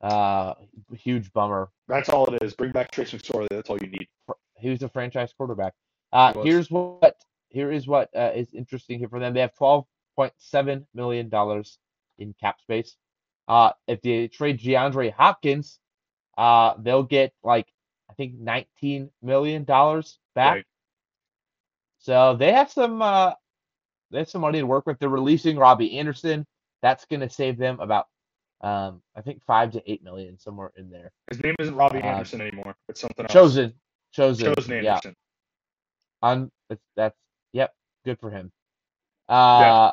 [0.00, 0.54] uh,
[0.94, 1.70] huge bummer.
[1.88, 2.54] That's all it is.
[2.54, 3.48] Bring back Trace McSorley.
[3.50, 4.08] That's all you need.
[4.58, 5.74] He was a franchise quarterback.
[6.12, 7.16] Uh, He here's what
[7.48, 9.34] here is what uh, is interesting here for them.
[9.34, 11.78] They have twelve point seven million dollars
[12.18, 12.96] in cap space.
[13.48, 15.78] Uh, if they trade DeAndre Hopkins,
[16.36, 17.68] uh, they'll get like
[18.10, 20.54] I think nineteen million dollars back.
[20.54, 20.64] Right.
[21.98, 23.32] So they have some uh,
[24.10, 24.98] they have some money to work with.
[24.98, 26.46] They're releasing Robbie Anderson.
[26.82, 28.06] That's going to save them about
[28.60, 31.12] um, I think five to eight million somewhere in there.
[31.30, 32.74] His name isn't Robbie Uh, Anderson anymore.
[32.88, 33.32] It's something else.
[33.32, 33.74] Chosen,
[34.12, 34.94] chosen, Chosen yeah.
[34.94, 35.14] Anderson.
[36.22, 37.16] On that's, that's
[37.52, 38.50] yep, good for him.
[39.28, 39.92] Uh,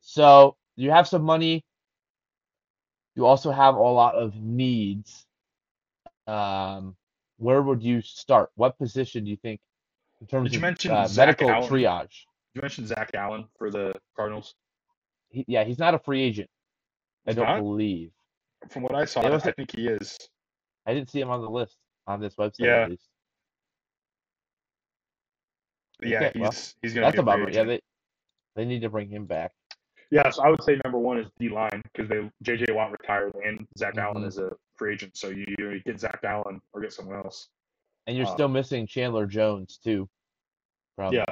[0.00, 1.64] so you have some money.
[3.14, 5.24] You also have a lot of needs.
[6.26, 6.96] Um,
[7.36, 8.50] where would you start?
[8.56, 9.60] What position do you think
[10.20, 11.68] in terms Did you of mention uh, medical Allen?
[11.68, 12.22] triage?
[12.54, 14.54] You mentioned Zach Allen for the Cardinals.
[15.28, 16.48] He, yeah, he's not a free agent.
[17.26, 17.60] I don't not?
[17.60, 18.10] believe.
[18.70, 20.16] From what I saw, I think he is.
[20.86, 22.82] I didn't see him on the list on this website Yeah.
[22.84, 23.08] at least.
[26.02, 26.52] Yeah, Okay, he's well,
[26.82, 27.50] he's gonna That's a bummer.
[27.50, 27.80] Yeah, they
[28.56, 29.52] they need to bring him back.
[30.10, 32.72] Yeah, so I would say number one is D line because they J.J.
[32.72, 34.26] Watt retired and Zach Allen Mhm.
[34.26, 37.48] is a free agent, so you either get Zach Allen or get someone else.
[38.06, 40.08] And you're Uh, still missing Chandler Jones too
[40.94, 41.24] from Yeah.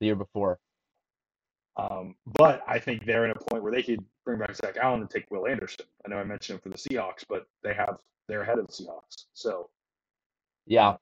[0.00, 0.58] the year before.
[1.76, 4.04] Um, but I think they're in a point where they could
[4.36, 5.86] bring back Zach Allen and take Will Anderson.
[6.06, 8.72] I know I mentioned him for the Seahawks, but they have they're ahead of the
[8.72, 9.70] Seahawks, so
[10.66, 10.96] Yeah,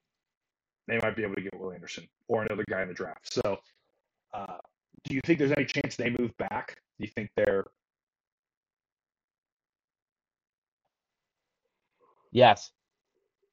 [0.87, 3.33] they might be able to get Will Anderson or another guy in the draft.
[3.33, 3.59] So,
[4.33, 4.57] uh,
[5.05, 6.77] do you think there's any chance they move back?
[6.99, 7.65] Do you think they're
[12.31, 12.71] Yes.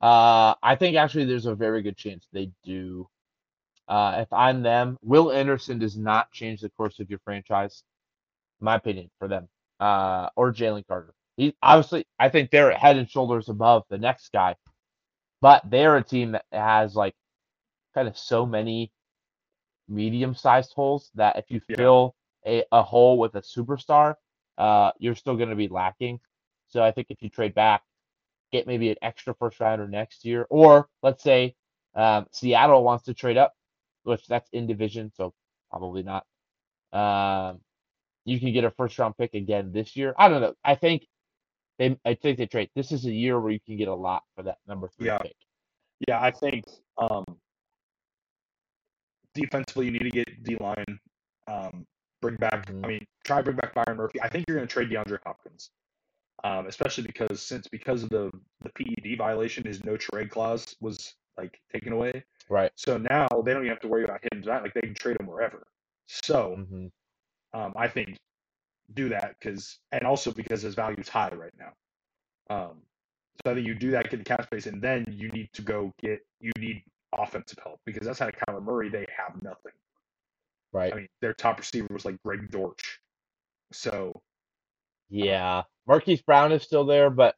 [0.03, 3.09] Uh, I think actually there's a very good chance they do.
[3.89, 7.85] Uh, if I'm them, Will Anderson does not change the course of your franchise,
[8.61, 9.49] in my opinion, for them.
[9.81, 11.15] Uh, or Jalen Carter.
[11.37, 14.57] He obviously, I think they're head and shoulders above the next guy,
[15.43, 17.15] but they're a team that has like
[17.95, 18.93] kind of so many
[19.89, 21.77] medium-sized holes that if you Yeah.
[21.77, 22.15] fill
[22.47, 24.15] a, a hole with a superstar,
[24.59, 26.21] uh, you're still going to be lacking.
[26.69, 27.83] So I think if you trade back,
[28.53, 31.57] get maybe an extra first rounder next year, or let's say
[31.97, 33.55] um, Seattle wants to trade up,
[34.05, 35.35] which that's in division, so
[35.71, 36.25] probably not.
[36.93, 37.61] Um,
[38.27, 40.15] you can get a first round pick again this year.
[40.19, 40.55] I don't know.
[40.65, 41.07] I think
[41.79, 42.71] they, I think they trade.
[42.77, 45.19] This is a year where you can get a lot for that number three Yeah.
[45.19, 45.37] pick.
[46.09, 46.65] Yeah, I think
[46.99, 47.25] um,
[49.35, 50.99] defensively you need to get D line.
[51.47, 51.87] Um,
[52.21, 52.67] bring back.
[52.67, 52.85] Mhm.
[52.85, 54.21] I mean, try bring back Byron Murphy.
[54.23, 55.71] I think you're going to trade DeAndre Hopkins,
[56.45, 58.31] um, especially because since because of the
[58.63, 62.25] the PED violation, his no trade clause was like taken away.
[62.49, 62.73] Right.
[62.77, 64.63] So now they don't even have to worry about him tonight.
[64.63, 65.67] Like they can trade him wherever.
[66.07, 66.87] So hmm
[67.57, 68.19] um, I think
[68.95, 71.73] do that because and also because his value is high right now.
[72.55, 72.83] Um,
[73.45, 75.63] so I think you do that, get the cap space, and then you need to
[75.63, 76.83] go get you need
[77.17, 79.73] offensive help because that's how Kyler Murray they have nothing.
[80.73, 80.93] Right.
[80.93, 83.01] I mean, their top receiver was like Greg Dortch.
[83.73, 84.21] So
[85.09, 85.63] yeah.
[85.87, 87.37] Marquise Brown is still there, but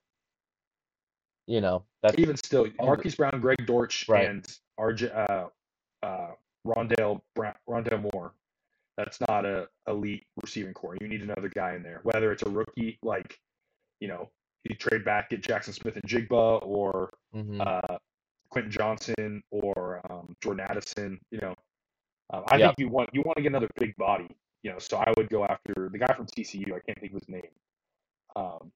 [1.47, 4.29] you know that's even still, Marquise Brown, Greg Dortch, Right.
[4.29, 4.47] and
[4.79, 5.47] RJ uh,
[6.05, 6.31] uh,
[6.67, 8.33] Rondale Brown, Rondale Moore.
[8.99, 10.97] That's not a elite receiving core.
[11.01, 13.39] You need another guy in there, whether it's a rookie like,
[14.01, 14.29] you know,
[14.65, 17.65] you trade back get Jaxon Smith-Njigba or mhm.
[17.65, 17.99] uh,
[18.51, 21.21] Quentin Johnston or um, Jordan Addison.
[21.31, 21.55] You know,
[22.31, 22.67] um, I Yeah.
[22.67, 24.29] think you want you want to get another big body.
[24.65, 26.67] You know, so I would go after the guy from TCU.
[26.75, 27.53] I can't think of his name.
[28.35, 28.73] Um,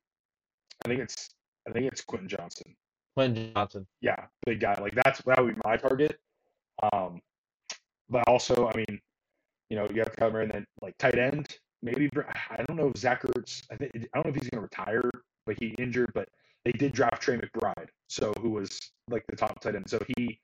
[0.84, 1.30] I think it's
[1.68, 2.76] I think it's Quentin Johnston.
[3.16, 3.88] Quentin Johnston.
[4.00, 4.80] Yeah, big guy.
[4.80, 6.20] Like that's that would be my target.
[6.92, 7.20] Um,
[8.08, 9.00] but also, I mean,
[9.72, 11.46] you know, you have Kyler Murray and then like tight end.
[11.82, 12.10] Maybe
[12.50, 13.62] I don't know if Zach Ertz.
[13.72, 15.10] I think I don't know if he's going to retire,
[15.46, 16.12] but he injured.
[16.14, 16.28] But
[16.66, 18.78] they did draft Trey McBride, so who was
[19.08, 19.88] like the top tight end.
[19.88, 20.38] So he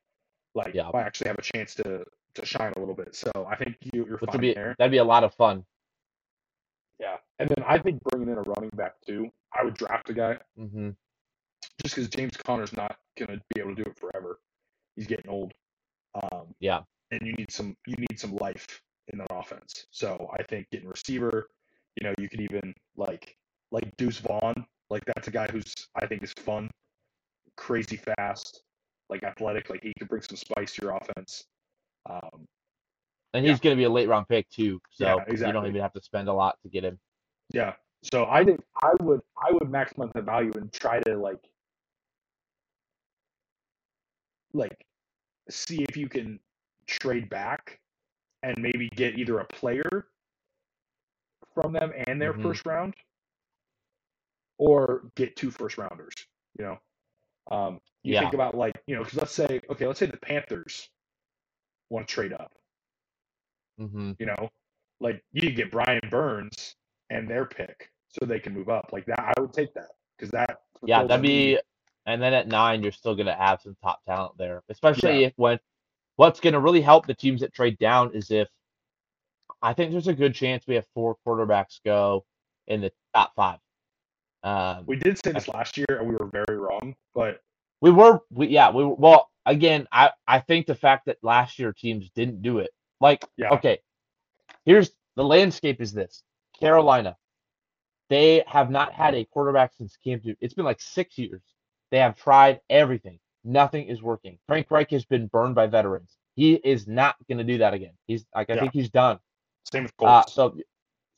[0.55, 0.89] like Yeah.
[0.95, 2.05] might actually have a chance to
[2.37, 3.15] to shine a little bit.
[3.15, 4.75] So I think you, you're Which fine be there.
[4.79, 5.67] that'd be a lot of fun.
[6.99, 9.29] Yeah, and then I think bringing in a running back too.
[9.55, 10.91] I would draft a guy mm-hmm.
[11.83, 14.41] just because James Conner's not going to be able to do it forever.
[14.97, 15.53] He's getting old.
[16.15, 16.81] Um, Yeah.
[17.11, 18.67] and you need some you need some life
[19.13, 19.87] in that offense.
[19.91, 21.49] So I think getting receiver,
[22.01, 23.37] you know, you could even like
[23.71, 26.71] like Deuce Vaughn, like that's a guy who's I think is fun,
[27.57, 28.63] crazy fast,
[29.11, 31.45] like athletic, like he could bring some spice to your offense.
[32.09, 32.47] Um,
[33.35, 33.53] And Yeah.
[33.53, 35.93] he's going to be a late round pick too, so Yeah, you don't even have
[35.93, 36.99] to spend a lot to get him.
[37.53, 37.75] yeah.
[38.13, 41.43] So I think I would I would maximize the value and try to like
[44.53, 44.87] like
[45.51, 46.39] see if you can
[46.87, 47.81] trade back
[48.43, 50.07] and maybe get either a player
[51.55, 52.43] from them and their Mhm.
[52.43, 52.95] first round,
[54.59, 56.15] or get two first rounders.
[56.59, 56.79] You know,
[57.51, 58.21] um, you Yeah.
[58.21, 60.89] think about like you know, because let's say okay, let's say the Panthers
[61.91, 62.53] want to trade up.
[63.79, 64.51] hmm You know,
[65.01, 66.77] like you get Brian Burns
[67.11, 68.91] and their pick so they can move up.
[68.93, 70.61] Like that, I would take that because that.
[70.85, 71.59] Yeah, that'd be.
[72.07, 75.59] And then at nine, you're still gonna have some top talent there, especially if when
[76.19, 78.49] what's gonna really help the teams that trade down is if
[79.63, 82.25] I think there's a good chance we have four quarterbacks go
[82.67, 83.59] in the top five.
[84.43, 87.41] Um, We did say this last year and we were very wrong, but
[87.81, 89.87] We were, we yeah, we were, well again.
[89.93, 92.71] I I think the fact that last year teams didn't do it,
[93.01, 93.51] like Yeah.
[93.51, 93.79] okay,
[94.65, 96.25] here's the landscape is this:
[96.59, 97.17] Carolina,
[98.11, 100.37] they have not had a quarterback since Cam Newton.
[100.41, 101.43] It's been like six years.
[101.93, 103.21] They have tried everything.
[103.45, 104.39] Nothing is working.
[104.47, 106.17] Frank Reich has been burned by veterans.
[106.35, 107.93] He is not going to do that again.
[108.07, 108.61] He's like I Yeah.
[108.61, 109.19] think he's done.
[109.71, 110.33] same with Uh, Colts.
[110.33, 110.57] so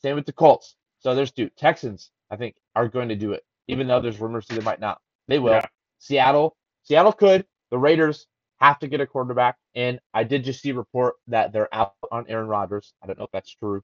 [0.02, 0.76] same with the Colts.
[0.98, 2.10] So there's two Texans.
[2.30, 5.00] I think are going to do it, even though there's rumors that they might not.
[5.28, 5.52] They will.
[5.54, 5.66] Yeah.
[5.98, 7.46] Seattle, Seattle could.
[7.70, 8.26] The Raiders
[8.60, 11.94] have to get a quarterback, and I did just see a report that they're out
[12.12, 12.92] on Aaron Rodgers.
[13.02, 13.82] I don't know if that's true,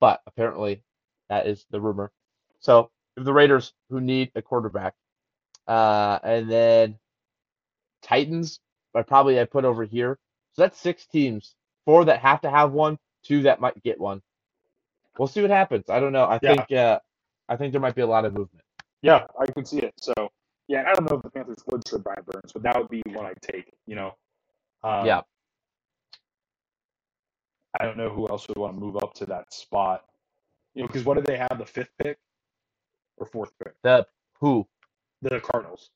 [0.00, 0.82] but apparently
[1.28, 2.10] that is the rumor.
[2.60, 4.94] So if the Raiders, who need a quarterback,
[5.66, 6.98] uh, and then
[8.08, 8.60] Titans,
[8.94, 10.18] but probably I put over here.
[10.54, 11.54] So that's six teams.
[11.86, 12.98] Four that have to have one.
[13.24, 14.22] Two that might get one.
[15.18, 15.90] We'll see what happens.
[15.90, 16.26] I don't know.
[16.26, 16.56] I Yeah.
[16.56, 17.00] think uh,
[17.48, 18.64] I think there might be a lot of movement.
[19.02, 19.94] yeah, I can see it.
[20.00, 20.14] So
[20.68, 23.02] yeah, I don't know if the Panthers would trade Brian Burns, but that would be
[23.12, 23.72] one I'd take.
[23.86, 24.14] You know.
[24.84, 25.22] Um, Yeah.
[27.80, 30.04] I don't know who else would want to move up to that spot.
[30.74, 31.58] You know, because what do they have?
[31.58, 32.18] The fifth pick
[33.18, 33.74] or fourth pick?
[33.84, 34.06] The
[34.40, 34.66] who
[35.22, 35.90] The Cardinals.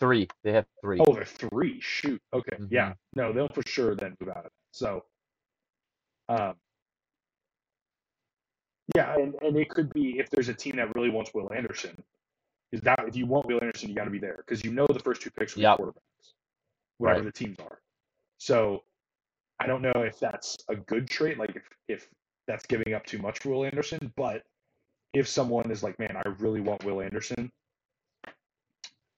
[0.00, 0.28] Three?
[0.42, 0.98] They have three.
[1.00, 1.80] Oh, they're three.
[1.80, 2.20] Shoot.
[2.32, 2.56] Okay.
[2.56, 2.68] Mhm.
[2.70, 2.94] Yeah.
[3.14, 4.52] No, they'll for sure then move out of it.
[4.72, 5.04] So,
[6.28, 6.54] um,
[8.96, 12.02] yeah, and, and it could be if there's a team that really wants Will Anderson,
[12.72, 14.86] is that if you want Will Anderson, you got to be there because you know
[14.86, 15.78] the first two picks will Yep.
[15.78, 16.32] be quarterbacks,
[16.98, 17.26] whatever Right.
[17.26, 17.80] the teams are.
[18.38, 18.84] So,
[19.60, 22.08] I don't know if that's a good trade, like if if
[22.46, 24.42] that's giving up too much for Will Anderson, but
[25.12, 27.52] if someone is like, man, I really want Will Anderson,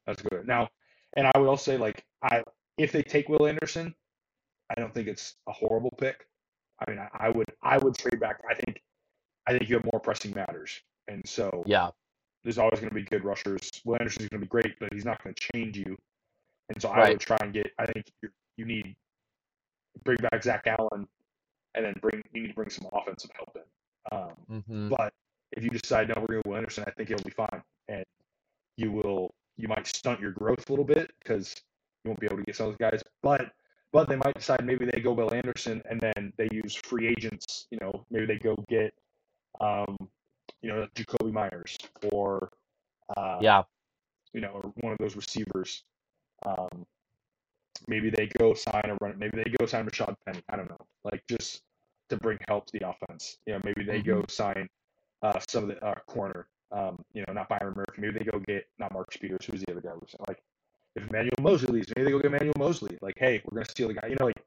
[0.06, 0.46] that's good.
[0.46, 0.68] Now,
[1.16, 2.42] and I will say, like, I
[2.78, 3.94] if they take Will Anderson,
[4.70, 6.26] I don't think it's a horrible pick.
[6.84, 8.40] I mean, I, I would I would trade back.
[8.48, 8.82] I think
[9.46, 11.90] I think you have more pressing matters, and so Yeah.
[12.44, 13.70] there's always going to be good rushers.
[13.84, 15.96] Will Anderson's going to be great, but he's not going to change you.
[16.68, 17.70] And so I would try and get.
[17.78, 18.96] I think you you need
[20.04, 21.06] bring back Zach Allen,
[21.74, 24.16] and then bring you need to bring some offensive help in.
[24.18, 25.12] Um, hmm but
[25.52, 28.04] if you decide no, we're going to Will Anderson, I think it'll be fine, and
[28.76, 31.54] you will you might stunt your growth a little bit because
[32.04, 33.02] you won't be able to get some of those guys.
[33.22, 33.52] But
[33.92, 37.66] but they might decide maybe they go Will Anderson and then they use free agents.
[37.70, 38.94] You know, maybe they go get
[39.60, 39.96] um,
[40.62, 41.76] you know Jakobi Meyers
[42.12, 42.50] or
[43.16, 43.62] uh, Yeah.
[44.32, 45.84] you know or one of those receivers.
[46.46, 46.86] Um,
[47.88, 49.18] maybe they go sign a run.
[49.18, 50.42] Maybe they go sign Rashad Penny.
[50.48, 50.80] I don't know.
[51.04, 51.62] Like just
[52.08, 53.38] to bring help to the offense.
[53.46, 54.68] You know, maybe they go sign
[55.22, 56.46] uh, some of the uh, corner.
[56.72, 58.00] Um, you know, not Byron Murphy.
[58.00, 59.44] Maybe they go get not Mark Peters.
[59.44, 59.90] Who's the other guy?
[60.26, 60.42] Like
[60.96, 62.96] if Emmanuel Moseley leaves, maybe they go get Emmanuel Moseley.
[63.02, 64.08] Like, hey, we're gonna steal the guy.
[64.08, 64.42] You know, like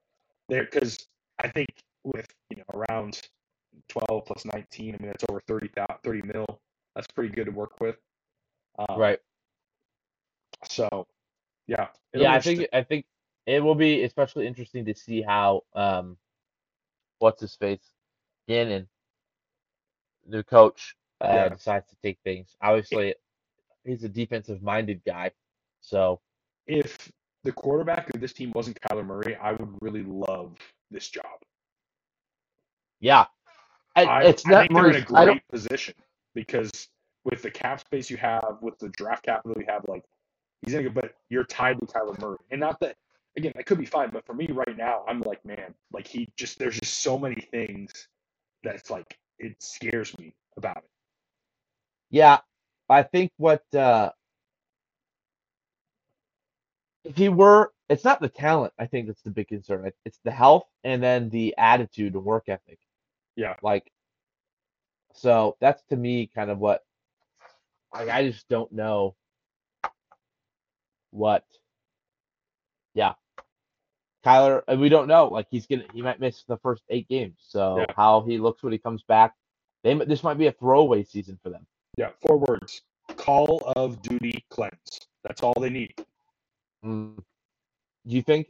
[0.50, 1.08] there because
[1.40, 1.70] I think
[2.04, 3.22] with you know around
[3.90, 5.70] 12 plus 19, I mean that's over 30
[6.04, 6.46] 30 mil.
[6.96, 7.98] That's pretty good to work with.
[8.80, 9.20] Um, Right.
[10.70, 11.08] So,
[11.68, 11.88] yeah.
[12.14, 12.68] Yeah, I think.
[12.72, 13.06] I think
[13.46, 16.18] it will be especially interesting to see how um
[17.20, 17.92] what's his face
[18.48, 18.88] Gannon,
[20.28, 21.50] new coach, uh, Yeah.
[21.50, 22.56] decides to take things.
[22.62, 23.16] Obviously,
[23.84, 25.32] he's a defensive minded guy,
[25.82, 26.20] so
[26.68, 27.12] if
[27.44, 30.58] the quarterback of this team wasn't Kyler Murray, I would really love
[30.92, 31.26] this job.
[33.00, 33.26] yeah,
[33.96, 35.94] I, I, it's I not think they're in a Murray's- I great position
[36.34, 36.90] because
[37.24, 40.04] with the cap space you have, with the draft capital you have, like
[40.62, 42.96] he's in a good, but you're tied to Kyler Murray, and not that
[43.38, 46.30] again that could be fine, but for me right now, I'm like, man, like he
[46.36, 47.92] just there's just so many things
[48.64, 50.90] that's like it scares me about it.
[52.12, 52.40] Yeah,
[52.90, 54.12] I think what uh
[57.04, 58.74] if he were, it's not the talent.
[58.80, 59.92] I think that's the big concern.
[60.06, 62.80] It's the health and then the attitude and work ethic.
[63.36, 63.56] Yeah.
[63.62, 63.92] Like,
[65.14, 66.84] so that's to me kind of what.
[67.94, 69.16] Like, I just don't know
[71.12, 71.46] what.
[72.96, 73.14] Yeah,
[74.26, 75.28] Kyler, and we don't know.
[75.28, 77.38] Like he's gonna, he might miss the first eight games.
[77.40, 77.94] So Yeah.
[77.96, 79.34] how he looks when he comes back,
[79.84, 81.68] they this might be a throwaway season for them.
[81.98, 82.82] Yeah, four words:
[83.18, 85.00] Call of Duty cleanse.
[85.24, 85.94] That's all they need.
[86.84, 87.18] Mm.
[87.18, 88.48] do you think?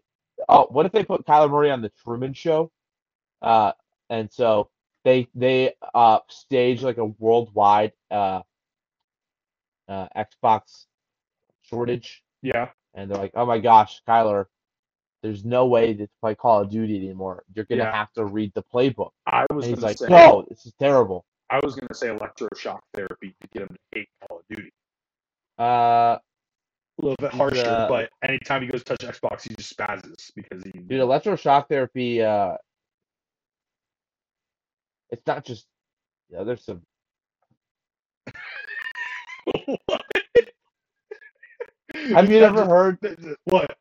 [0.49, 2.71] Oh, what if they put Kyler Murray on the Truman Show?
[3.41, 3.71] Uh,
[4.09, 4.69] and so
[5.03, 8.41] they they uh stage like a worldwide uh,
[9.87, 10.85] uh Xbox
[11.61, 12.69] shortage, Yeah.
[12.93, 14.45] and they're like, oh my gosh, Kyler,
[15.23, 17.43] there's no way to play Call of Duty anymore.
[17.53, 17.95] You're gonna Yeah.
[17.95, 19.11] have to read the playbook.
[19.25, 21.25] I was And he's like, say no, this is terrible.
[21.49, 24.71] I was gonna say electroshock therapy to get him to hate Call of Duty.
[25.59, 26.17] Uh,
[26.99, 30.31] A little bit harsher, uh, but anytime he goes to touch Xbox, he just spazzes
[30.35, 30.71] because he.
[30.73, 32.23] dude, electroshock therapy.
[32.23, 32.55] Uh,
[35.11, 35.67] it's not just.
[36.29, 36.83] Yeah, there's some.
[39.87, 40.03] what?
[42.11, 42.99] Have you ever heard?
[43.45, 43.77] What?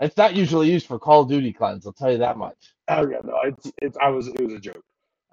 [0.00, 1.86] It's not usually used for Call of Duty cleanse.
[1.86, 2.74] I'll tell you that much.
[2.88, 3.96] Oh yeah, no, it's it's.
[4.00, 4.28] I was.
[4.28, 4.84] It was a joke.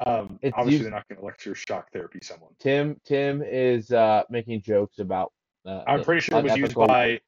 [0.05, 2.53] Um, It's obviously used- they're not gonna electroshock therapy someone.
[2.59, 5.31] Tim Tim is uh, making jokes about.
[5.65, 7.19] Uh, I'm pretty sure it was used by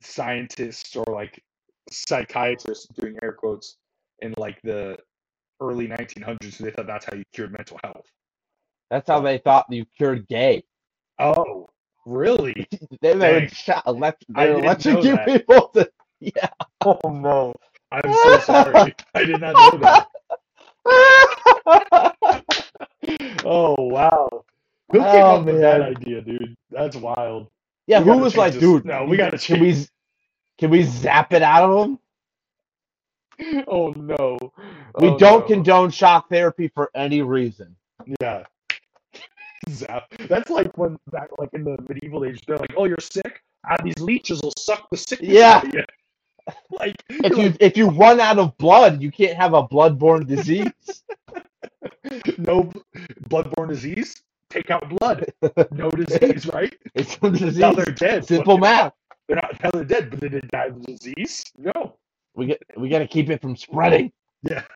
[0.00, 1.42] scientists or like
[1.90, 3.76] psychiatrists doing air quotes
[4.20, 4.96] in like the
[5.60, 6.54] early 1900s.
[6.54, 8.06] So they thought that's how you cured mental health.
[8.90, 10.64] That's how they thought you cured gay.
[11.18, 11.68] Oh,
[12.06, 12.66] really?
[13.00, 15.90] They, they would shot elect, they electrocute people to.
[16.20, 16.50] Yeah.
[16.84, 17.52] Oh no,
[17.90, 18.94] I'm so sorry.
[19.14, 20.06] I did not know that.
[23.44, 24.44] Oh wow.
[24.92, 26.56] Who came Oh, up with that idea, dude?
[26.70, 27.48] That's wild.
[27.86, 28.60] yeah, We who was change like, this.
[28.60, 28.84] dude?
[28.84, 29.86] No, we gotta Can we?
[30.58, 31.98] Can we zap it out of them?
[33.68, 34.38] Oh no.
[34.98, 35.46] We Oh, don't no.
[35.46, 37.76] condone shock therapy for any reason.
[38.20, 38.44] Yeah.
[39.70, 40.04] Zap.
[40.28, 43.42] That's like when back like in the medieval age, they're like, "Oh, you're sick.
[43.68, 45.56] Ah, these leeches will suck the sickness Yeah.
[45.56, 45.84] out of you."
[46.70, 50.72] like, If you if you run out of blood, you can't have a bloodborne disease.
[52.10, 52.80] Like, no b-
[53.28, 54.22] bloodborne disease.
[54.50, 55.24] Take out blood.
[55.70, 56.74] No disease, right?
[56.94, 57.58] It's a disease.
[57.58, 58.26] Now they're dead.
[58.26, 58.92] Simple Fucking- math.
[59.28, 59.62] They're not.
[59.62, 61.44] Now they're dead, but they didn't die of the disease.
[61.56, 61.96] No.
[62.34, 64.12] We get we got to keep it from spreading.
[64.42, 64.62] Yeah.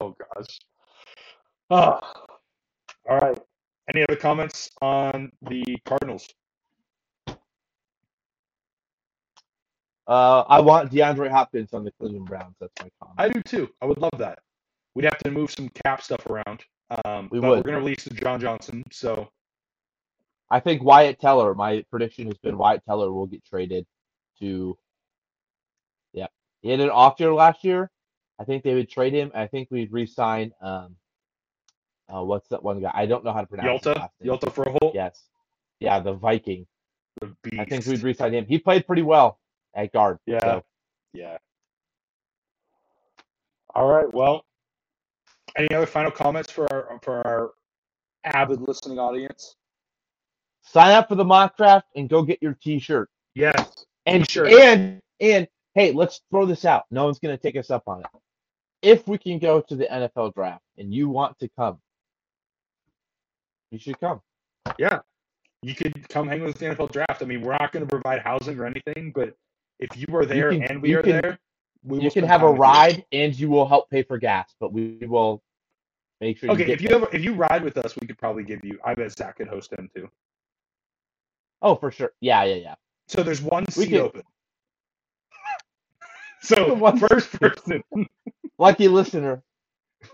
[0.00, 0.58] Oh gosh.
[1.70, 2.00] Ah.
[3.08, 3.38] All right.
[3.92, 6.28] Any other comments on the Cardinals?
[10.06, 12.56] Uh, I want DeAndre Hopkins on the Cleveland Browns.
[12.60, 13.14] That's my comment.
[13.18, 13.70] I do too.
[13.80, 14.40] I would love that.
[14.94, 16.64] We'd have to move some cap stuff around.
[17.04, 17.56] Um, We but would.
[17.58, 18.82] We're going to release the John Johnson.
[18.90, 19.28] So
[20.50, 21.54] I think Wyatt Teller.
[21.54, 23.86] My prediction has been Wyatt Teller will get traded
[24.40, 24.76] to.
[26.12, 26.26] Yeah,
[26.62, 27.90] he had an off year last year.
[28.40, 29.30] I think they would trade him.
[29.34, 30.52] I think we'd re-sign.
[30.62, 30.96] Um,
[32.12, 32.90] uh, what's that one guy?
[32.92, 34.08] I don't know how to pronounce Hjalte.
[34.24, 35.22] Hjalte Froholdt, Yes,
[35.78, 36.66] yeah, the Viking.
[37.20, 37.32] the.
[37.60, 38.46] I think we'd re-sign him.
[38.46, 39.38] He played pretty well
[39.74, 40.18] at guard.
[40.26, 40.40] Yeah.
[40.40, 40.64] so-
[41.12, 41.36] Yeah.
[43.74, 44.12] All right.
[44.12, 44.44] Well,
[45.60, 47.50] any other final comments for our for our
[48.24, 49.56] avid listening audience?
[50.62, 53.08] sign up for the mock draft and go get your T-shirt.
[53.34, 53.86] Yes.
[54.06, 54.52] And T-shirt.
[54.52, 56.84] and and hey, let's throw this out.
[56.90, 58.06] No one's gonna take us up on it.
[58.82, 61.78] If we can go to the NFL draft and you want to come,
[63.70, 64.20] you should come.
[64.78, 65.00] Yeah.
[65.62, 67.22] You could come hang with the NFL draft.
[67.22, 69.34] I mean, we're not going to provide housing or anything, but
[69.78, 71.38] if you are there can- and we are can- there,
[71.84, 72.52] we You can have a you.
[72.52, 75.42] ride and you will help pay for gas, but we will
[76.20, 76.50] make sure.
[76.50, 78.78] Okay, you if you ever if you ride with us, we could probably give you.
[78.84, 80.08] I bet Zach could host him too.
[81.62, 82.12] oh, for sure.
[82.20, 82.74] Yeah, yeah, yeah.
[83.08, 84.22] So there's one We seat could- open.
[86.42, 87.82] So One- first person.
[88.58, 89.42] Lucky listener.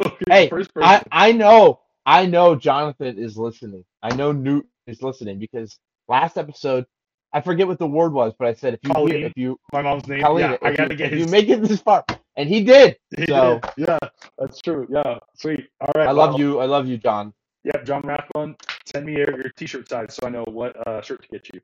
[0.05, 0.89] Okay, Hey, first person.
[0.89, 3.85] I I know I know Jonathan is listening.
[4.03, 5.78] I know Newt is listening because
[6.09, 6.87] last episode
[7.33, 9.24] I forget what the word was, but I said if you Colleen.
[9.24, 10.20] if you my mom's name.
[10.23, 11.27] Colleen, yeah, I gotta you, get if his.
[11.27, 12.05] you make it this far,
[12.37, 12.97] and he did.
[13.17, 13.89] he so- did.
[13.89, 13.99] Yeah,
[14.39, 14.87] that's true.
[14.91, 15.69] Yeah, sweet.
[15.81, 16.09] All right.
[16.09, 16.59] I love well, you.
[16.61, 17.33] I love you, John.
[17.65, 18.57] Yep, John Rathbun.
[18.87, 21.61] Send me your, your t-shirt size so I know what uh, shirt to get you.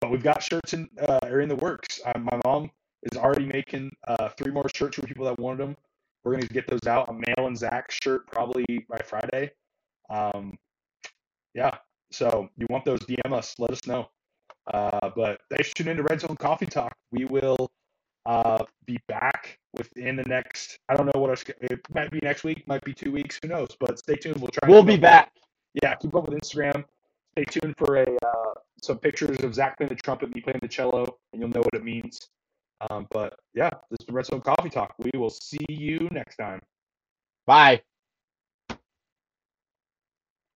[0.00, 2.00] But we've got shirts in uh, are in the works.
[2.04, 2.70] Uh, my mom
[3.02, 5.76] is already making uh, three more shirts for people that wanted them.
[6.22, 7.08] We're gonna get those out.
[7.08, 9.50] I'm mailing Zach's shirt probably by Friday.
[10.08, 10.56] Um,
[11.54, 11.76] yeah.
[12.12, 13.00] So you want those?
[13.00, 13.56] DM us.
[13.58, 14.08] Let us know.
[14.72, 16.92] Uh, but thanks for tuning into Red Zone Coffee Talk.
[17.10, 17.70] We will
[18.26, 20.78] uh, be back within the next.
[20.88, 23.38] I don't know what our it might be next week, might be two weeks.
[23.42, 23.76] Who knows?
[23.78, 24.40] But stay tuned.
[24.40, 24.68] We'll try.
[24.68, 25.32] We'll be up with- back.
[25.82, 26.84] yeah, keep up with Instagram.
[27.32, 30.68] Stay tuned for a uh, some pictures of Zach playing the trumpet, me playing the
[30.68, 32.18] cello, and you'll know what it means.
[32.88, 34.94] Um, but yeah, this is the Red Zone Coffee Talk.
[34.98, 36.60] We will see you next time.
[37.46, 37.82] Bye.